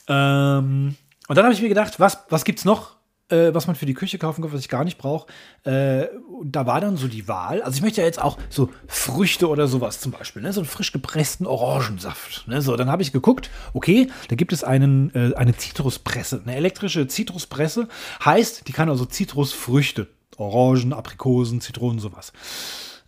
Ähm, 0.10 0.96
und 1.28 1.36
dann 1.36 1.46
habe 1.46 1.54
ich 1.54 1.62
mir 1.62 1.70
gedacht, 1.70 2.00
was, 2.00 2.26
was 2.30 2.44
es 2.44 2.66
noch 2.66 2.97
äh, 3.30 3.54
was 3.54 3.68
man 3.68 3.76
für 3.76 3.86
die 3.86 3.94
Küche 3.94 4.18
kaufen 4.18 4.42
kann, 4.42 4.54
was 4.54 4.62
ich 4.62 4.70
gar 4.70 4.84
nicht 4.84 4.98
brauche. 4.98 5.28
Äh, 5.64 6.08
da 6.44 6.66
war 6.66 6.82
dann 6.82 6.98
so 6.98 7.08
die 7.08 7.28
Wahl. 7.28 7.62
Also 7.62 7.78
ich 7.78 7.82
möchte 7.82 8.02
ja 8.02 8.08
jetzt 8.08 8.22
auch 8.22 8.38
so 8.50 8.70
Früchte 8.88 9.50
oder 9.50 9.68
sowas 9.68 10.00
zum 10.00 10.12
Beispiel, 10.12 10.42
ne? 10.42 10.54
so 10.54 10.62
einen 10.62 10.70
frisch 10.70 10.92
gepressten 10.92 11.46
Orangensaft. 11.46 12.48
Ne? 12.48 12.62
So, 12.62 12.76
dann 12.76 12.90
habe 12.90 13.02
ich 13.02 13.12
geguckt, 13.12 13.50
okay, 13.74 14.10
da 14.30 14.36
gibt 14.36 14.54
es 14.54 14.64
einen, 14.64 15.14
äh, 15.14 15.36
eine 15.36 15.56
Zitruspresse, 15.56 16.42
eine 16.44 16.56
elektrische 16.56 17.08
Zitruspresse. 17.08 17.88
Heißt, 18.24 18.68
die 18.68 18.74
kann 18.74 18.90
also 18.90 19.06
Zitrusfrüchte, 19.06 20.08
Orangen, 20.38 20.94
Aprikosen, 20.94 21.62
Zitronen, 21.62 22.00
sowas 22.00 22.34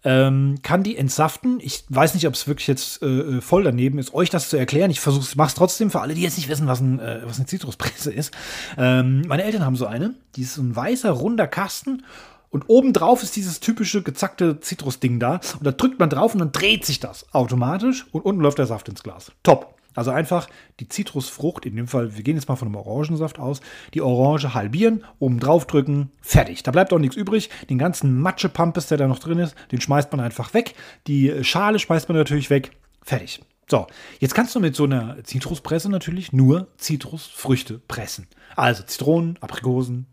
ähm, 0.03 0.55
kann 0.63 0.83
die 0.83 0.97
entsaften. 0.97 1.59
Ich 1.61 1.83
weiß 1.89 2.13
nicht, 2.13 2.27
ob 2.27 2.33
es 2.33 2.47
wirklich 2.47 2.67
jetzt 2.67 3.01
äh, 3.01 3.05
äh, 3.05 3.41
voll 3.41 3.63
daneben 3.63 3.99
ist, 3.99 4.13
euch 4.13 4.29
das 4.29 4.49
zu 4.49 4.57
erklären. 4.57 4.91
Ich 4.91 4.99
versuche, 4.99 5.23
es 5.23 5.53
trotzdem 5.53 5.91
für 5.91 6.01
alle, 6.01 6.13
die 6.13 6.21
jetzt 6.21 6.37
nicht 6.37 6.49
wissen, 6.49 6.67
was, 6.67 6.79
ein, 6.79 6.99
äh, 6.99 7.21
was 7.25 7.37
eine 7.37 7.47
Zitruspresse 7.47 8.11
ist. 8.11 8.33
Ähm, 8.77 9.23
meine 9.27 9.43
Eltern 9.43 9.65
haben 9.65 9.75
so 9.75 9.85
eine. 9.85 10.15
Die 10.35 10.43
ist 10.43 10.55
so 10.55 10.61
ein 10.61 10.75
weißer, 10.75 11.11
runder 11.11 11.47
Kasten. 11.47 12.03
Und 12.49 12.65
obendrauf 12.67 13.21
ist 13.21 13.35
dieses 13.35 13.59
typische 13.59 14.01
gezackte 14.01 14.59
Zitrusding 14.59 15.19
da. 15.19 15.39
Und 15.57 15.65
da 15.65 15.71
drückt 15.71 15.99
man 15.99 16.09
drauf 16.09 16.33
und 16.33 16.39
dann 16.39 16.51
dreht 16.51 16.85
sich 16.85 16.99
das 16.99 17.25
automatisch. 17.33 18.05
Und 18.11 18.25
unten 18.25 18.41
läuft 18.41 18.57
der 18.57 18.65
Saft 18.65 18.89
ins 18.89 19.03
Glas. 19.03 19.31
Top. 19.43 19.78
Also 19.95 20.11
einfach 20.11 20.47
die 20.79 20.87
Zitrusfrucht, 20.87 21.65
in 21.65 21.75
dem 21.75 21.87
Fall, 21.87 22.15
wir 22.15 22.23
gehen 22.23 22.35
jetzt 22.35 22.47
mal 22.47 22.55
von 22.55 22.67
einem 22.67 22.75
Orangensaft 22.75 23.39
aus, 23.39 23.61
die 23.93 24.01
Orange 24.01 24.53
halbieren, 24.53 25.03
oben 25.17 25.39
drauf 25.39 25.65
drücken, 25.65 26.11
fertig. 26.21 26.63
Da 26.63 26.71
bleibt 26.71 26.93
auch 26.93 26.99
nichts 26.99 27.15
übrig. 27.15 27.49
Den 27.69 27.77
ganzen 27.77 28.19
Matschepampes, 28.21 28.87
der 28.87 28.97
da 28.97 29.07
noch 29.07 29.19
drin 29.19 29.39
ist, 29.39 29.55
den 29.71 29.81
schmeißt 29.81 30.11
man 30.11 30.21
einfach 30.21 30.53
weg. 30.53 30.75
Die 31.07 31.43
Schale 31.43 31.79
schmeißt 31.79 32.07
man 32.07 32.17
natürlich 32.17 32.49
weg. 32.49 32.71
Fertig. 33.01 33.41
So, 33.69 33.87
jetzt 34.19 34.33
kannst 34.33 34.55
du 34.55 34.59
mit 34.59 34.75
so 34.75 34.85
einer 34.85 35.23
Zitruspresse 35.23 35.89
natürlich 35.89 36.33
nur 36.33 36.67
Zitrusfrüchte 36.77 37.79
pressen. 37.79 38.27
Also 38.55 38.83
Zitronen, 38.83 39.37
Aprikosen, 39.41 40.07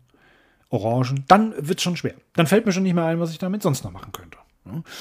Orangen. 0.69 1.23
Dann 1.27 1.53
wird 1.57 1.79
es 1.79 1.83
schon 1.83 1.97
schwer. 1.97 2.13
Dann 2.33 2.45
fällt 2.47 2.65
mir 2.65 2.71
schon 2.71 2.83
nicht 2.83 2.93
mehr 2.93 3.05
ein, 3.05 3.19
was 3.19 3.31
ich 3.31 3.39
damit 3.39 3.63
sonst 3.63 3.83
noch 3.83 3.91
machen 3.91 4.11
könnte. 4.11 4.37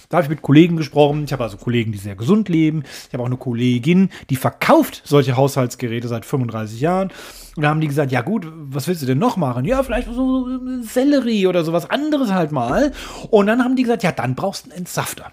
Da 0.08 0.18
habe 0.18 0.24
ich 0.24 0.30
mit 0.30 0.42
Kollegen 0.42 0.76
gesprochen. 0.76 1.24
Ich 1.24 1.32
habe 1.32 1.44
also 1.44 1.56
Kollegen, 1.56 1.92
die 1.92 1.98
sehr 1.98 2.16
gesund 2.16 2.48
leben. 2.48 2.84
Ich 3.06 3.12
habe 3.12 3.22
auch 3.22 3.26
eine 3.26 3.36
Kollegin, 3.36 4.10
die 4.30 4.36
verkauft 4.36 5.02
solche 5.04 5.36
Haushaltsgeräte 5.36 6.08
seit 6.08 6.24
35 6.24 6.80
Jahren. 6.80 7.10
Und 7.56 7.62
da 7.62 7.70
haben 7.70 7.80
die 7.80 7.88
gesagt, 7.88 8.12
ja 8.12 8.22
gut, 8.22 8.46
was 8.52 8.86
willst 8.86 9.02
du 9.02 9.06
denn 9.06 9.18
noch 9.18 9.36
machen? 9.36 9.64
Ja, 9.64 9.82
vielleicht 9.82 10.12
so 10.12 10.48
Sellerie 10.82 11.46
oder 11.46 11.64
sowas 11.64 11.88
anderes 11.88 12.32
halt 12.32 12.52
mal. 12.52 12.92
Und 13.30 13.46
dann 13.46 13.64
haben 13.64 13.76
die 13.76 13.82
gesagt, 13.82 14.02
ja, 14.02 14.12
dann 14.12 14.34
brauchst 14.34 14.66
du 14.66 14.70
einen 14.70 14.78
Entsafter. 14.80 15.32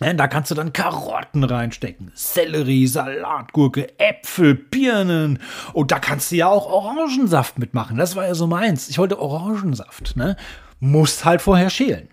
Da 0.00 0.26
kannst 0.26 0.50
du 0.50 0.56
dann 0.56 0.72
Karotten 0.72 1.44
reinstecken, 1.44 2.10
Sellerie, 2.14 2.88
Salatgurke, 2.88 4.00
Äpfel, 4.00 4.54
Birnen. 4.54 5.38
Und 5.74 5.92
da 5.92 6.00
kannst 6.00 6.32
du 6.32 6.36
ja 6.36 6.48
auch 6.48 6.66
Orangensaft 6.66 7.58
mitmachen. 7.60 7.98
Das 7.98 8.16
war 8.16 8.26
ja 8.26 8.34
so 8.34 8.48
meins. 8.48 8.88
Ich 8.88 8.98
wollte 8.98 9.20
Orangensaft. 9.20 10.16
Ne? 10.16 10.36
Musst 10.80 11.24
halt 11.24 11.40
vorher 11.40 11.70
schälen. 11.70 12.08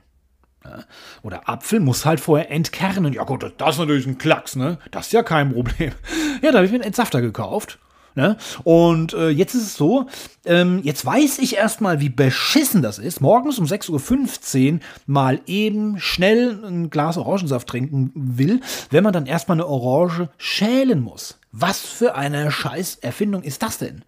Ja? 0.63 0.83
Oder 1.21 1.47
Apfel 1.49 1.79
muss 1.79 2.05
halt 2.05 2.19
vorher 2.19 2.51
entkernen. 2.51 3.13
Ja 3.13 3.23
gut, 3.23 3.43
das 3.57 3.75
ist 3.75 3.79
natürlich 3.79 4.07
ein 4.07 4.17
Klacks, 4.17 4.55
ne? 4.55 4.77
Das 4.91 5.07
ist 5.07 5.13
ja 5.13 5.23
kein 5.23 5.53
Problem. 5.53 5.93
Ja, 6.41 6.51
da 6.51 6.59
habe 6.59 6.65
ich 6.65 6.71
mir 6.71 6.77
einen 6.77 6.85
Entsafter 6.85 7.21
gekauft. 7.21 7.79
Ne? 8.15 8.37
Und 8.63 9.13
äh, 9.13 9.29
jetzt 9.29 9.53
ist 9.55 9.63
es 9.63 9.75
so, 9.75 10.07
ähm, 10.45 10.81
jetzt 10.83 11.05
weiß 11.05 11.39
ich 11.39 11.55
erstmal, 11.55 11.99
wie 11.99 12.09
beschissen 12.09 12.81
das 12.81 12.97
ist, 12.97 13.21
morgens 13.21 13.59
um 13.59 13.65
6.15 13.65 14.73
Uhr 14.73 14.79
mal 15.05 15.41
eben 15.45 15.99
schnell 15.99 16.63
ein 16.65 16.89
Glas 16.89 17.17
Orangensaft 17.17 17.67
trinken 17.67 18.11
will, 18.15 18.61
wenn 18.89 19.03
man 19.03 19.13
dann 19.13 19.25
erstmal 19.25 19.57
eine 19.57 19.67
Orange 19.67 20.29
schälen 20.37 21.01
muss. 21.01 21.39
Was 21.51 21.79
für 21.79 22.15
eine 22.15 22.51
Scheißerfindung 22.51 23.43
ist 23.43 23.63
das 23.63 23.77
denn? 23.77 24.03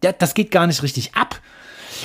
Das 0.00 0.34
geht 0.34 0.50
gar 0.50 0.66
nicht 0.66 0.82
richtig 0.82 1.14
ab. 1.14 1.40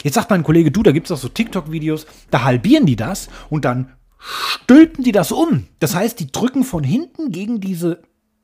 Jetzt 0.04 0.16
sagt 0.16 0.30
mein 0.30 0.44
Kollege, 0.44 0.72
du, 0.72 0.84
da 0.84 0.92
gibt 0.92 1.08
es 1.08 1.12
auch 1.12 1.22
so 1.22 1.30
TikTok-Videos, 1.30 2.06
da 2.30 2.44
halbieren 2.44 2.86
die 2.86 2.96
das 2.96 3.30
und 3.50 3.66
dann 3.66 3.94
stülpen 4.20 5.04
die 5.04 5.12
das 5.12 5.32
um. 5.32 5.68
Das 5.80 5.96
heißt, 5.96 6.20
die 6.20 6.32
drücken 6.32 6.64
von 6.64 6.84
hinten 6.84 7.32
gegen 7.32 7.60
diese 7.60 8.02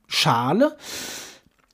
Schale 0.08 0.78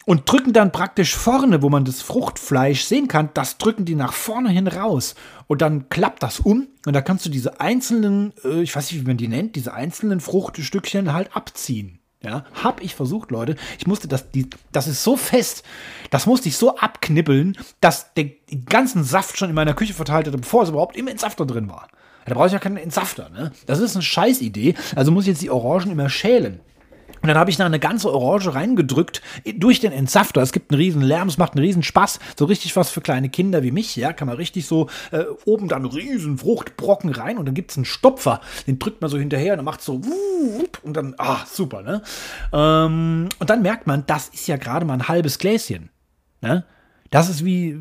und 0.06 0.30
drücken 0.30 0.54
dann 0.54 0.72
praktisch 0.72 1.16
vorne, 1.16 1.62
wo 1.62 1.70
man 1.70 1.86
das 1.86 2.02
Fruchtfleisch 2.02 2.84
sehen 2.84 3.08
kann, 3.08 3.30
das 3.34 3.58
drücken 3.58 3.86
die 3.86 3.96
nach 3.96 4.14
vorne 4.14 4.50
hin 4.50 4.68
raus. 4.68 5.16
Und 5.48 5.62
dann 5.62 5.90
klappt 5.90 6.24
das 6.24 6.40
um 6.40 6.68
und 6.86 6.94
da 6.94 7.02
kannst 7.02 7.26
du 7.26 7.30
diese 7.30 7.60
einzelnen, 7.60 8.34
äh, 8.44 8.62
ich 8.62 8.76
weiß 8.76 8.92
nicht, 8.92 9.02
wie 9.02 9.08
man 9.08 9.18
die 9.18 9.28
nennt, 9.28 9.56
diese 9.56 9.74
einzelnen 9.74 10.20
Fruchtstückchen 10.20 11.14
halt 11.14 11.36
abziehen. 11.36 12.00
Ja, 12.26 12.46
hab 12.64 12.82
ich 12.82 12.96
versucht, 12.96 13.32
Leute. 13.32 13.56
Ich 13.78 13.86
musste 13.86 14.08
das, 14.08 14.32
die, 14.32 14.50
das 14.72 14.88
ist 14.88 15.04
so 15.04 15.18
fest, 15.18 15.64
das 16.10 16.26
musste 16.26 16.48
ich 16.48 16.56
so 16.56 16.78
abknibbeln, 16.78 17.58
dass 17.82 18.14
der 18.14 18.30
ganzen 18.70 19.04
Saft 19.04 19.38
schon 19.38 19.50
in 19.50 19.56
meiner 19.56 19.74
Küche 19.74 19.94
verteilt 19.94 20.28
hatte, 20.28 20.38
bevor 20.38 20.64
es 20.64 20.70
überhaupt 20.70 20.96
im 20.96 21.08
Entsafter 21.08 21.46
drin 21.46 21.68
war. 21.70 21.90
Da 22.26 22.34
brauche 22.34 22.48
ich 22.48 22.54
ja 22.54 22.60
keinen 22.60 22.78
Entsafter, 22.78 23.30
ne? 23.30 23.52
Das 23.66 23.80
ist 23.80 23.96
eine 23.98 24.04
Scheißidee. 24.04 24.76
Also 24.96 25.12
muss 25.12 25.26
ich 25.26 25.30
jetzt 25.30 25.42
die 25.42 25.50
Orangen 25.50 25.92
immer 25.92 26.10
schälen. 26.10 26.62
Und 27.24 27.30
dann 27.30 27.38
habe 27.38 27.50
ich 27.50 27.56
da 27.56 27.66
eine 27.66 27.80
ganze 27.80 28.14
Orange 28.14 28.54
reingedrückt 28.54 29.22
durch 29.56 29.80
den 29.80 29.94
Entsafter. 29.94 30.42
Es 30.42 30.52
gibt 30.52 30.72
einen 30.72 30.80
riesen 30.80 31.02
Lärm, 31.02 31.30
es 31.30 31.38
macht 31.38 31.54
einen 31.54 31.64
riesen 31.64 31.82
Spaß. 31.82 32.20
So 32.38 32.44
richtig 32.46 32.76
was 32.76 32.90
für 32.90 33.00
kleine 33.00 33.30
Kinder 33.30 33.64
wie 33.64 33.72
mich. 33.72 33.96
Ja, 33.96 34.12
kann 34.12 34.28
man 34.28 34.36
richtig 34.36 34.68
so 34.68 34.90
äh, 35.12 35.24
oben 35.46 35.70
dann 35.70 35.86
riesen 35.86 36.38
Fruchtbrocken 36.38 37.10
rein 37.12 37.38
und 37.38 37.46
dann 37.46 37.56
gibt 37.56 37.72
es 37.72 37.78
einen 37.78 37.86
Stopfer. 37.86 38.42
Den 38.68 38.78
drückt 38.78 39.02
man 39.02 39.10
so 39.10 39.18
hinterher 39.18 39.54
und 39.54 39.58
dann 39.60 39.66
macht 39.66 39.82
so 39.82 40.04
wup, 40.04 40.80
und 40.84 40.98
dann, 40.98 41.16
ah, 41.18 41.46
super, 41.50 41.82
ne? 41.82 42.02
Ähm, 42.52 43.30
und 43.40 43.50
dann 43.50 43.62
merkt 43.62 43.88
man, 43.88 44.06
das 44.06 44.28
ist 44.28 44.48
ja 44.48 44.58
gerade 44.58 44.86
mal 44.86 44.96
ein 44.96 45.08
halbes 45.08 45.40
Gläschen. 45.40 45.90
Ne? 46.42 46.66
Das 47.10 47.30
ist 47.30 47.46
wie, 47.46 47.78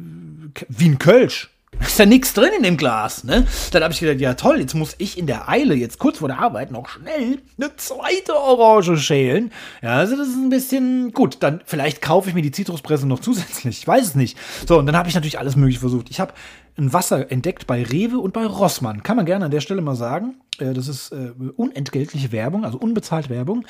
wie 0.69 0.89
ein 0.89 0.99
Kölsch. 0.99 1.52
Ist 1.81 1.99
ja 1.99 2.07
nichts 2.07 2.33
drin 2.33 2.51
in 2.57 2.63
dem 2.63 2.77
Glas, 2.77 3.25
ne? 3.25 3.47
Dann 3.71 3.83
habe 3.83 3.93
ich 3.93 4.01
gedacht, 4.01 4.21
ja 4.21 4.35
toll, 4.35 4.61
jetzt 4.61 4.75
muss 4.75 4.95
ich 4.99 5.19
in 5.19 5.27
der 5.27 5.49
Eile, 5.49 5.75
jetzt 5.75 5.99
kurz 5.99 6.19
vor 6.19 6.29
der 6.29 6.39
Arbeit, 6.39 6.71
noch 6.71 6.89
schnell 6.89 7.41
eine 7.59 7.77
zweite 7.77 8.35
Orange 8.35 8.97
schälen. 8.97 9.53
Ja, 9.83 9.97
also 9.97 10.17
das 10.17 10.29
ist 10.29 10.37
ein 10.37 10.49
bisschen 10.49 11.13
gut. 11.13 11.39
Dann 11.41 11.61
vielleicht 11.65 12.01
kaufe 12.01 12.29
ich 12.29 12.35
mir 12.35 12.43
die 12.43 12.51
Zitruspresse 12.51 13.07
noch 13.07 13.21
zusätzlich. 13.21 13.81
Ich 13.81 13.87
weiß 13.87 14.05
es 14.07 14.15
nicht. 14.15 14.39
So, 14.67 14.79
und 14.79 14.87
dann 14.87 14.97
habe 14.97 15.09
ich 15.09 15.15
natürlich 15.15 15.39
alles 15.39 15.57
mögliche 15.57 15.81
versucht. 15.81 16.09
Ich 16.11 16.21
habe 16.21 16.33
ein 16.79 16.93
Wasser 16.93 17.31
entdeckt 17.31 17.67
bei 17.67 17.83
Rewe 17.83 18.19
und 18.19 18.33
bei 18.33 18.47
Rossmann. 18.47 19.03
Kann 19.03 19.17
man 19.17 19.27
gerne 19.27 19.45
an 19.45 19.51
der 19.51 19.61
Stelle 19.61 19.83
mal 19.83 19.95
sagen. 19.95 20.37
Äh, 20.59 20.73
Das 20.73 20.89
ist 20.89 21.13
äh, 21.13 21.33
unentgeltliche 21.57 22.33
Werbung, 22.33 22.65
also 22.65 22.79
unbezahlt 22.79 23.29
Werbung. 23.29 23.67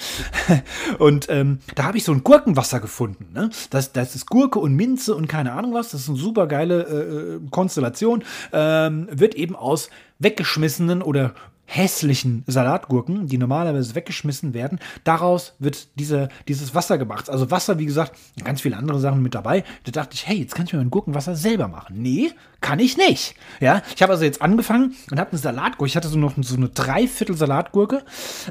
Und 0.98 1.26
ähm, 1.28 1.58
da 1.74 1.84
habe 1.84 1.96
ich 1.96 2.04
so 2.04 2.12
ein 2.12 2.22
Gurkenwasser 2.22 2.80
gefunden. 2.80 3.28
Ne? 3.32 3.50
Das, 3.70 3.92
das 3.92 4.14
ist 4.14 4.26
Gurke 4.26 4.58
und 4.58 4.74
Minze 4.74 5.14
und 5.14 5.26
keine 5.28 5.52
Ahnung 5.52 5.74
was. 5.74 5.90
Das 5.90 6.02
ist 6.02 6.08
eine 6.08 6.18
super 6.18 6.46
geile 6.46 6.82
äh, 6.82 7.34
äh, 7.36 7.40
Konstellation. 7.50 8.24
Ähm, 8.52 9.08
wird 9.10 9.34
eben 9.34 9.56
aus 9.56 9.90
weggeschmissenen 10.18 11.02
oder 11.02 11.34
hässlichen 11.74 12.44
Salatgurken, 12.46 13.26
die 13.28 13.38
normalerweise 13.38 13.94
weggeschmissen 13.94 14.52
werden, 14.52 14.78
daraus 15.04 15.54
wird 15.58 15.88
diese, 15.98 16.28
dieses 16.46 16.74
Wasser 16.74 16.98
gemacht. 16.98 17.30
Also 17.30 17.50
Wasser, 17.50 17.78
wie 17.78 17.86
gesagt, 17.86 18.12
ganz 18.44 18.60
viele 18.60 18.76
andere 18.76 19.00
Sachen 19.00 19.22
mit 19.22 19.34
dabei. 19.34 19.64
Da 19.84 19.92
dachte 19.92 20.14
ich, 20.14 20.26
hey, 20.26 20.36
jetzt 20.36 20.54
kann 20.54 20.66
ich 20.66 20.72
mir 20.72 20.80
mein 20.80 20.90
Gurkenwasser 20.90 21.34
selber 21.34 21.68
machen. 21.68 21.96
Nee, 22.02 22.30
kann 22.60 22.78
ich 22.78 22.98
nicht. 22.98 23.34
Ja, 23.60 23.82
ich 23.96 24.02
habe 24.02 24.12
also 24.12 24.24
jetzt 24.24 24.42
angefangen 24.42 24.94
und 25.10 25.18
habe 25.18 25.30
eine 25.30 25.38
Salatgurke. 25.38 25.88
Ich 25.88 25.96
hatte 25.96 26.08
so 26.08 26.18
noch 26.18 26.34
so 26.40 26.56
eine 26.56 26.68
Dreiviertel 26.68 27.36
Salatgurke, 27.36 28.02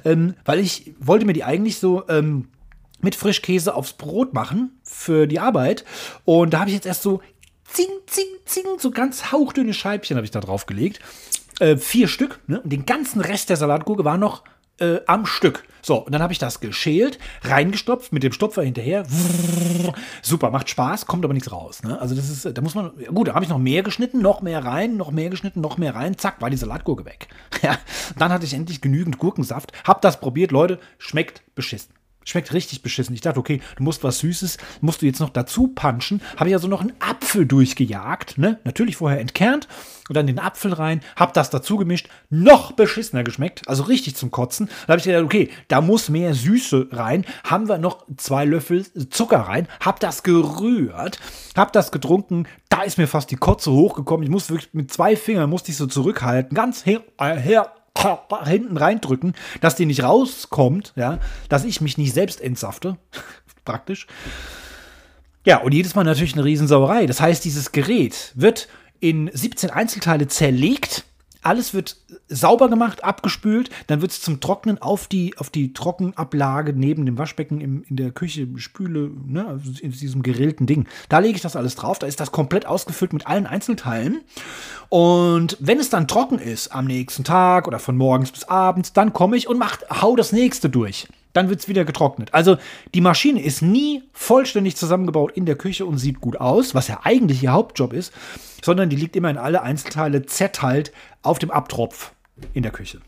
ähm, 0.03 0.33
weil 0.43 0.59
ich 0.59 0.93
wollte 0.99 1.25
mir 1.25 1.33
die 1.33 1.43
eigentlich 1.43 1.77
so 1.79 2.07
ähm, 2.09 2.47
mit 3.01 3.15
Frischkäse 3.15 3.75
aufs 3.75 3.93
Brot 3.93 4.33
machen 4.33 4.79
für 4.83 5.27
die 5.27 5.39
Arbeit. 5.39 5.85
Und 6.25 6.53
da 6.53 6.61
habe 6.61 6.69
ich 6.69 6.75
jetzt 6.75 6.87
erst 6.87 7.03
so 7.03 7.21
zing, 7.65 7.87
zing, 8.07 8.25
zing, 8.45 8.65
so 8.79 8.91
ganz 8.91 9.31
hauchdünne 9.31 9.73
Scheibchen 9.73 10.17
habe 10.17 10.25
ich 10.25 10.31
da 10.31 10.39
drauf 10.39 10.65
gelegt. 10.65 10.99
Äh, 11.61 11.77
vier 11.77 12.07
Stück. 12.07 12.39
Ne? 12.47 12.59
Und 12.59 12.73
den 12.73 12.87
ganzen 12.87 13.21
Rest 13.21 13.49
der 13.49 13.55
Salatgurke 13.55 14.03
war 14.03 14.17
noch 14.17 14.43
äh, 14.79 14.99
am 15.05 15.27
Stück. 15.27 15.63
So, 15.83 15.97
und 15.97 16.11
dann 16.11 16.23
habe 16.23 16.33
ich 16.33 16.39
das 16.39 16.59
geschält, 16.59 17.19
reingestopft, 17.43 18.11
mit 18.11 18.23
dem 18.23 18.31
Stopfer 18.31 18.63
hinterher. 18.63 19.05
Super, 20.23 20.49
macht 20.49 20.69
Spaß, 20.71 21.05
kommt 21.05 21.23
aber 21.23 21.35
nichts 21.35 21.51
raus. 21.51 21.83
Ne? 21.83 22.01
Also 22.01 22.15
das 22.15 22.29
ist, 22.29 22.57
da 22.57 22.61
muss 22.61 22.73
man, 22.73 22.91
gut, 23.13 23.27
da 23.27 23.35
habe 23.35 23.45
ich 23.45 23.49
noch 23.49 23.59
mehr 23.59 23.83
geschnitten, 23.83 24.23
noch 24.23 24.41
mehr 24.41 24.65
rein, 24.65 24.97
noch 24.97 25.11
mehr 25.11 25.29
geschnitten, 25.29 25.61
noch 25.61 25.77
mehr 25.77 25.93
rein, 25.93 26.17
zack, 26.17 26.41
war 26.41 26.49
die 26.49 26.57
Salatgurke 26.57 27.05
weg. 27.05 27.27
Ja, 27.61 27.77
dann 28.17 28.31
hatte 28.31 28.45
ich 28.45 28.55
endlich 28.55 28.81
genügend 28.81 29.19
Gurkensaft, 29.19 29.71
hab 29.83 30.01
das 30.01 30.19
probiert, 30.19 30.51
Leute, 30.51 30.79
schmeckt 30.97 31.43
beschissen. 31.53 31.93
Schmeckt 32.23 32.53
richtig 32.53 32.81
beschissen. 32.81 33.15
Ich 33.15 33.21
dachte, 33.21 33.39
okay, 33.39 33.61
du 33.77 33.83
musst 33.83 34.03
was 34.03 34.19
Süßes, 34.19 34.57
musst 34.81 35.01
du 35.01 35.05
jetzt 35.05 35.19
noch 35.19 35.29
dazu 35.29 35.69
punchen. 35.69 36.21
Habe 36.37 36.49
ich 36.49 36.55
also 36.55 36.67
noch 36.67 36.81
einen 36.81 36.93
Apfel 36.99 37.45
durchgejagt, 37.45 38.37
ne? 38.37 38.59
Natürlich 38.63 38.97
vorher 38.97 39.19
entkernt 39.19 39.67
und 40.11 40.15
dann 40.15 40.27
den 40.27 40.39
Apfel 40.39 40.73
rein, 40.73 41.01
hab 41.15 41.33
das 41.33 41.49
dazu 41.49 41.77
gemischt, 41.77 42.09
noch 42.29 42.73
beschissener 42.73 43.23
geschmeckt, 43.23 43.61
also 43.67 43.83
richtig 43.83 44.15
zum 44.17 44.29
Kotzen. 44.29 44.69
Da 44.85 44.91
habe 44.91 44.99
ich 44.99 45.05
gedacht, 45.05 45.23
okay, 45.23 45.49
da 45.67 45.81
muss 45.81 46.09
mehr 46.09 46.33
Süße 46.33 46.89
rein. 46.91 47.25
Haben 47.43 47.69
wir 47.69 47.77
noch 47.77 48.05
zwei 48.17 48.45
Löffel 48.45 48.85
Zucker 49.09 49.39
rein, 49.39 49.67
hab 49.79 49.99
das 49.99 50.23
gerührt, 50.23 51.19
hab 51.55 51.71
das 51.73 51.91
getrunken. 51.91 52.45
Da 52.69 52.83
ist 52.83 52.97
mir 52.97 53.07
fast 53.07 53.31
die 53.31 53.37
Kotze 53.37 53.71
hochgekommen. 53.71 54.23
Ich 54.23 54.29
musste 54.29 54.53
wirklich 54.53 54.73
mit 54.73 54.91
zwei 54.91 55.15
Fingern 55.15 55.49
musste 55.49 55.71
ich 55.71 55.77
so 55.77 55.87
zurückhalten, 55.87 56.55
ganz 56.55 56.85
her, 56.85 57.01
äh, 57.17 57.35
her 57.37 57.71
hinten 58.45 58.77
reindrücken, 58.77 59.33
dass 59.59 59.75
die 59.75 59.85
nicht 59.85 60.03
rauskommt, 60.03 60.93
ja, 60.95 61.19
dass 61.49 61.65
ich 61.65 61.81
mich 61.81 61.97
nicht 61.97 62.13
selbst 62.13 62.41
entsafte, 62.41 62.97
praktisch. 63.65 64.07
Ja, 65.45 65.57
und 65.57 65.73
jedes 65.73 65.95
Mal 65.95 66.03
natürlich 66.03 66.33
eine 66.33 66.45
Riesensauerei. 66.45 67.05
Das 67.05 67.19
heißt, 67.19 67.43
dieses 67.43 67.71
Gerät 67.71 68.31
wird 68.35 68.67
in 68.99 69.29
17 69.33 69.71
Einzelteile 69.71 70.27
zerlegt, 70.27 71.03
alles 71.41 71.73
wird 71.73 71.97
sauber 72.27 72.69
gemacht, 72.69 73.03
abgespült, 73.03 73.69
dann 73.87 74.01
wird 74.01 74.11
es 74.11 74.21
zum 74.21 74.39
Trocknen 74.39 74.81
auf 74.81 75.07
die, 75.07 75.37
auf 75.37 75.49
die 75.49 75.73
Trockenablage 75.73 76.73
neben 76.73 77.05
dem 77.05 77.17
Waschbecken 77.17 77.61
im, 77.61 77.83
in 77.89 77.95
der 77.95 78.11
Küche, 78.11 78.47
Spüle, 78.57 79.11
ne, 79.25 79.59
in 79.81 79.91
diesem 79.91 80.21
gerillten 80.21 80.67
Ding. 80.67 80.87
Da 81.09 81.19
lege 81.19 81.35
ich 81.35 81.41
das 81.41 81.55
alles 81.55 81.75
drauf, 81.75 81.99
da 81.99 82.07
ist 82.07 82.19
das 82.19 82.31
komplett 82.31 82.65
ausgefüllt 82.65 83.13
mit 83.13 83.27
allen 83.27 83.47
Einzelteilen. 83.47 84.21
Und 84.89 85.57
wenn 85.59 85.79
es 85.79 85.89
dann 85.89 86.07
trocken 86.07 86.37
ist, 86.37 86.69
am 86.69 86.85
nächsten 86.85 87.23
Tag 87.23 87.67
oder 87.67 87.79
von 87.79 87.97
morgens 87.97 88.31
bis 88.31 88.43
abends, 88.45 88.93
dann 88.93 89.13
komme 89.13 89.37
ich 89.37 89.47
und 89.47 89.57
mach, 89.57 89.77
hau 89.89 90.15
das 90.15 90.31
nächste 90.31 90.69
durch. 90.69 91.07
Dann 91.33 91.49
wird 91.49 91.61
es 91.61 91.67
wieder 91.69 91.85
getrocknet. 91.85 92.33
Also 92.33 92.57
die 92.93 93.01
Maschine 93.01 93.41
ist 93.41 93.61
nie 93.61 94.03
vollständig 94.11 94.75
zusammengebaut 94.75 95.31
in 95.31 95.45
der 95.45 95.55
Küche 95.55 95.85
und 95.85 95.97
sieht 95.97 96.19
gut 96.19 96.37
aus, 96.37 96.75
was 96.75 96.89
ja 96.89 96.99
eigentlich 97.03 97.41
ihr 97.41 97.53
Hauptjob 97.53 97.93
ist, 97.93 98.11
sondern 98.61 98.89
die 98.89 98.95
liegt 98.95 99.15
immer 99.15 99.29
in 99.29 99.37
alle 99.37 99.61
Einzelteile 99.61 100.25
zerteilt 100.25 100.91
auf 101.21 101.39
dem 101.39 101.51
Abtropf 101.51 102.13
in 102.53 102.63
der 102.63 102.71
Küche. 102.71 103.01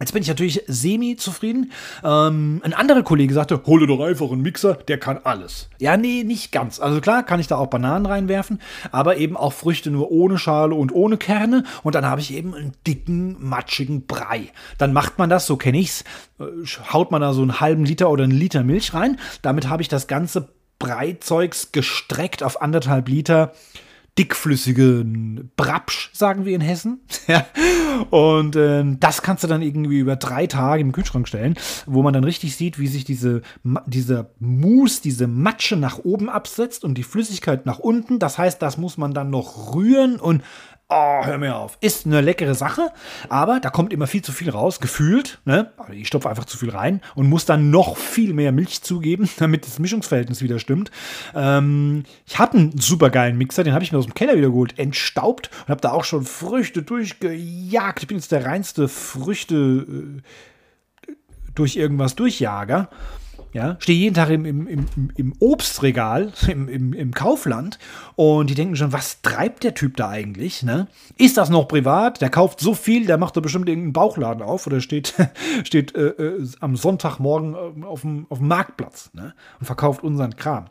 Jetzt 0.00 0.12
bin 0.12 0.22
ich 0.22 0.28
natürlich 0.28 0.62
semi-zufrieden. 0.66 1.72
Ähm, 2.02 2.62
ein 2.64 2.72
anderer 2.72 3.02
Kollege 3.02 3.34
sagte, 3.34 3.60
hole 3.66 3.86
doch 3.86 4.00
einfach 4.00 4.30
einen 4.32 4.40
Mixer, 4.40 4.74
der 4.74 4.98
kann 4.98 5.20
alles. 5.24 5.68
Ja, 5.78 5.98
nee, 5.98 6.24
nicht 6.24 6.52
ganz. 6.52 6.80
Also 6.80 7.02
klar 7.02 7.22
kann 7.22 7.38
ich 7.38 7.48
da 7.48 7.58
auch 7.58 7.66
Bananen 7.66 8.06
reinwerfen, 8.06 8.62
aber 8.92 9.18
eben 9.18 9.36
auch 9.36 9.52
Früchte 9.52 9.90
nur 9.90 10.10
ohne 10.10 10.38
Schale 10.38 10.74
und 10.74 10.90
ohne 10.94 11.18
Kerne. 11.18 11.64
Und 11.82 11.94
dann 11.94 12.06
habe 12.06 12.22
ich 12.22 12.32
eben 12.32 12.54
einen 12.54 12.72
dicken, 12.86 13.36
matschigen 13.46 14.06
Brei. 14.06 14.48
Dann 14.78 14.94
macht 14.94 15.18
man 15.18 15.28
das, 15.28 15.46
so 15.46 15.58
kenne 15.58 15.78
ich's, 15.78 16.04
äh, 16.38 16.44
haut 16.94 17.10
man 17.10 17.20
da 17.20 17.34
so 17.34 17.42
einen 17.42 17.60
halben 17.60 17.84
Liter 17.84 18.08
oder 18.08 18.24
einen 18.24 18.32
Liter 18.32 18.64
Milch 18.64 18.94
rein. 18.94 19.18
Damit 19.42 19.68
habe 19.68 19.82
ich 19.82 19.88
das 19.88 20.06
ganze 20.06 20.48
Breizeugs 20.78 21.72
gestreckt 21.72 22.42
auf 22.42 22.62
anderthalb 22.62 23.06
Liter 23.06 23.52
dickflüssigen 24.18 25.50
Brapsch, 25.56 26.10
sagen 26.12 26.44
wir 26.44 26.54
in 26.54 26.60
Hessen. 26.60 27.00
Und 28.10 28.56
ähm, 28.56 28.98
das 29.00 29.22
kannst 29.22 29.44
du 29.44 29.48
dann 29.48 29.62
irgendwie 29.62 29.98
über 29.98 30.16
drei 30.16 30.46
Tage 30.46 30.80
im 30.80 30.92
Kühlschrank 30.92 31.28
stellen, 31.28 31.54
wo 31.86 32.02
man 32.02 32.12
dann 32.12 32.24
richtig 32.24 32.56
sieht, 32.56 32.78
wie 32.78 32.88
sich 32.88 33.04
diese, 33.04 33.42
dieser 33.86 34.30
Mousse, 34.38 35.02
diese 35.02 35.26
Matsche 35.26 35.76
nach 35.76 35.98
oben 35.98 36.28
absetzt 36.28 36.84
und 36.84 36.96
die 36.96 37.02
Flüssigkeit 37.02 37.66
nach 37.66 37.78
unten. 37.78 38.18
Das 38.18 38.38
heißt, 38.38 38.60
das 38.60 38.78
muss 38.78 38.98
man 38.98 39.14
dann 39.14 39.30
noch 39.30 39.74
rühren 39.74 40.18
und 40.18 40.42
Oh, 40.92 41.24
hör 41.24 41.38
mir 41.38 41.54
auf. 41.54 41.78
Ist 41.80 42.04
eine 42.04 42.20
leckere 42.20 42.56
Sache, 42.56 42.90
aber 43.28 43.60
da 43.60 43.70
kommt 43.70 43.92
immer 43.92 44.08
viel 44.08 44.22
zu 44.22 44.32
viel 44.32 44.50
raus, 44.50 44.80
gefühlt. 44.80 45.38
Ne? 45.44 45.70
Also 45.76 45.92
ich 45.92 46.08
stopfe 46.08 46.28
einfach 46.28 46.46
zu 46.46 46.58
viel 46.58 46.70
rein 46.70 47.00
und 47.14 47.28
muss 47.28 47.44
dann 47.44 47.70
noch 47.70 47.96
viel 47.96 48.34
mehr 48.34 48.50
Milch 48.50 48.82
zugeben, 48.82 49.30
damit 49.38 49.64
das 49.64 49.78
Mischungsverhältnis 49.78 50.42
wieder 50.42 50.58
stimmt. 50.58 50.90
Ähm, 51.32 52.02
ich 52.26 52.40
hatte 52.40 52.58
einen 52.58 52.76
super 52.76 53.10
geilen 53.10 53.38
Mixer, 53.38 53.62
den 53.62 53.72
habe 53.72 53.84
ich 53.84 53.92
mir 53.92 53.98
aus 53.98 54.06
dem 54.06 54.14
Keller 54.14 54.36
wieder 54.36 54.48
geholt, 54.48 54.80
entstaubt 54.80 55.50
und 55.62 55.68
habe 55.68 55.80
da 55.80 55.92
auch 55.92 56.02
schon 56.02 56.24
Früchte 56.24 56.82
durchgejagt. 56.82 58.02
Ich 58.02 58.08
bin 58.08 58.16
jetzt 58.16 58.32
der 58.32 58.44
reinste 58.44 58.88
Früchte 58.88 59.86
äh, 61.06 61.12
durch 61.54 61.76
irgendwas 61.76 62.16
durchjager. 62.16 62.90
Ja, 63.52 63.76
stehe 63.80 63.98
jeden 63.98 64.14
Tag 64.14 64.30
im, 64.30 64.44
im, 64.44 64.66
im, 64.68 65.10
im 65.16 65.32
Obstregal, 65.40 66.32
im, 66.48 66.68
im, 66.68 66.92
im 66.92 67.12
Kaufland 67.12 67.78
und 68.14 68.48
die 68.48 68.54
denken 68.54 68.76
schon, 68.76 68.92
was 68.92 69.22
treibt 69.22 69.64
der 69.64 69.74
Typ 69.74 69.96
da 69.96 70.08
eigentlich? 70.08 70.62
Ne? 70.62 70.86
Ist 71.16 71.36
das 71.36 71.50
noch 71.50 71.66
privat? 71.66 72.20
Der 72.20 72.30
kauft 72.30 72.60
so 72.60 72.74
viel, 72.74 73.06
der 73.06 73.18
macht 73.18 73.36
da 73.36 73.40
bestimmt 73.40 73.68
irgendeinen 73.68 73.92
Bauchladen 73.92 74.42
auf 74.42 74.66
oder 74.66 74.80
steht, 74.80 75.14
steht 75.64 75.94
äh, 75.96 76.08
äh, 76.08 76.48
am 76.60 76.76
Sonntagmorgen 76.76 77.54
äh, 77.54 77.84
auf 77.84 78.02
dem, 78.02 78.26
auf 78.28 78.38
dem 78.38 78.48
Marktplatz 78.48 79.10
ne? 79.14 79.34
und 79.58 79.66
verkauft 79.66 80.04
unseren 80.04 80.36
Kram. 80.36 80.66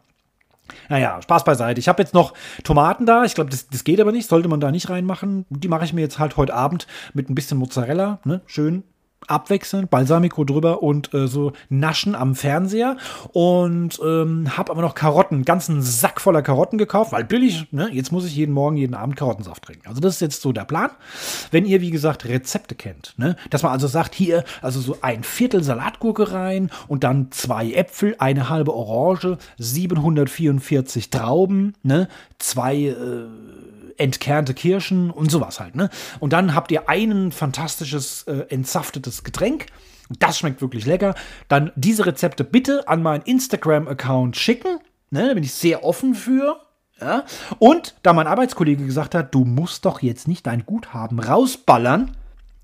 Naja, 0.88 1.20
Spaß 1.22 1.44
beiseite. 1.44 1.80
Ich 1.80 1.88
habe 1.88 2.02
jetzt 2.02 2.14
noch 2.14 2.34
Tomaten 2.64 3.08
da. 3.08 3.24
Ich 3.24 3.34
glaube, 3.34 3.50
das, 3.50 3.68
das 3.70 3.84
geht 3.84 4.00
aber 4.00 4.12
nicht. 4.12 4.30
Sollte 4.30 4.48
man 4.48 4.60
da 4.60 4.72
nicht 4.72 4.90
reinmachen. 4.90 5.46
Die 5.50 5.68
mache 5.68 5.84
ich 5.84 5.94
mir 5.94 6.02
jetzt 6.02 6.20
halt 6.20 6.38
heute 6.38 6.54
Abend 6.54 6.86
mit 7.16 7.28
ein 7.28 7.34
bisschen 7.34 7.58
Mozzarella. 7.58 8.20
Ne? 8.24 8.42
Schön 8.46 8.84
abwechseln, 9.30 9.88
Balsamico 9.88 10.44
drüber 10.44 10.82
und 10.84 11.14
äh, 11.14 11.28
so 11.28 11.54
naschen 11.70 12.16
am 12.16 12.36
Fernseher 12.36 12.98
und 13.32 14.00
ähm, 14.04 14.58
habe 14.58 14.72
aber 14.72 14.82
noch 14.82 14.96
Karotten, 14.96 15.36
einen 15.36 15.46
ganzen 15.46 15.82
Sack 15.82 16.22
voller 16.22 16.42
Karotten 16.42 16.78
gekauft, 16.78 17.12
weil 17.12 17.24
billig, 17.24 17.68
ne? 17.72 17.90
jetzt 17.92 18.12
muss 18.12 18.26
ich 18.26 18.36
jeden 18.36 18.54
Morgen, 18.54 18.78
jeden 18.78 18.96
Abend 18.96 19.16
Karottensaft 19.16 19.64
trinken. 19.64 19.88
Also 19.88 20.02
das 20.02 20.16
ist 20.16 20.22
jetzt 20.22 20.42
so 20.42 20.52
der 20.52 20.66
Plan. 20.66 20.90
Wenn 21.52 21.66
ihr, 21.66 21.82
wie 21.82 21.92
gesagt, 21.92 22.26
Rezepte 22.26 22.76
kennt, 22.76 23.14
ne? 23.18 23.36
dass 23.50 23.64
man 23.64 23.72
also 23.72 23.88
sagt, 23.88 24.16
hier, 24.16 24.44
also 24.62 24.80
so 24.80 24.98
ein 25.02 25.24
Viertel 25.24 25.64
Salatgurke 25.64 26.32
rein 26.32 26.70
und 26.88 27.04
dann 27.04 27.32
zwei 27.32 27.72
Äpfel, 27.72 28.16
eine 28.20 28.50
halbe 28.50 28.74
Orange, 28.74 29.38
744 29.58 31.10
Trauben, 31.10 31.74
ne? 31.84 32.08
zwei 32.40 32.78
äh, 32.78 33.26
entkernte 34.00 34.54
Kirschen 34.54 35.12
und 35.12 35.30
sowas 35.30 35.60
halt. 35.60 35.76
Ne? 35.76 35.90
Und 36.20 36.34
dann 36.34 36.56
habt 36.56 36.72
ihr 36.72 36.90
ein 36.90 37.32
fantastisches 37.32 38.24
äh, 38.24 38.46
entsaftetes 38.50 39.24
Getränk. 39.24 39.68
Das 40.18 40.40
schmeckt 40.40 40.62
wirklich 40.62 40.86
lecker. 40.86 41.14
Dann 41.48 41.72
diese 41.76 42.06
Rezepte 42.06 42.44
bitte 42.44 42.88
an 42.88 43.04
meinen 43.04 43.22
Instagram-Account 43.24 44.36
schicken. 44.38 44.80
Ne? 45.12 45.28
Da 45.28 45.34
bin 45.34 45.44
ich 45.44 45.54
sehr 45.54 45.84
offen 45.84 46.16
für. 46.16 46.60
Ja? 47.00 47.26
Und 47.60 47.96
da 48.04 48.14
mein 48.14 48.28
Arbeitskollege 48.28 48.86
gesagt 48.86 49.16
hat, 49.16 49.34
du 49.36 49.46
musst 49.46 49.86
doch 49.86 50.02
jetzt 50.02 50.28
nicht 50.28 50.48
dein 50.48 50.66
Guthaben 50.66 51.20
rausballern, 51.20 52.16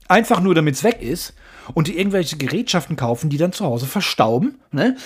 einfach 0.07 0.39
nur 0.39 0.55
damit 0.55 0.75
es 0.75 0.83
weg 0.83 1.01
ist 1.01 1.33
und 1.73 1.88
die 1.88 1.97
irgendwelche 1.97 2.38
Gerätschaften 2.38 2.95
kaufen, 2.95 3.29
die 3.29 3.38
dann 3.38 3.53
zu 3.53 3.65
Hause 3.65 3.86
verstauben. 3.86 4.59
Ne? 4.71 4.97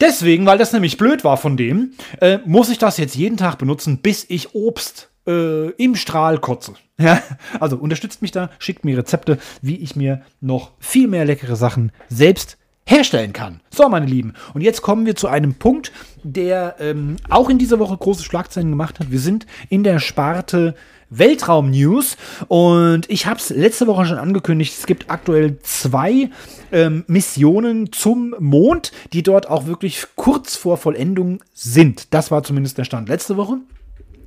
Deswegen, 0.00 0.46
weil 0.46 0.58
das 0.58 0.72
nämlich 0.72 0.96
blöd 0.96 1.24
war 1.24 1.36
von 1.36 1.56
dem, 1.56 1.92
äh, 2.20 2.38
muss 2.46 2.70
ich 2.70 2.78
das 2.78 2.96
jetzt 2.96 3.16
jeden 3.16 3.36
Tag 3.36 3.56
benutzen, 3.56 3.98
bis 3.98 4.24
ich 4.28 4.54
Obst 4.54 5.09
äh, 5.30 5.70
im 5.82 5.96
Strahl 5.96 6.38
kotze. 6.38 6.74
Ja, 7.00 7.22
also 7.60 7.78
unterstützt 7.78 8.20
mich 8.20 8.30
da, 8.30 8.50
schickt 8.58 8.84
mir 8.84 8.98
Rezepte, 8.98 9.38
wie 9.62 9.76
ich 9.76 9.96
mir 9.96 10.20
noch 10.42 10.72
viel 10.80 11.08
mehr 11.08 11.24
leckere 11.24 11.56
Sachen 11.56 11.92
selbst 12.10 12.58
herstellen 12.84 13.32
kann. 13.32 13.60
So, 13.70 13.88
meine 13.88 14.04
Lieben. 14.04 14.34
Und 14.52 14.60
jetzt 14.60 14.82
kommen 14.82 15.06
wir 15.06 15.16
zu 15.16 15.26
einem 15.26 15.54
Punkt, 15.54 15.92
der 16.24 16.76
ähm, 16.78 17.16
auch 17.30 17.48
in 17.48 17.56
dieser 17.56 17.78
Woche 17.78 17.96
große 17.96 18.22
Schlagzeilen 18.22 18.68
gemacht 18.68 19.00
hat. 19.00 19.10
Wir 19.10 19.18
sind 19.18 19.46
in 19.70 19.82
der 19.82 19.98
Sparte 19.98 20.74
Weltraum-News 21.10 22.16
und 22.48 23.08
ich 23.08 23.26
habe 23.26 23.38
es 23.38 23.50
letzte 23.50 23.86
Woche 23.86 24.06
schon 24.06 24.18
angekündigt. 24.18 24.74
Es 24.78 24.86
gibt 24.86 25.10
aktuell 25.10 25.58
zwei 25.62 26.30
ähm, 26.72 27.04
Missionen 27.06 27.92
zum 27.92 28.34
Mond, 28.38 28.92
die 29.12 29.22
dort 29.22 29.48
auch 29.48 29.66
wirklich 29.66 30.06
kurz 30.16 30.56
vor 30.56 30.76
Vollendung 30.76 31.42
sind. 31.52 32.12
Das 32.12 32.30
war 32.30 32.42
zumindest 32.42 32.78
der 32.78 32.84
Stand 32.84 33.08
letzte 33.08 33.36
Woche. 33.36 33.58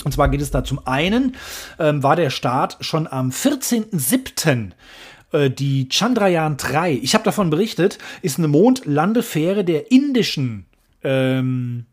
Und 0.03 0.11
zwar 0.11 0.29
geht 0.29 0.41
es 0.41 0.51
da 0.51 0.63
zum 0.63 0.85
einen, 0.85 1.35
ähm, 1.79 2.03
war 2.03 2.15
der 2.15 2.29
Start 2.29 2.77
schon 2.81 3.07
am 3.07 3.29
14.07 3.29 4.71
äh, 5.31 5.49
die 5.49 5.87
Chandrayaan 5.89 6.57
3, 6.57 6.93
ich 6.93 7.13
habe 7.13 7.23
davon 7.23 7.49
berichtet, 7.49 7.97
ist 8.21 8.37
eine 8.37 8.47
Mondlandefähre 8.47 9.63
der 9.63 9.91
indischen 9.91 10.65
ähm, 11.03 11.85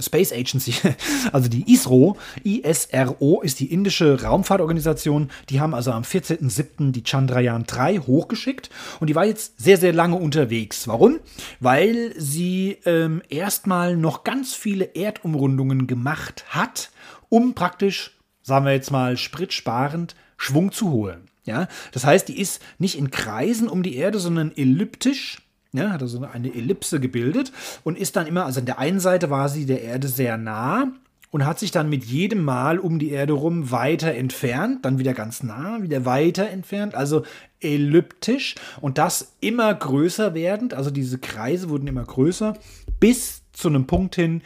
Space 0.00 0.32
Agency, 0.32 0.74
also 1.32 1.48
die 1.48 1.70
ISRO, 1.70 2.16
ISRO 2.42 3.42
ist 3.42 3.60
die 3.60 3.72
indische 3.72 4.22
Raumfahrtorganisation. 4.22 5.30
Die 5.50 5.60
haben 5.60 5.74
also 5.74 5.92
am 5.92 6.02
14.07. 6.02 6.92
die 6.92 7.02
Chandrayaan 7.04 7.64
3 7.64 7.98
hochgeschickt 7.98 8.70
und 8.98 9.08
die 9.08 9.14
war 9.14 9.26
jetzt 9.26 9.60
sehr, 9.60 9.76
sehr 9.76 9.92
lange 9.92 10.16
unterwegs. 10.16 10.88
Warum? 10.88 11.20
Weil 11.60 12.14
sie 12.16 12.78
ähm, 12.86 13.22
erstmal 13.28 13.96
noch 13.96 14.24
ganz 14.24 14.54
viele 14.54 14.94
Erdumrundungen 14.94 15.86
gemacht 15.86 16.44
hat 16.48 16.90
um 17.30 17.54
praktisch, 17.54 18.18
sagen 18.42 18.66
wir 18.66 18.72
jetzt 18.72 18.90
mal, 18.90 19.16
spritsparend 19.16 20.14
Schwung 20.36 20.72
zu 20.72 20.90
holen. 20.90 21.30
Ja, 21.44 21.68
das 21.92 22.04
heißt, 22.04 22.28
die 22.28 22.38
ist 22.38 22.60
nicht 22.78 22.98
in 22.98 23.10
Kreisen 23.10 23.68
um 23.68 23.82
die 23.82 23.96
Erde, 23.96 24.18
sondern 24.18 24.52
elliptisch. 24.54 25.38
Ja, 25.72 25.90
hat 25.90 26.02
also 26.02 26.20
eine 26.22 26.52
Ellipse 26.52 27.00
gebildet 27.00 27.52
und 27.84 27.96
ist 27.96 28.16
dann 28.16 28.26
immer, 28.26 28.44
also 28.44 28.60
an 28.60 28.66
der 28.66 28.78
einen 28.78 29.00
Seite 29.00 29.30
war 29.30 29.48
sie 29.48 29.66
der 29.66 29.82
Erde 29.82 30.08
sehr 30.08 30.36
nah 30.36 30.92
und 31.30 31.46
hat 31.46 31.60
sich 31.60 31.70
dann 31.70 31.88
mit 31.88 32.04
jedem 32.04 32.44
Mal 32.44 32.78
um 32.80 32.98
die 32.98 33.10
Erde 33.10 33.34
rum 33.34 33.70
weiter 33.70 34.12
entfernt, 34.12 34.84
dann 34.84 34.98
wieder 34.98 35.14
ganz 35.14 35.44
nah, 35.44 35.80
wieder 35.80 36.04
weiter 36.04 36.50
entfernt, 36.50 36.96
also 36.96 37.22
elliptisch 37.60 38.56
und 38.80 38.98
das 38.98 39.34
immer 39.40 39.72
größer 39.72 40.34
werdend, 40.34 40.74
also 40.74 40.90
diese 40.90 41.18
Kreise 41.18 41.68
wurden 41.68 41.86
immer 41.86 42.04
größer, 42.04 42.54
bis 42.98 43.42
zu 43.52 43.68
einem 43.68 43.86
Punkt 43.86 44.16
hin, 44.16 44.42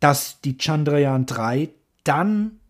dass 0.00 0.40
die 0.40 0.56
Chandrayaan 0.58 1.26
3 1.26 1.70
dann 2.04 2.60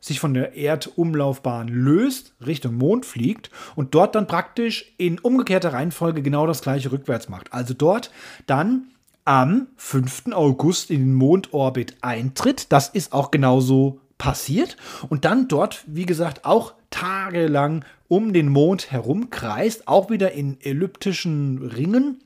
sich 0.00 0.20
von 0.20 0.34
der 0.34 0.54
Erdumlaufbahn 0.56 1.68
löst, 1.68 2.34
Richtung 2.44 2.76
Mond 2.76 3.04
fliegt 3.04 3.50
und 3.74 3.94
dort 3.94 4.14
dann 4.14 4.26
praktisch 4.26 4.94
in 4.96 5.18
umgekehrter 5.18 5.72
Reihenfolge 5.72 6.22
genau 6.22 6.46
das 6.46 6.62
gleiche 6.62 6.92
rückwärts 6.92 7.28
macht. 7.28 7.52
Also 7.52 7.74
dort 7.74 8.10
dann 8.46 8.88
am 9.24 9.66
5. 9.76 10.32
August 10.32 10.90
in 10.90 11.00
den 11.00 11.14
Mondorbit 11.14 11.96
eintritt. 12.00 12.72
Das 12.72 12.88
ist 12.88 13.12
auch 13.12 13.30
genauso 13.30 14.00
passiert. 14.16 14.76
Und 15.08 15.24
dann 15.24 15.48
dort, 15.48 15.84
wie 15.86 16.06
gesagt, 16.06 16.44
auch 16.44 16.74
tagelang 16.90 17.84
um 18.08 18.32
den 18.32 18.48
Mond 18.48 18.90
herumkreist, 18.90 19.86
auch 19.86 20.08
wieder 20.10 20.32
in 20.32 20.58
elliptischen 20.62 21.58
Ringen. 21.58 22.22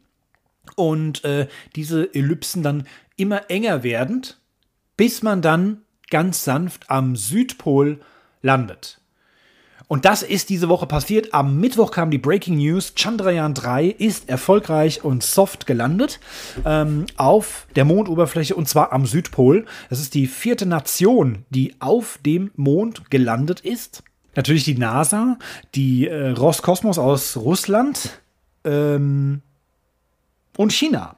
Und 0.76 1.24
äh, 1.24 1.49
diese 1.74 2.14
Ellipsen 2.14 2.62
dann 2.62 2.86
immer 3.17 3.51
enger 3.51 3.83
werdend, 3.83 4.41
bis 4.97 5.23
man 5.23 5.43
dann 5.43 5.83
ganz 6.11 6.45
sanft 6.45 6.91
am 6.91 7.17
Südpol 7.17 8.01
landet. 8.43 9.03
Und 9.93 10.07
das 10.07 10.23
ist 10.23 10.49
diese 10.49 10.71
Woche 10.71 10.87
passiert. 10.87 11.35
Am 11.35 11.61
Mittwoch 11.61 11.91
kam 11.91 12.11
die 12.11 12.17
Breaking 12.17 12.57
News. 12.57 12.95
Chandrayaan 12.95 13.53
3 13.53 13.89
ist 13.89 14.29
erfolgreich 14.29 15.05
und 15.05 15.23
soft 15.23 15.67
gelandet 15.67 16.19
ähm, 16.65 17.05
auf 17.19 17.67
der 17.77 17.85
Mondoberfläche 17.85 18.55
und 18.55 18.67
zwar 18.69 18.93
am 18.93 19.05
Südpol. 19.05 19.67
Das 19.91 20.01
ist 20.01 20.15
die 20.15 20.29
vierte 20.29 20.65
Nation, 20.65 21.45
die 21.51 21.75
auf 21.81 22.19
dem 22.25 22.53
Mond 22.57 23.11
gelandet 23.11 23.61
ist. 23.61 24.03
Natürlich 24.35 24.65
die 24.65 24.79
NASA, 24.79 25.39
die 25.75 26.09
äh, 26.09 26.31
Roskosmos 26.31 26.99
aus 26.99 27.37
Russland 27.37 28.23
ähm, 28.65 29.43
und 30.57 30.73
China. 30.73 31.17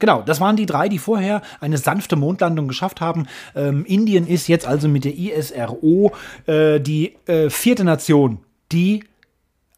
Genau, 0.00 0.22
das 0.22 0.40
waren 0.40 0.56
die 0.56 0.66
drei, 0.66 0.88
die 0.88 0.98
vorher 0.98 1.42
eine 1.60 1.78
sanfte 1.78 2.16
Mondlandung 2.16 2.66
geschafft 2.66 3.00
haben. 3.00 3.26
Ähm, 3.54 3.84
Indien 3.84 4.26
ist 4.26 4.48
jetzt 4.48 4.66
also 4.66 4.88
mit 4.88 5.04
der 5.04 5.16
ISRO 5.16 6.12
äh, 6.46 6.80
die 6.80 7.14
äh, 7.26 7.50
vierte 7.50 7.84
Nation, 7.84 8.38
die 8.72 9.04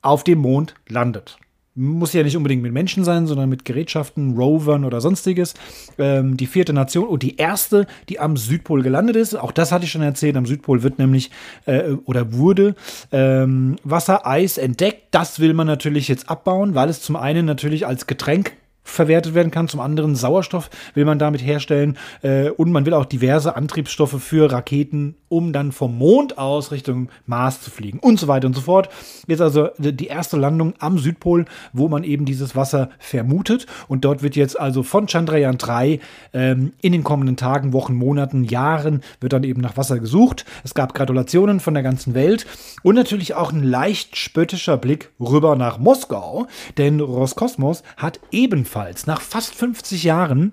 auf 0.01 0.25
dem 0.25 0.39
Mond 0.39 0.75
landet. 0.89 1.39
Muss 1.75 2.13
ja 2.13 2.23
nicht 2.23 2.37
unbedingt 2.37 2.63
mit 2.63 2.73
Menschen 2.73 3.03
sein, 3.03 3.27
sondern 3.27 3.49
mit 3.49 3.65
Gerätschaften, 3.65 4.37
Rovern 4.37 4.85
oder 4.85 5.01
sonstiges. 5.01 5.55
Ähm, 5.99 6.37
die 6.37 6.47
vierte 6.47 6.75
Nation 6.75 7.09
und 7.09 7.23
die 7.23 7.37
erste, 7.37 7.87
die 8.11 8.21
am 8.21 8.37
Südpol 8.37 8.83
gelandet 8.83 9.17
ist. 9.17 9.35
Auch 9.35 9.53
das 9.53 9.73
hatte 9.73 9.87
ich 9.87 9.91
schon 9.91 10.03
erzählt. 10.03 10.37
Am 10.37 10.45
Südpol 10.45 10.83
wird 10.83 10.99
nämlich 10.99 11.31
äh, 11.65 11.93
oder 12.05 12.35
wurde 12.35 12.75
ähm, 13.11 13.77
Wasser, 13.85 14.27
Eis 14.27 14.59
entdeckt. 14.59 15.07
Das 15.13 15.41
will 15.41 15.55
man 15.55 15.67
natürlich 15.67 16.09
jetzt 16.09 16.29
abbauen, 16.29 16.75
weil 16.75 16.91
es 16.91 17.01
zum 17.01 17.17
einen 17.17 17.47
natürlich 17.47 17.87
als 17.87 18.07
Getränk 18.07 18.53
verwertet 18.83 19.35
werden 19.35 19.51
kann. 19.51 19.69
Zum 19.69 19.81
anderen 19.81 20.17
Sauerstoff 20.17 20.71
will 20.95 21.05
man 21.05 21.19
damit 21.19 21.45
herstellen. 21.45 21.99
Äh, 22.23 22.51
und 22.51 22.73
man 22.73 22.87
will 22.87 22.95
auch 22.95 23.07
diverse 23.07 23.57
Antriebsstoffe 23.57 24.23
für 24.23 24.51
Raketen 24.51 25.17
um 25.33 25.55
dann 25.55 25.73
vom 25.73 25.97
Mond 25.97 26.37
aus 26.37 26.73
Richtung 26.73 27.09
Mars 27.25 27.63
zu 27.63 27.71
fliegen 27.71 27.99
und 28.01 28.21
so 28.21 28.29
weiter 28.29 28.47
und 28.47 28.55
so 28.55 28.61
fort. 28.61 28.91
Jetzt 29.27 29.41
also 29.41 29.71
die 29.79 30.07
erste 30.07 30.37
Landung 30.37 30.75
am 30.79 30.99
Südpol, 30.99 31.47
wo 31.73 31.89
man 31.89 32.05
eben 32.05 32.27
dieses 32.27 32.55
Wasser 32.55 32.91
vermutet. 32.99 33.67
Und 33.89 34.05
dort 34.05 34.23
wird 34.23 34.37
jetzt 34.37 34.61
also 34.61 34.83
von 34.83 35.09
Chandrayaan 35.09 35.57
3 35.57 36.01
ähm, 36.35 36.75
in 36.83 36.93
den 36.93 37.03
kommenden 37.03 37.39
Tagen, 37.39 37.73
Wochen, 37.73 37.95
Monaten, 37.95 38.45
Jahren 38.45 39.01
wird 39.21 39.33
dann 39.33 39.45
eben 39.45 39.63
nach 39.63 39.79
Wasser 39.79 39.99
gesucht. 39.99 40.45
Es 40.65 40.75
gab 40.75 40.93
Gratulationen 40.93 41.61
von 41.61 41.73
der 41.73 41.83
ganzen 41.83 42.13
Welt 42.13 42.47
und 42.83 42.95
natürlich 42.95 43.35
auch 43.35 43.53
ein 43.53 43.63
leicht 43.63 44.19
spöttischer 44.19 44.77
Blick 44.77 45.13
rüber 45.19 45.57
nach 45.57 45.79
Moskau, 45.79 46.47
denn 46.77 47.01
Roskosmos 47.01 47.83
hat 47.97 48.21
ebenfalls 48.33 49.07
nach 49.07 49.23
fast 49.23 49.55
50 49.55 50.05
Jahren 50.05 50.53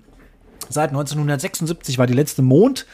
Seit 0.70 0.90
1976 0.90 1.98
war 1.98 2.06
die 2.06 2.14
letzte 2.14 2.42
Mond, 2.42 2.86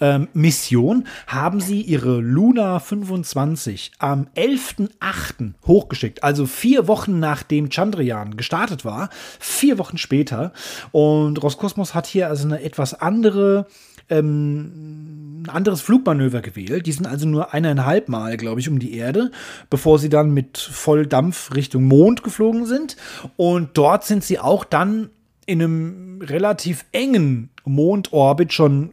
ähm, 0.00 0.28
Mission 0.32 1.06
haben 1.26 1.60
sie 1.60 1.82
ihre 1.82 2.20
Luna 2.20 2.78
25 2.78 3.92
am 3.98 4.26
11.08. 4.36 5.52
hochgeschickt, 5.66 6.22
also 6.22 6.46
vier 6.46 6.88
Wochen 6.88 7.18
nachdem 7.18 7.70
Chandrayaan 7.70 8.36
gestartet 8.36 8.84
war, 8.84 9.10
vier 9.38 9.78
Wochen 9.78 9.98
später. 9.98 10.52
Und 10.92 11.42
Roskosmos 11.42 11.94
hat 11.94 12.06
hier 12.06 12.28
also 12.28 12.46
eine 12.46 12.62
etwas 12.62 12.94
andere 12.94 13.66
ähm, 14.10 15.42
ein 15.42 15.48
anderes 15.50 15.80
Flugmanöver 15.80 16.40
gewählt. 16.40 16.86
Die 16.86 16.92
sind 16.92 17.06
also 17.06 17.26
nur 17.26 17.52
eineinhalb 17.52 18.08
Mal, 18.08 18.36
glaube 18.36 18.60
ich, 18.60 18.68
um 18.68 18.78
die 18.78 18.94
Erde, 18.94 19.30
bevor 19.70 19.98
sie 19.98 20.08
dann 20.08 20.32
mit 20.32 20.58
Volldampf 20.58 21.54
Richtung 21.54 21.84
Mond 21.84 22.22
geflogen 22.22 22.66
sind. 22.66 22.96
Und 23.36 23.70
dort 23.74 24.04
sind 24.04 24.24
sie 24.24 24.38
auch 24.38 24.64
dann 24.64 25.10
in 25.46 25.62
einem 25.62 26.20
relativ 26.22 26.84
engen 26.92 27.50
Mondorbit 27.64 28.52
schon 28.52 28.90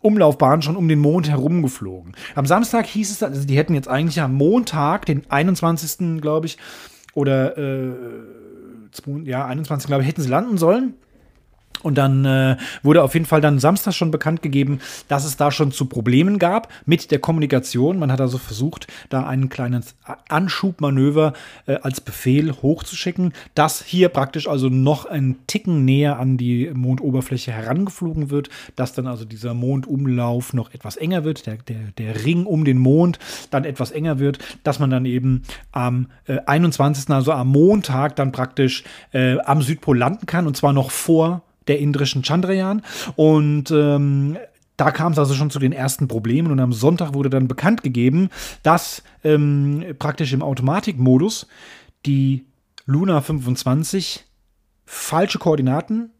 Umlaufbahn 0.00 0.62
schon 0.62 0.76
um 0.76 0.88
den 0.88 1.00
Mond 1.00 1.28
herum 1.28 1.62
geflogen. 1.62 2.12
Am 2.34 2.46
Samstag 2.46 2.86
hieß 2.86 3.10
es, 3.10 3.22
also 3.22 3.46
die 3.46 3.56
hätten 3.56 3.74
jetzt 3.74 3.88
eigentlich 3.88 4.20
am 4.20 4.34
Montag, 4.34 5.06
den 5.06 5.28
21. 5.28 6.20
glaube 6.20 6.46
ich, 6.46 6.58
oder 7.14 7.58
äh, 7.58 7.92
ja, 9.24 9.46
21. 9.46 9.86
glaube 9.86 10.02
ich, 10.02 10.08
hätten 10.08 10.22
sie 10.22 10.28
landen 10.28 10.58
sollen. 10.58 10.94
Und 11.82 11.98
dann 11.98 12.24
äh, 12.24 12.56
wurde 12.82 13.02
auf 13.02 13.14
jeden 13.14 13.26
Fall 13.26 13.40
dann 13.40 13.58
Samstag 13.58 13.94
schon 13.94 14.10
bekannt 14.10 14.42
gegeben, 14.42 14.80
dass 15.08 15.24
es 15.24 15.36
da 15.36 15.50
schon 15.50 15.72
zu 15.72 15.86
Problemen 15.86 16.38
gab 16.38 16.68
mit 16.86 17.10
der 17.10 17.18
Kommunikation. 17.18 17.98
Man 17.98 18.12
hat 18.12 18.20
also 18.20 18.38
versucht, 18.38 18.86
da 19.08 19.26
ein 19.26 19.48
kleines 19.48 19.94
Anschubmanöver 20.28 21.32
äh, 21.66 21.76
als 21.82 22.00
Befehl 22.00 22.52
hochzuschicken, 22.52 23.32
dass 23.54 23.82
hier 23.82 24.08
praktisch 24.08 24.48
also 24.48 24.68
noch 24.68 25.06
ein 25.06 25.36
Ticken 25.46 25.84
näher 25.84 26.18
an 26.18 26.36
die 26.36 26.70
Mondoberfläche 26.72 27.52
herangeflogen 27.52 28.30
wird, 28.30 28.50
dass 28.76 28.92
dann 28.92 29.06
also 29.06 29.24
dieser 29.24 29.54
Mondumlauf 29.54 30.52
noch 30.52 30.72
etwas 30.72 30.96
enger 30.96 31.24
wird, 31.24 31.46
der, 31.46 31.56
der, 31.56 31.92
der 31.98 32.24
Ring 32.24 32.46
um 32.46 32.64
den 32.64 32.78
Mond 32.78 33.18
dann 33.50 33.64
etwas 33.64 33.90
enger 33.90 34.18
wird, 34.18 34.38
dass 34.64 34.78
man 34.78 34.90
dann 34.90 35.04
eben 35.04 35.42
am 35.72 36.08
äh, 36.26 36.38
21., 36.46 37.10
also 37.10 37.32
am 37.32 37.48
Montag, 37.48 38.16
dann 38.16 38.32
praktisch 38.32 38.84
äh, 39.12 39.38
am 39.40 39.62
Südpol 39.62 39.98
landen 39.98 40.26
kann 40.26 40.46
und 40.46 40.56
zwar 40.56 40.72
noch 40.72 40.90
vor 40.90 41.42
der 41.68 41.78
indrischen 41.78 42.22
Chandrayaan. 42.22 42.82
Und 43.16 43.70
ähm, 43.70 44.36
da 44.76 44.90
kam 44.90 45.12
es 45.12 45.18
also 45.18 45.34
schon 45.34 45.50
zu 45.50 45.58
den 45.58 45.72
ersten 45.72 46.08
Problemen 46.08 46.50
und 46.50 46.60
am 46.60 46.72
Sonntag 46.72 47.14
wurde 47.14 47.30
dann 47.30 47.48
bekannt 47.48 47.82
gegeben, 47.82 48.30
dass 48.62 49.02
ähm, 49.22 49.84
praktisch 49.98 50.32
im 50.32 50.42
Automatikmodus 50.42 51.46
die 52.06 52.46
Luna 52.86 53.20
25 53.20 54.24
falsche 54.84 55.38
Koordinaten 55.38 56.10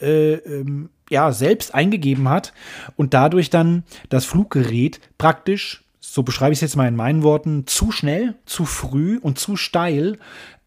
äh, 0.00 0.34
ähm, 0.34 0.90
ja, 1.08 1.32
selbst 1.32 1.74
eingegeben 1.74 2.28
hat 2.28 2.52
und 2.96 3.14
dadurch 3.14 3.50
dann 3.50 3.84
das 4.08 4.24
Fluggerät 4.24 5.00
praktisch, 5.18 5.84
so 6.00 6.22
beschreibe 6.22 6.52
ich 6.52 6.58
es 6.58 6.62
jetzt 6.62 6.76
mal 6.76 6.88
in 6.88 6.96
meinen 6.96 7.22
Worten, 7.22 7.66
zu 7.66 7.90
schnell, 7.90 8.36
zu 8.46 8.64
früh 8.64 9.18
und 9.18 9.38
zu 9.38 9.56
steil 9.56 10.18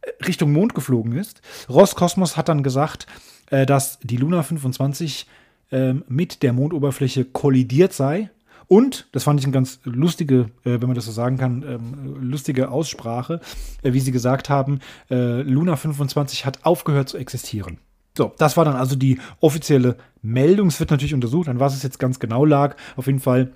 äh, 0.02 0.26
Richtung 0.26 0.52
Mond 0.52 0.76
geflogen 0.76 1.14
ist. 1.14 1.42
Roskosmos 1.70 2.38
hat 2.38 2.50
dann 2.50 2.64
gesagt, 2.64 3.08
äh, 3.50 3.66
dass 3.66 4.00
die 4.00 4.18
Luna 4.18 4.44
25 4.44 5.28
äh, 5.72 5.94
mit 6.08 6.44
der 6.44 6.54
Mondoberfläche 6.54 7.26
kollidiert 7.26 7.94
sei. 7.94 8.30
Und, 8.68 9.08
das 9.12 9.24
fand 9.24 9.40
ich 9.40 9.46
eine 9.46 9.54
ganz 9.54 9.80
lustige, 9.84 10.50
äh, 10.64 10.80
wenn 10.80 10.88
man 10.88 10.96
das 10.96 11.06
so 11.06 11.12
sagen 11.12 11.38
kann, 11.38 11.64
ähm, 11.68 12.30
lustige 12.30 12.70
Aussprache, 12.70 13.42
äh, 13.82 13.94
wie 13.94 14.00
sie 14.00 14.12
gesagt 14.12 14.50
haben, 14.50 14.80
Luna 15.10 15.76
25 15.76 16.46
hat 16.46 16.66
aufgehört 16.66 17.10
zu 17.10 17.18
existieren. 17.18 17.78
So, 18.18 18.34
das 18.38 18.58
war 18.58 18.66
dann 18.66 18.76
also 18.76 18.96
die 18.96 19.20
offizielle 19.40 19.98
Meldung. 20.22 20.68
Es 20.68 20.80
wird 20.80 20.92
natürlich 20.92 21.14
untersucht, 21.14 21.50
an 21.50 21.60
was 21.60 21.76
es 21.76 21.84
jetzt 21.84 22.00
ganz 22.00 22.20
genau 22.20 22.46
lag. 22.46 22.76
Auf 22.96 23.08
jeden 23.08 23.20
Fall 23.20 23.52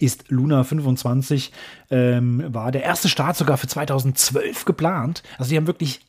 ist 0.00 0.26
Luna 0.28 0.64
25, 0.64 1.52
ähm, 1.90 2.44
war 2.48 2.70
der 2.70 2.82
erste 2.82 3.08
Start 3.08 3.36
sogar 3.36 3.56
für 3.56 3.66
2012 3.66 4.66
geplant. 4.66 5.22
Also 5.38 5.50
die 5.50 5.56
haben 5.56 5.66
wirklich 5.66 6.00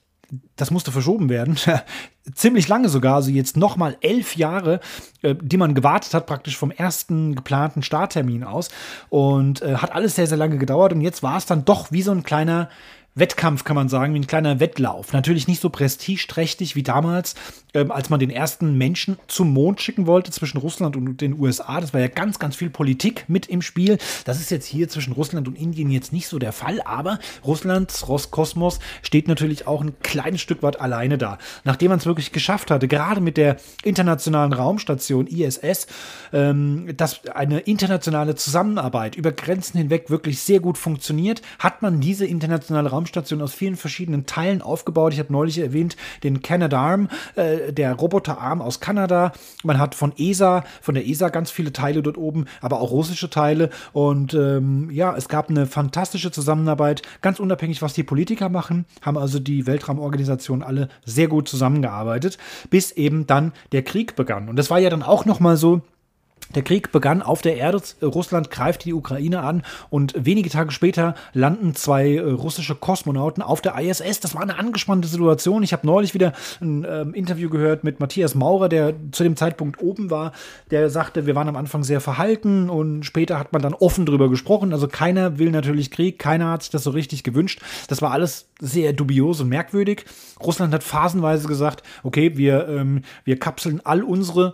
das 0.55 0.71
musste 0.71 0.91
verschoben 0.91 1.29
werden. 1.29 1.57
Ziemlich 2.33 2.67
lange 2.67 2.89
sogar, 2.89 3.15
also 3.15 3.31
jetzt 3.31 3.57
nochmal 3.57 3.97
elf 4.01 4.35
Jahre, 4.35 4.79
äh, 5.21 5.35
die 5.41 5.57
man 5.57 5.73
gewartet 5.73 6.13
hat, 6.13 6.25
praktisch 6.25 6.57
vom 6.57 6.71
ersten 6.71 7.35
geplanten 7.35 7.81
Starttermin 7.81 8.43
aus. 8.43 8.69
Und 9.09 9.61
äh, 9.61 9.75
hat 9.75 9.93
alles 9.93 10.15
sehr, 10.15 10.27
sehr 10.27 10.37
lange 10.37 10.57
gedauert. 10.57 10.93
Und 10.93 11.01
jetzt 11.01 11.23
war 11.23 11.37
es 11.37 11.45
dann 11.45 11.65
doch 11.65 11.91
wie 11.91 12.01
so 12.01 12.11
ein 12.11 12.23
kleiner 12.23 12.69
Wettkampf, 13.15 13.63
kann 13.63 13.75
man 13.75 13.89
sagen, 13.89 14.13
wie 14.13 14.19
ein 14.19 14.27
kleiner 14.27 14.59
Wettlauf. 14.59 15.13
Natürlich 15.13 15.47
nicht 15.47 15.61
so 15.61 15.69
prestigeträchtig 15.69 16.75
wie 16.75 16.83
damals, 16.83 17.35
ähm, 17.73 17.91
als 17.91 18.09
man 18.09 18.19
den 18.19 18.29
ersten 18.29 18.77
Menschen 18.77 19.17
zum 19.27 19.51
Mond 19.51 19.81
schicken 19.81 20.07
wollte 20.07 20.31
zwischen 20.31 20.57
Russland 20.57 20.95
und 20.95 21.19
den 21.21 21.39
USA. 21.39 21.81
Das 21.81 21.93
war 21.93 22.01
ja 22.01 22.07
ganz, 22.07 22.39
ganz 22.39 22.55
viel 22.55 22.69
Politik 22.69 23.25
mit 23.27 23.47
im 23.47 23.61
Spiel. 23.61 23.97
Das 24.25 24.39
ist 24.39 24.51
jetzt 24.51 24.65
hier 24.65 24.89
zwischen 24.89 25.13
Russland 25.13 25.47
und 25.47 25.57
Indien 25.57 25.89
jetzt 25.89 26.13
nicht 26.13 26.27
so 26.27 26.39
der 26.39 26.53
Fall, 26.53 26.81
aber 26.85 27.19
Russlands 27.45 28.07
Roskosmos 28.07 28.79
steht 29.01 29.27
natürlich 29.27 29.67
auch 29.67 29.81
ein 29.81 29.99
kleines 30.01 30.41
Stück 30.41 30.63
weit 30.63 30.79
alleine 30.79 31.17
da. 31.17 31.37
Nachdem 31.63 31.89
man 31.89 31.99
es 31.99 32.05
wirklich 32.05 32.31
geschafft 32.31 32.71
hatte, 32.71 32.87
gerade 32.87 33.21
mit 33.21 33.37
der 33.37 33.57
internationalen 33.83 34.53
Raumstation 34.53 35.27
ISS, 35.27 35.87
ähm, 36.31 36.95
dass 36.95 37.27
eine 37.27 37.59
internationale 37.59 38.35
Zusammenarbeit 38.35 39.15
über 39.15 39.31
Grenzen 39.31 39.77
hinweg 39.77 40.09
wirklich 40.09 40.39
sehr 40.39 40.59
gut 40.59 40.77
funktioniert, 40.77 41.41
hat 41.59 41.81
man 41.81 41.99
diese 41.99 42.25
internationale 42.25 42.89
Raumstation 42.89 42.98
aus 43.41 43.53
vielen 43.53 43.75
verschiedenen 43.75 44.25
Teilen 44.25 44.61
aufgebaut. 44.61 45.13
Ich 45.13 45.19
habe 45.19 45.31
neulich 45.31 45.59
erwähnt 45.59 45.95
den 46.23 46.41
Canadarm, 46.41 47.09
äh, 47.35 47.71
der 47.73 47.93
Roboterarm 47.93 48.61
aus 48.61 48.79
Kanada. 48.79 49.31
Man 49.63 49.79
hat 49.79 49.95
von 49.95 50.13
ESA, 50.17 50.63
von 50.81 50.95
der 50.95 51.07
ESA 51.07 51.29
ganz 51.29 51.51
viele 51.51 51.73
Teile 51.73 52.01
dort 52.01 52.17
oben, 52.17 52.45
aber 52.61 52.81
auch 52.81 52.91
russische 52.91 53.29
Teile. 53.29 53.69
Und 53.93 54.33
ähm, 54.33 54.89
ja, 54.91 55.15
es 55.15 55.29
gab 55.29 55.49
eine 55.49 55.65
fantastische 55.65 56.31
Zusammenarbeit, 56.31 57.01
ganz 57.21 57.39
unabhängig, 57.39 57.81
was 57.81 57.93
die 57.93 58.03
Politiker 58.03 58.49
machen, 58.49 58.85
haben 59.01 59.17
also 59.17 59.39
die 59.39 59.67
Weltraumorganisationen 59.67 60.63
alle 60.63 60.89
sehr 61.05 61.27
gut 61.27 61.47
zusammengearbeitet, 61.47 62.37
bis 62.69 62.91
eben 62.91 63.27
dann 63.27 63.53
der 63.71 63.83
Krieg 63.83 64.15
begann. 64.15 64.49
Und 64.49 64.55
das 64.55 64.69
war 64.69 64.79
ja 64.79 64.89
dann 64.89 65.03
auch 65.03 65.25
noch 65.25 65.39
mal 65.39 65.57
so, 65.57 65.81
der 66.55 66.63
Krieg 66.63 66.91
begann 66.91 67.21
auf 67.21 67.41
der 67.41 67.57
Erde. 67.57 67.81
Russland 68.01 68.49
greift 68.49 68.85
die 68.85 68.93
Ukraine 68.93 69.41
an 69.41 69.63
und 69.89 70.13
wenige 70.17 70.49
Tage 70.49 70.71
später 70.71 71.13
landen 71.33 71.75
zwei 71.75 72.15
äh, 72.15 72.19
russische 72.21 72.75
Kosmonauten 72.75 73.43
auf 73.43 73.61
der 73.61 73.77
ISS. 73.79 74.19
Das 74.19 74.33
war 74.33 74.41
eine 74.41 74.57
angespannte 74.57 75.07
Situation. 75.07 75.61
Ich 75.61 75.73
habe 75.73 75.85
neulich 75.85 76.13
wieder 76.13 76.33
ein 76.59 76.85
ähm, 76.89 77.13
Interview 77.13 77.49
gehört 77.49 77.83
mit 77.83 77.99
Matthias 77.99 78.33
Maurer, 78.33 78.67
der 78.67 78.95
zu 79.11 79.23
dem 79.23 79.35
Zeitpunkt 79.35 79.81
oben 79.81 80.09
war. 80.09 80.31
Der 80.71 80.89
sagte, 80.89 81.27
wir 81.27 81.35
waren 81.35 81.47
am 81.47 81.55
Anfang 81.55 81.83
sehr 81.83 82.01
verhalten 82.01 82.69
und 82.69 83.03
später 83.03 83.37
hat 83.37 83.53
man 83.53 83.61
dann 83.61 83.75
offen 83.75 84.07
drüber 84.07 84.29
gesprochen. 84.29 84.73
Also 84.73 84.87
keiner 84.87 85.37
will 85.37 85.51
natürlich 85.51 85.91
Krieg, 85.91 86.17
keiner 86.17 86.51
hat 86.51 86.63
sich 86.63 86.71
das 86.71 86.83
so 86.83 86.89
richtig 86.89 87.23
gewünscht. 87.23 87.61
Das 87.87 88.01
war 88.01 88.11
alles 88.11 88.47
sehr 88.59 88.93
dubios 88.93 89.39
und 89.39 89.49
merkwürdig. 89.49 90.05
Russland 90.43 90.73
hat 90.73 90.83
phasenweise 90.83 91.47
gesagt, 91.47 91.83
okay, 92.03 92.37
wir, 92.37 92.67
ähm, 92.67 93.03
wir 93.23 93.37
kapseln 93.39 93.81
all 93.83 94.03
unsere 94.03 94.53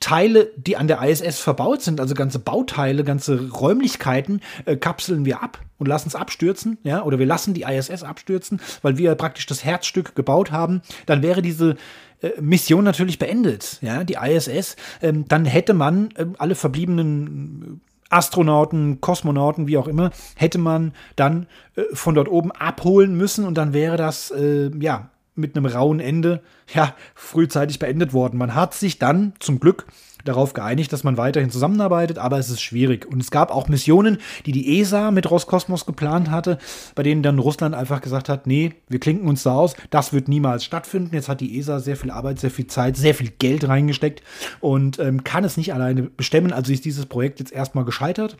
Teile, 0.00 0.52
die 0.56 0.76
an 0.76 0.86
der 0.86 1.02
ISS 1.02 1.40
verbaut 1.40 1.82
sind, 1.82 2.00
also 2.00 2.14
ganze 2.14 2.38
Bauteile, 2.38 3.02
ganze 3.02 3.50
Räumlichkeiten, 3.50 4.40
äh, 4.64 4.76
kapseln 4.76 5.24
wir 5.24 5.42
ab 5.42 5.58
und 5.78 5.88
lassen 5.88 6.08
es 6.08 6.14
abstürzen, 6.14 6.78
ja, 6.84 7.02
oder 7.02 7.18
wir 7.18 7.26
lassen 7.26 7.52
die 7.52 7.62
ISS 7.62 8.04
abstürzen, 8.04 8.60
weil 8.82 8.96
wir 8.96 9.14
praktisch 9.16 9.46
das 9.46 9.64
Herzstück 9.64 10.14
gebaut 10.14 10.52
haben, 10.52 10.82
dann 11.06 11.22
wäre 11.22 11.42
diese 11.42 11.76
äh, 12.20 12.30
Mission 12.40 12.84
natürlich 12.84 13.18
beendet, 13.18 13.78
ja, 13.80 14.04
die 14.04 14.14
ISS, 14.14 14.76
ähm, 15.02 15.24
dann 15.26 15.44
hätte 15.44 15.74
man 15.74 16.10
äh, 16.14 16.26
alle 16.38 16.54
verbliebenen 16.54 17.80
Astronauten, 18.08 19.00
Kosmonauten, 19.00 19.66
wie 19.66 19.78
auch 19.78 19.88
immer, 19.88 20.10
hätte 20.36 20.58
man 20.58 20.92
dann 21.16 21.46
äh, 21.74 21.82
von 21.92 22.14
dort 22.14 22.28
oben 22.28 22.52
abholen 22.52 23.16
müssen 23.16 23.44
und 23.44 23.58
dann 23.58 23.72
wäre 23.72 23.96
das, 23.96 24.30
äh, 24.30 24.70
ja, 24.78 25.10
mit 25.38 25.56
einem 25.56 25.66
rauen 25.66 26.00
Ende 26.00 26.42
ja 26.74 26.94
frühzeitig 27.14 27.78
beendet 27.78 28.12
worden. 28.12 28.38
Man 28.38 28.54
hat 28.54 28.74
sich 28.74 28.98
dann 28.98 29.32
zum 29.38 29.60
Glück 29.60 29.86
darauf 30.24 30.52
geeinigt, 30.52 30.92
dass 30.92 31.04
man 31.04 31.16
weiterhin 31.16 31.50
zusammenarbeitet, 31.50 32.18
aber 32.18 32.38
es 32.38 32.50
ist 32.50 32.60
schwierig. 32.60 33.06
Und 33.06 33.20
es 33.20 33.30
gab 33.30 33.50
auch 33.50 33.68
Missionen, 33.68 34.18
die 34.46 34.52
die 34.52 34.80
ESA 34.80 35.10
mit 35.10 35.30
Roskosmos 35.30 35.86
geplant 35.86 36.30
hatte, 36.30 36.58
bei 36.94 37.02
denen 37.02 37.22
dann 37.22 37.38
Russland 37.38 37.74
einfach 37.74 38.00
gesagt 38.00 38.28
hat, 38.28 38.46
nee, 38.46 38.74
wir 38.88 39.00
klinken 39.00 39.28
uns 39.28 39.42
da 39.42 39.54
aus, 39.54 39.74
das 39.90 40.12
wird 40.12 40.28
niemals 40.28 40.64
stattfinden. 40.64 41.14
Jetzt 41.14 41.28
hat 41.28 41.40
die 41.40 41.58
ESA 41.58 41.80
sehr 41.80 41.96
viel 41.96 42.10
Arbeit, 42.10 42.38
sehr 42.38 42.50
viel 42.50 42.66
Zeit, 42.66 42.96
sehr 42.96 43.14
viel 43.14 43.30
Geld 43.38 43.66
reingesteckt 43.66 44.22
und 44.60 44.98
ähm, 44.98 45.24
kann 45.24 45.44
es 45.44 45.56
nicht 45.56 45.72
alleine 45.72 46.02
bestemmen. 46.02 46.52
Also 46.52 46.72
ist 46.72 46.84
dieses 46.84 47.06
Projekt 47.06 47.40
jetzt 47.40 47.52
erstmal 47.52 47.84
gescheitert. 47.84 48.36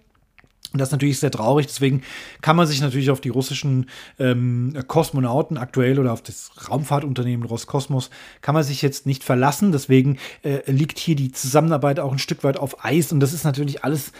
Und 0.72 0.80
das 0.80 0.88
ist 0.88 0.92
natürlich 0.92 1.18
sehr 1.18 1.30
traurig. 1.30 1.66
Deswegen 1.66 2.02
kann 2.42 2.56
man 2.56 2.66
sich 2.66 2.80
natürlich 2.80 3.10
auf 3.10 3.20
die 3.20 3.30
russischen 3.30 3.88
ähm, 4.18 4.74
Kosmonauten 4.86 5.56
aktuell 5.56 5.98
oder 5.98 6.12
auf 6.12 6.22
das 6.22 6.50
Raumfahrtunternehmen 6.68 7.46
Roskosmos 7.46 8.10
kann 8.42 8.54
man 8.54 8.64
sich 8.64 8.82
jetzt 8.82 9.06
nicht 9.06 9.24
verlassen. 9.24 9.72
Deswegen 9.72 10.18
äh, 10.42 10.70
liegt 10.70 10.98
hier 10.98 11.16
die 11.16 11.32
Zusammenarbeit 11.32 12.00
auch 12.00 12.12
ein 12.12 12.18
Stück 12.18 12.44
weit 12.44 12.58
auf 12.58 12.84
Eis. 12.84 13.12
Und 13.12 13.20
das 13.20 13.32
ist 13.32 13.44
natürlich 13.44 13.82
alles 13.82 14.12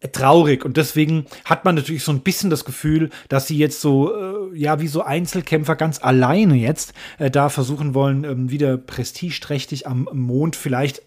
äh, 0.00 0.08
traurig 0.08 0.64
und 0.64 0.78
deswegen 0.78 1.26
hat 1.44 1.66
man 1.66 1.74
natürlich 1.74 2.04
so 2.04 2.12
ein 2.12 2.20
bisschen 2.20 2.48
das 2.48 2.64
Gefühl, 2.64 3.10
dass 3.28 3.46
sie 3.46 3.58
jetzt 3.58 3.82
so 3.82 4.14
äh, 4.14 4.58
ja 4.58 4.80
wie 4.80 4.88
so 4.88 5.02
Einzelkämpfer 5.02 5.76
ganz 5.76 6.02
alleine 6.02 6.56
jetzt 6.56 6.94
äh, 7.18 7.30
da 7.30 7.50
versuchen 7.50 7.92
wollen 7.92 8.24
ähm, 8.24 8.50
wieder 8.50 8.78
prestigeträchtig 8.78 9.86
am 9.86 10.08
Mond 10.12 10.56
vielleicht 10.56 11.02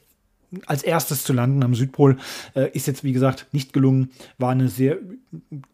als 0.65 0.83
erstes 0.83 1.23
zu 1.23 1.33
landen 1.33 1.63
am 1.63 1.75
Südpol. 1.75 2.17
Äh, 2.55 2.69
ist 2.73 2.87
jetzt, 2.87 3.03
wie 3.03 3.13
gesagt, 3.13 3.47
nicht 3.51 3.73
gelungen. 3.73 4.11
War 4.37 4.51
eine 4.51 4.69
sehr 4.69 4.97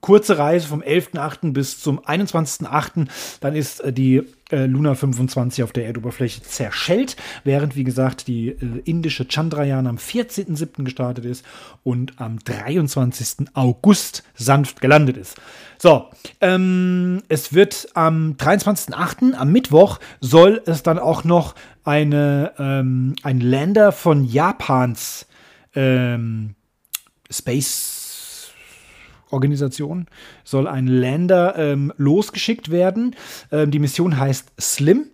kurze 0.02 0.38
Reise 0.38 0.68
vom 0.68 0.82
11.8. 0.82 1.54
bis 1.54 1.80
zum 1.80 2.00
21.8. 2.00 3.08
Dann 3.42 3.56
ist 3.56 3.82
äh, 3.82 3.94
die 3.94 4.24
äh, 4.52 4.66
Luna 4.66 4.96
25 4.96 5.64
auf 5.64 5.72
der 5.72 5.86
Erdoberfläche 5.86 6.42
zerschellt, 6.42 7.16
während, 7.44 7.76
wie 7.76 7.84
gesagt, 7.84 8.28
die 8.28 8.50
äh, 8.50 8.82
indische 8.86 9.28
Chandrayaan 9.28 9.88
am 9.88 9.98
14.7. 9.98 10.84
gestartet 10.84 11.26
ist 11.26 11.46
und 11.84 12.20
am 12.20 12.40
23. 12.40 13.48
August 13.54 14.24
sanft 14.36 14.82
gelandet 14.82 15.18
ist. 15.18 15.36
So, 15.78 16.08
ähm, 16.42 17.22
es 17.30 17.54
wird 17.54 17.90
am 17.94 18.34
23.8., 18.34 19.34
am 19.34 19.52
Mittwoch, 19.52 20.00
soll 20.20 20.62
es 20.66 20.84
dann 20.84 21.00
auch 21.00 21.24
noch 21.24 21.56
eine, 21.84 22.54
ähm, 22.58 23.16
ein 23.24 23.40
Lander 23.40 23.92
von 23.92 24.24
Japans 24.26 25.28
ähm, 25.76 26.56
Space 27.32 27.99
Organisation 29.32 30.08
soll 30.44 30.68
ein 30.68 30.88
Lander 30.88 31.56
ähm, 31.58 31.94
losgeschickt 31.98 32.72
werden. 32.72 33.16
Ähm, 33.52 33.72
die 33.72 33.80
Mission 33.80 34.18
heißt 34.18 34.54
Slim. 34.60 35.08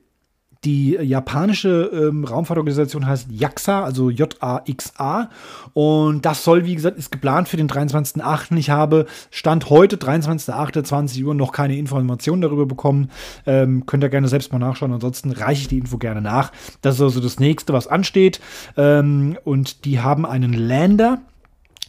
Die 0.66 0.98
japanische 1.00 1.92
ähm, 1.94 2.24
Raumfahrtorganisation 2.24 3.06
heißt 3.06 3.28
JAXA, 3.30 3.84
also 3.84 4.10
J-A-X-A. 4.10 5.30
Und 5.74 6.26
das 6.26 6.44
soll, 6.44 6.66
wie 6.66 6.74
gesagt, 6.74 6.98
ist 6.98 7.12
geplant 7.12 7.48
für 7.48 7.58
den 7.58 7.70
23.08. 7.70 8.58
Ich 8.58 8.72
habe 8.72 9.06
Stand 9.30 9.70
heute, 9.70 9.98
23.08., 9.98 10.84
20 10.84 11.24
Uhr, 11.24 11.36
noch 11.36 11.52
keine 11.52 11.78
Informationen 11.78 12.42
darüber 12.42 12.66
bekommen. 12.66 13.12
Ähm, 13.46 13.86
könnt 13.86 14.04
ihr 14.04 14.10
gerne 14.10 14.28
selbst 14.28 14.52
mal 14.52 14.58
nachschauen. 14.58 14.92
Ansonsten 14.92 15.32
reiche 15.32 15.62
ich 15.62 15.68
die 15.68 15.78
Info 15.78 16.00
gerne 16.00 16.22
nach. 16.22 16.52
Das 16.82 16.96
ist 16.96 17.02
also 17.02 17.20
das 17.20 17.40
nächste, 17.40 17.72
was 17.72 17.86
ansteht. 17.86 18.42
Ähm, 18.76 19.38
und 19.44 19.86
die 19.86 20.00
haben 20.00 20.26
einen 20.26 20.54
Lander 20.54 21.22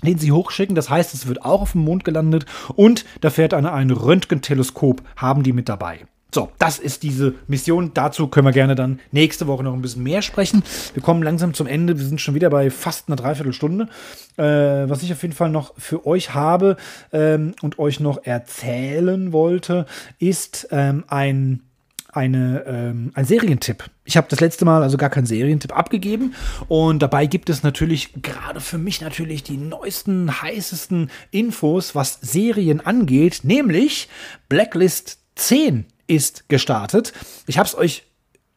den 0.03 0.19
sie 0.19 0.33
hochschicken. 0.33 0.75
Das 0.75 0.91
heißt, 0.91 1.15
es 1.15 1.27
wird 1.27 1.45
auch 1.45 1.63
auf 1.63 1.73
dem 1.73 1.83
Mond 1.83 2.05
gelandet 2.05 2.47
und 2.75 3.05
da 3.21 3.31
fährt 3.31 3.55
eine, 3.55 3.73
ein 3.73 3.91
Röntgenteleskop, 3.91 5.03
haben 5.17 5.43
die 5.43 5.53
mit 5.53 5.69
dabei. 5.69 6.07
So, 6.35 6.51
das 6.59 6.79
ist 6.79 7.03
diese 7.03 7.35
Mission. 7.47 7.93
Dazu 7.95 8.29
können 8.29 8.47
wir 8.47 8.53
gerne 8.53 8.75
dann 8.75 9.01
nächste 9.11 9.47
Woche 9.47 9.63
noch 9.63 9.73
ein 9.73 9.81
bisschen 9.81 10.03
mehr 10.03 10.21
sprechen. 10.21 10.63
Wir 10.93 11.03
kommen 11.03 11.23
langsam 11.23 11.55
zum 11.55 11.67
Ende. 11.67 11.99
Wir 11.99 12.05
sind 12.05 12.21
schon 12.21 12.35
wieder 12.35 12.51
bei 12.51 12.71
fast 12.71 13.09
einer 13.09 13.17
Dreiviertelstunde. 13.17 13.89
Äh, 14.37 14.43
was 14.43 15.03
ich 15.03 15.13
auf 15.13 15.23
jeden 15.23 15.35
Fall 15.35 15.49
noch 15.49 15.73
für 15.79 16.05
euch 16.05 16.35
habe 16.35 16.77
ähm, 17.11 17.55
und 17.63 17.79
euch 17.79 18.01
noch 18.01 18.25
erzählen 18.25 19.33
wollte, 19.33 19.87
ist 20.19 20.69
ähm, 20.73 21.05
ein 21.09 21.63
eine, 22.17 22.65
ähm, 22.67 23.13
ein 23.15 23.25
Serientipp. 23.25 23.85
Ich 24.05 24.17
habe 24.17 24.27
das 24.31 24.41
letzte 24.41 24.65
Mal 24.65 24.83
also 24.83 24.97
gar 24.97 25.11
keinen 25.11 25.27
Serientipp 25.27 25.77
abgegeben 25.77 26.35
und 26.69 27.01
dabei 27.01 27.27
gibt 27.27 27.51
es 27.51 27.63
natürlich 27.63 28.13
gerade 28.23 28.61
für 28.61 28.79
mich 28.79 29.01
natürlich 29.01 29.43
die 29.43 29.57
neuesten, 29.57 30.43
heißesten 30.43 31.11
Infos, 31.31 31.95
was 31.95 32.19
Serien 32.21 32.81
angeht, 32.81 33.41
nämlich 33.43 34.09
Blacklist 34.49 35.19
10 35.37 35.87
ist 36.07 36.49
gestartet. 36.49 37.13
Ich 37.47 37.59
habe 37.59 37.69
es 37.69 37.77
euch 37.77 38.05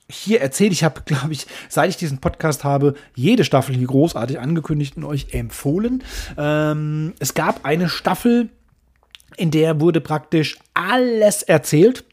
hier 0.10 0.42
erzählt. 0.42 0.72
Ich 0.72 0.84
habe, 0.84 1.02
glaube 1.06 1.34
ich, 1.34 1.46
seit 1.70 1.90
ich 1.90 1.98
diesen 1.98 2.20
Podcast 2.20 2.64
habe, 2.64 2.96
jede 3.16 3.44
Staffel 3.44 3.76
hier 3.76 3.88
großartig 3.88 4.40
angekündigt 4.40 4.98
und 4.98 5.06
euch 5.06 5.34
empfohlen. 5.34 6.04
Ähm, 6.38 7.14
es 7.20 7.34
gab 7.34 7.66
eine 7.66 7.90
Staffel, 7.90 8.50
in 9.38 9.52
der 9.52 9.80
wurde 9.80 10.02
praktisch 10.02 10.58
alles 10.74 11.44
erzählt. 11.44 12.04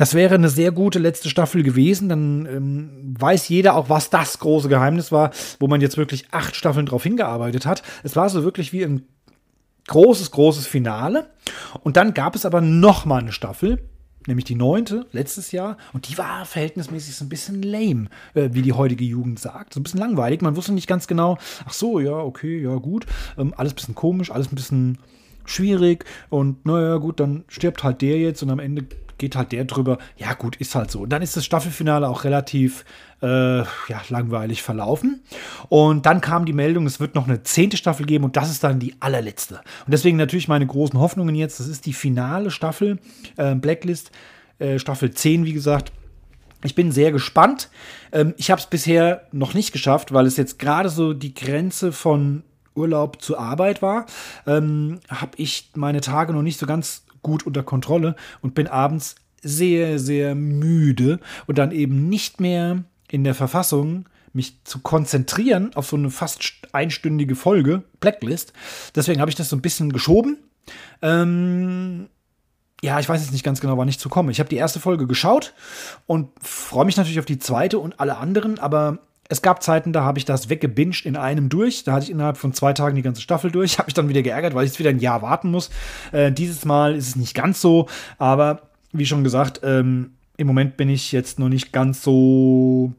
Das 0.00 0.14
wäre 0.14 0.36
eine 0.36 0.48
sehr 0.48 0.72
gute 0.72 0.98
letzte 0.98 1.28
Staffel 1.28 1.62
gewesen. 1.62 2.08
Dann 2.08 2.46
ähm, 2.46 3.14
weiß 3.18 3.50
jeder 3.50 3.74
auch, 3.74 3.90
was 3.90 4.08
das 4.08 4.38
große 4.38 4.70
Geheimnis 4.70 5.12
war, 5.12 5.30
wo 5.58 5.68
man 5.68 5.82
jetzt 5.82 5.98
wirklich 5.98 6.24
acht 6.30 6.56
Staffeln 6.56 6.86
drauf 6.86 7.02
hingearbeitet 7.02 7.66
hat. 7.66 7.82
Es 8.02 8.16
war 8.16 8.30
so 8.30 8.42
wirklich 8.42 8.72
wie 8.72 8.82
ein 8.82 9.02
großes, 9.88 10.30
großes 10.30 10.66
Finale. 10.66 11.28
Und 11.82 11.98
dann 11.98 12.14
gab 12.14 12.34
es 12.34 12.46
aber 12.46 12.62
noch 12.62 13.04
mal 13.04 13.20
eine 13.20 13.32
Staffel, 13.32 13.90
nämlich 14.26 14.46
die 14.46 14.54
neunte, 14.54 15.04
letztes 15.12 15.52
Jahr. 15.52 15.76
Und 15.92 16.08
die 16.08 16.16
war 16.16 16.46
verhältnismäßig 16.46 17.14
so 17.14 17.26
ein 17.26 17.28
bisschen 17.28 17.62
lame, 17.62 18.08
äh, 18.32 18.48
wie 18.52 18.62
die 18.62 18.72
heutige 18.72 19.04
Jugend 19.04 19.38
sagt. 19.38 19.74
So 19.74 19.80
ein 19.80 19.82
bisschen 19.82 20.00
langweilig. 20.00 20.40
Man 20.40 20.56
wusste 20.56 20.72
nicht 20.72 20.86
ganz 20.86 21.08
genau, 21.08 21.36
ach 21.66 21.74
so, 21.74 22.00
ja, 22.00 22.16
okay, 22.16 22.62
ja, 22.62 22.74
gut. 22.76 23.04
Ähm, 23.36 23.52
alles 23.54 23.74
ein 23.74 23.76
bisschen 23.76 23.94
komisch, 23.94 24.30
alles 24.30 24.50
ein 24.50 24.54
bisschen 24.56 24.96
schwierig. 25.44 26.06
Und 26.30 26.64
naja, 26.64 26.96
gut, 26.96 27.20
dann 27.20 27.44
stirbt 27.48 27.84
halt 27.84 28.00
der 28.00 28.16
jetzt 28.16 28.42
und 28.42 28.48
am 28.48 28.60
Ende 28.60 28.86
geht 29.20 29.36
halt 29.36 29.52
der 29.52 29.64
drüber. 29.64 29.98
Ja, 30.16 30.32
gut, 30.32 30.56
ist 30.56 30.74
halt 30.74 30.90
so. 30.90 31.02
Und 31.02 31.10
dann 31.10 31.22
ist 31.22 31.36
das 31.36 31.44
Staffelfinale 31.44 32.08
auch 32.08 32.24
relativ 32.24 32.84
äh, 33.22 33.58
ja, 33.58 34.02
langweilig 34.08 34.62
verlaufen. 34.62 35.22
Und 35.68 36.06
dann 36.06 36.20
kam 36.20 36.46
die 36.46 36.52
Meldung, 36.52 36.86
es 36.86 36.98
wird 36.98 37.14
noch 37.14 37.28
eine 37.28 37.44
zehnte 37.44 37.76
Staffel 37.76 38.06
geben 38.06 38.24
und 38.24 38.36
das 38.36 38.50
ist 38.50 38.64
dann 38.64 38.80
die 38.80 38.96
allerletzte. 38.98 39.60
Und 39.86 39.92
deswegen 39.92 40.16
natürlich 40.16 40.48
meine 40.48 40.66
großen 40.66 40.98
Hoffnungen 40.98 41.36
jetzt. 41.36 41.60
Das 41.60 41.68
ist 41.68 41.86
die 41.86 41.92
finale 41.92 42.50
Staffel, 42.50 42.98
äh, 43.36 43.54
Blacklist, 43.54 44.10
äh, 44.58 44.80
Staffel 44.80 45.12
10, 45.12 45.44
wie 45.44 45.52
gesagt. 45.52 45.92
Ich 46.64 46.74
bin 46.74 46.90
sehr 46.90 47.12
gespannt. 47.12 47.70
Ähm, 48.10 48.34
ich 48.36 48.50
habe 48.50 48.60
es 48.60 48.66
bisher 48.66 49.26
noch 49.30 49.54
nicht 49.54 49.72
geschafft, 49.72 50.12
weil 50.12 50.26
es 50.26 50.36
jetzt 50.36 50.58
gerade 50.58 50.88
so 50.88 51.12
die 51.12 51.34
Grenze 51.34 51.92
von 51.92 52.42
Urlaub 52.74 53.20
zur 53.20 53.38
Arbeit 53.38 53.82
war, 53.82 54.06
ähm, 54.46 55.00
habe 55.08 55.32
ich 55.36 55.70
meine 55.74 56.00
Tage 56.00 56.32
noch 56.32 56.42
nicht 56.42 56.58
so 56.58 56.66
ganz 56.66 57.04
gut 57.22 57.46
unter 57.46 57.62
Kontrolle 57.62 58.16
und 58.42 58.54
bin 58.54 58.66
abends 58.66 59.16
sehr, 59.42 59.98
sehr 59.98 60.34
müde 60.34 61.20
und 61.46 61.58
dann 61.58 61.72
eben 61.72 62.08
nicht 62.08 62.40
mehr 62.40 62.84
in 63.10 63.24
der 63.24 63.34
Verfassung, 63.34 64.06
mich 64.32 64.62
zu 64.64 64.78
konzentrieren 64.78 65.74
auf 65.74 65.88
so 65.88 65.96
eine 65.96 66.10
fast 66.10 66.42
einstündige 66.72 67.34
Folge, 67.34 67.82
Blacklist. 67.98 68.52
Deswegen 68.94 69.20
habe 69.20 69.30
ich 69.30 69.34
das 69.34 69.48
so 69.48 69.56
ein 69.56 69.62
bisschen 69.62 69.92
geschoben. 69.92 70.38
Ähm, 71.02 72.08
ja, 72.82 73.00
ich 73.00 73.08
weiß 73.08 73.20
jetzt 73.20 73.32
nicht 73.32 73.44
ganz 73.44 73.60
genau, 73.60 73.76
wann 73.76 73.88
ich 73.88 73.98
zu 73.98 74.08
komme. 74.08 74.30
Ich 74.30 74.38
habe 74.38 74.48
die 74.48 74.56
erste 74.56 74.80
Folge 74.80 75.06
geschaut 75.06 75.52
und 76.06 76.28
freue 76.40 76.84
mich 76.84 76.96
natürlich 76.96 77.18
auf 77.18 77.26
die 77.26 77.38
zweite 77.38 77.78
und 77.78 77.98
alle 77.98 78.16
anderen, 78.16 78.58
aber 78.58 79.00
es 79.30 79.42
gab 79.42 79.62
Zeiten, 79.62 79.92
da 79.92 80.04
habe 80.04 80.18
ich 80.18 80.24
das 80.24 80.48
weggebinged 80.48 81.06
in 81.06 81.16
einem 81.16 81.48
durch. 81.48 81.84
Da 81.84 81.92
hatte 81.92 82.04
ich 82.04 82.10
innerhalb 82.10 82.36
von 82.36 82.52
zwei 82.52 82.72
Tagen 82.72 82.96
die 82.96 83.02
ganze 83.02 83.22
Staffel 83.22 83.50
durch. 83.50 83.78
Habe 83.78 83.86
mich 83.86 83.94
dann 83.94 84.08
wieder 84.08 84.22
geärgert, 84.22 84.54
weil 84.54 84.64
ich 84.64 84.72
jetzt 84.72 84.78
wieder 84.78 84.90
ein 84.90 84.98
Jahr 84.98 85.22
warten 85.22 85.50
muss. 85.50 85.70
Äh, 86.12 86.32
dieses 86.32 86.64
Mal 86.64 86.94
ist 86.94 87.08
es 87.08 87.16
nicht 87.16 87.34
ganz 87.34 87.60
so, 87.60 87.88
aber 88.18 88.62
wie 88.92 89.06
schon 89.06 89.24
gesagt, 89.24 89.60
ähm, 89.62 90.12
im 90.36 90.46
Moment 90.46 90.76
bin 90.76 90.88
ich 90.88 91.12
jetzt 91.12 91.38
noch 91.38 91.48
nicht 91.48 91.72
ganz 91.72 92.02
so 92.02 92.92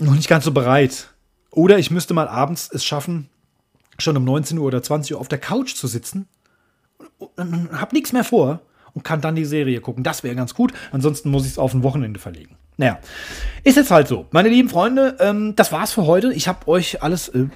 noch 0.00 0.14
nicht 0.14 0.28
ganz 0.28 0.44
so 0.44 0.52
bereit. 0.52 1.10
Oder 1.50 1.78
ich 1.78 1.90
müsste 1.90 2.14
mal 2.14 2.28
abends 2.28 2.70
es 2.72 2.84
schaffen, 2.84 3.28
schon 3.98 4.16
um 4.16 4.24
19 4.24 4.58
Uhr 4.58 4.66
oder 4.66 4.82
20 4.82 5.14
Uhr 5.14 5.20
auf 5.20 5.28
der 5.28 5.38
Couch 5.38 5.74
zu 5.74 5.86
sitzen 5.86 6.28
hab 7.72 7.92
nichts 7.92 8.12
mehr 8.12 8.24
vor 8.24 8.60
und 8.94 9.04
kann 9.04 9.20
dann 9.20 9.34
die 9.34 9.44
Serie 9.44 9.80
gucken. 9.80 10.04
Das 10.04 10.22
wäre 10.22 10.34
ganz 10.34 10.54
gut. 10.54 10.72
Ansonsten 10.92 11.30
muss 11.30 11.44
ich 11.44 11.52
es 11.52 11.58
auf 11.58 11.74
ein 11.74 11.82
Wochenende 11.82 12.20
verlegen. 12.20 12.56
Naja, 12.80 13.00
ist 13.64 13.76
jetzt 13.76 13.90
halt 13.90 14.06
so. 14.06 14.26
Meine 14.30 14.48
lieben 14.48 14.68
Freunde, 14.68 15.16
ähm, 15.18 15.56
das 15.56 15.72
war's 15.72 15.92
für 15.92 16.06
heute. 16.06 16.32
Ich 16.32 16.46
habe 16.46 16.68
euch 16.68 17.02
alles 17.02 17.28
äh, 17.28 17.40
äh, 17.40 17.48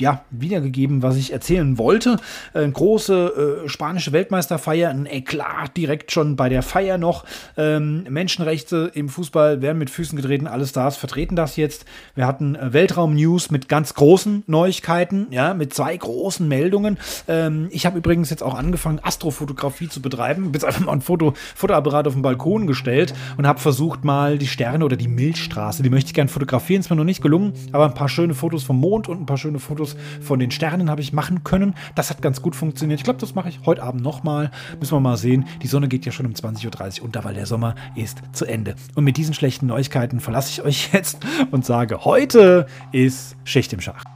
ja, 0.00 0.24
wiedergegeben, 0.30 1.02
was 1.02 1.16
ich 1.16 1.34
erzählen 1.34 1.76
wollte. 1.76 2.16
Äh, 2.54 2.66
große 2.66 3.62
äh, 3.64 3.68
spanische 3.68 4.12
Weltmeisterfeier, 4.12 4.88
ein 4.88 5.04
Eklat 5.04 5.76
direkt 5.76 6.12
schon 6.12 6.36
bei 6.36 6.48
der 6.48 6.62
Feier 6.62 6.96
noch. 6.96 7.26
Ähm, 7.58 8.04
Menschenrechte 8.08 8.90
im 8.94 9.10
Fußball 9.10 9.60
werden 9.60 9.76
mit 9.76 9.90
Füßen 9.90 10.16
getreten. 10.16 10.46
Alle 10.46 10.66
Stars 10.66 10.96
vertreten 10.96 11.36
das 11.36 11.56
jetzt. 11.56 11.84
Wir 12.14 12.26
hatten 12.26 12.54
äh, 12.54 12.72
Weltraum-News 12.72 13.50
mit 13.50 13.68
ganz 13.68 13.92
großen 13.92 14.44
Neuigkeiten, 14.46 15.26
ja, 15.30 15.52
mit 15.52 15.74
zwei 15.74 15.94
großen 15.94 16.48
Meldungen. 16.48 16.96
Ähm, 17.28 17.68
ich 17.70 17.84
habe 17.84 17.98
übrigens 17.98 18.30
jetzt 18.30 18.42
auch 18.42 18.54
angefangen, 18.54 18.98
Astrofotografie 19.02 19.90
zu 19.90 20.00
betreiben. 20.00 20.44
Bin 20.44 20.54
jetzt 20.54 20.64
einfach 20.64 20.86
mal 20.86 20.92
ein 20.92 21.02
Foto, 21.02 21.34
Fotoapparat 21.54 22.06
auf 22.06 22.14
den 22.14 22.22
Balkon 22.22 22.66
gestellt 22.66 23.12
und 23.36 23.46
habe 23.46 23.60
versucht, 23.60 24.04
mal 24.04 24.38
die 24.38 24.53
Sterne 24.54 24.84
oder 24.84 24.96
die 24.96 25.08
Milchstraße. 25.08 25.82
Die 25.82 25.90
möchte 25.90 26.08
ich 26.08 26.14
gerne 26.14 26.28
fotografieren. 26.28 26.80
Ist 26.80 26.88
mir 26.88 26.96
noch 26.96 27.04
nicht 27.04 27.20
gelungen, 27.20 27.52
aber 27.72 27.84
ein 27.84 27.94
paar 27.94 28.08
schöne 28.08 28.34
Fotos 28.34 28.62
vom 28.62 28.78
Mond 28.78 29.08
und 29.08 29.20
ein 29.20 29.26
paar 29.26 29.36
schöne 29.36 29.58
Fotos 29.58 29.96
von 30.22 30.38
den 30.38 30.50
Sternen 30.50 30.88
habe 30.88 31.00
ich 31.00 31.12
machen 31.12 31.44
können. 31.44 31.74
Das 31.94 32.10
hat 32.10 32.22
ganz 32.22 32.40
gut 32.40 32.54
funktioniert. 32.54 33.00
Ich 33.00 33.04
glaube, 33.04 33.20
das 33.20 33.34
mache 33.34 33.48
ich 33.48 33.60
heute 33.66 33.82
Abend 33.82 34.02
nochmal. 34.02 34.50
Müssen 34.78 34.92
wir 34.92 35.00
mal 35.00 35.16
sehen. 35.16 35.44
Die 35.62 35.66
Sonne 35.66 35.88
geht 35.88 36.06
ja 36.06 36.12
schon 36.12 36.26
um 36.26 36.32
20.30 36.32 37.00
Uhr 37.00 37.06
unter, 37.06 37.24
weil 37.24 37.34
der 37.34 37.46
Sommer 37.46 37.74
ist 37.96 38.22
zu 38.32 38.44
Ende. 38.46 38.76
Und 38.94 39.04
mit 39.04 39.16
diesen 39.16 39.34
schlechten 39.34 39.66
Neuigkeiten 39.66 40.20
verlasse 40.20 40.50
ich 40.50 40.62
euch 40.62 40.90
jetzt 40.92 41.18
und 41.50 41.64
sage, 41.64 42.04
heute 42.04 42.66
ist 42.92 43.36
Schicht 43.44 43.72
im 43.72 43.80
Schach. 43.80 44.13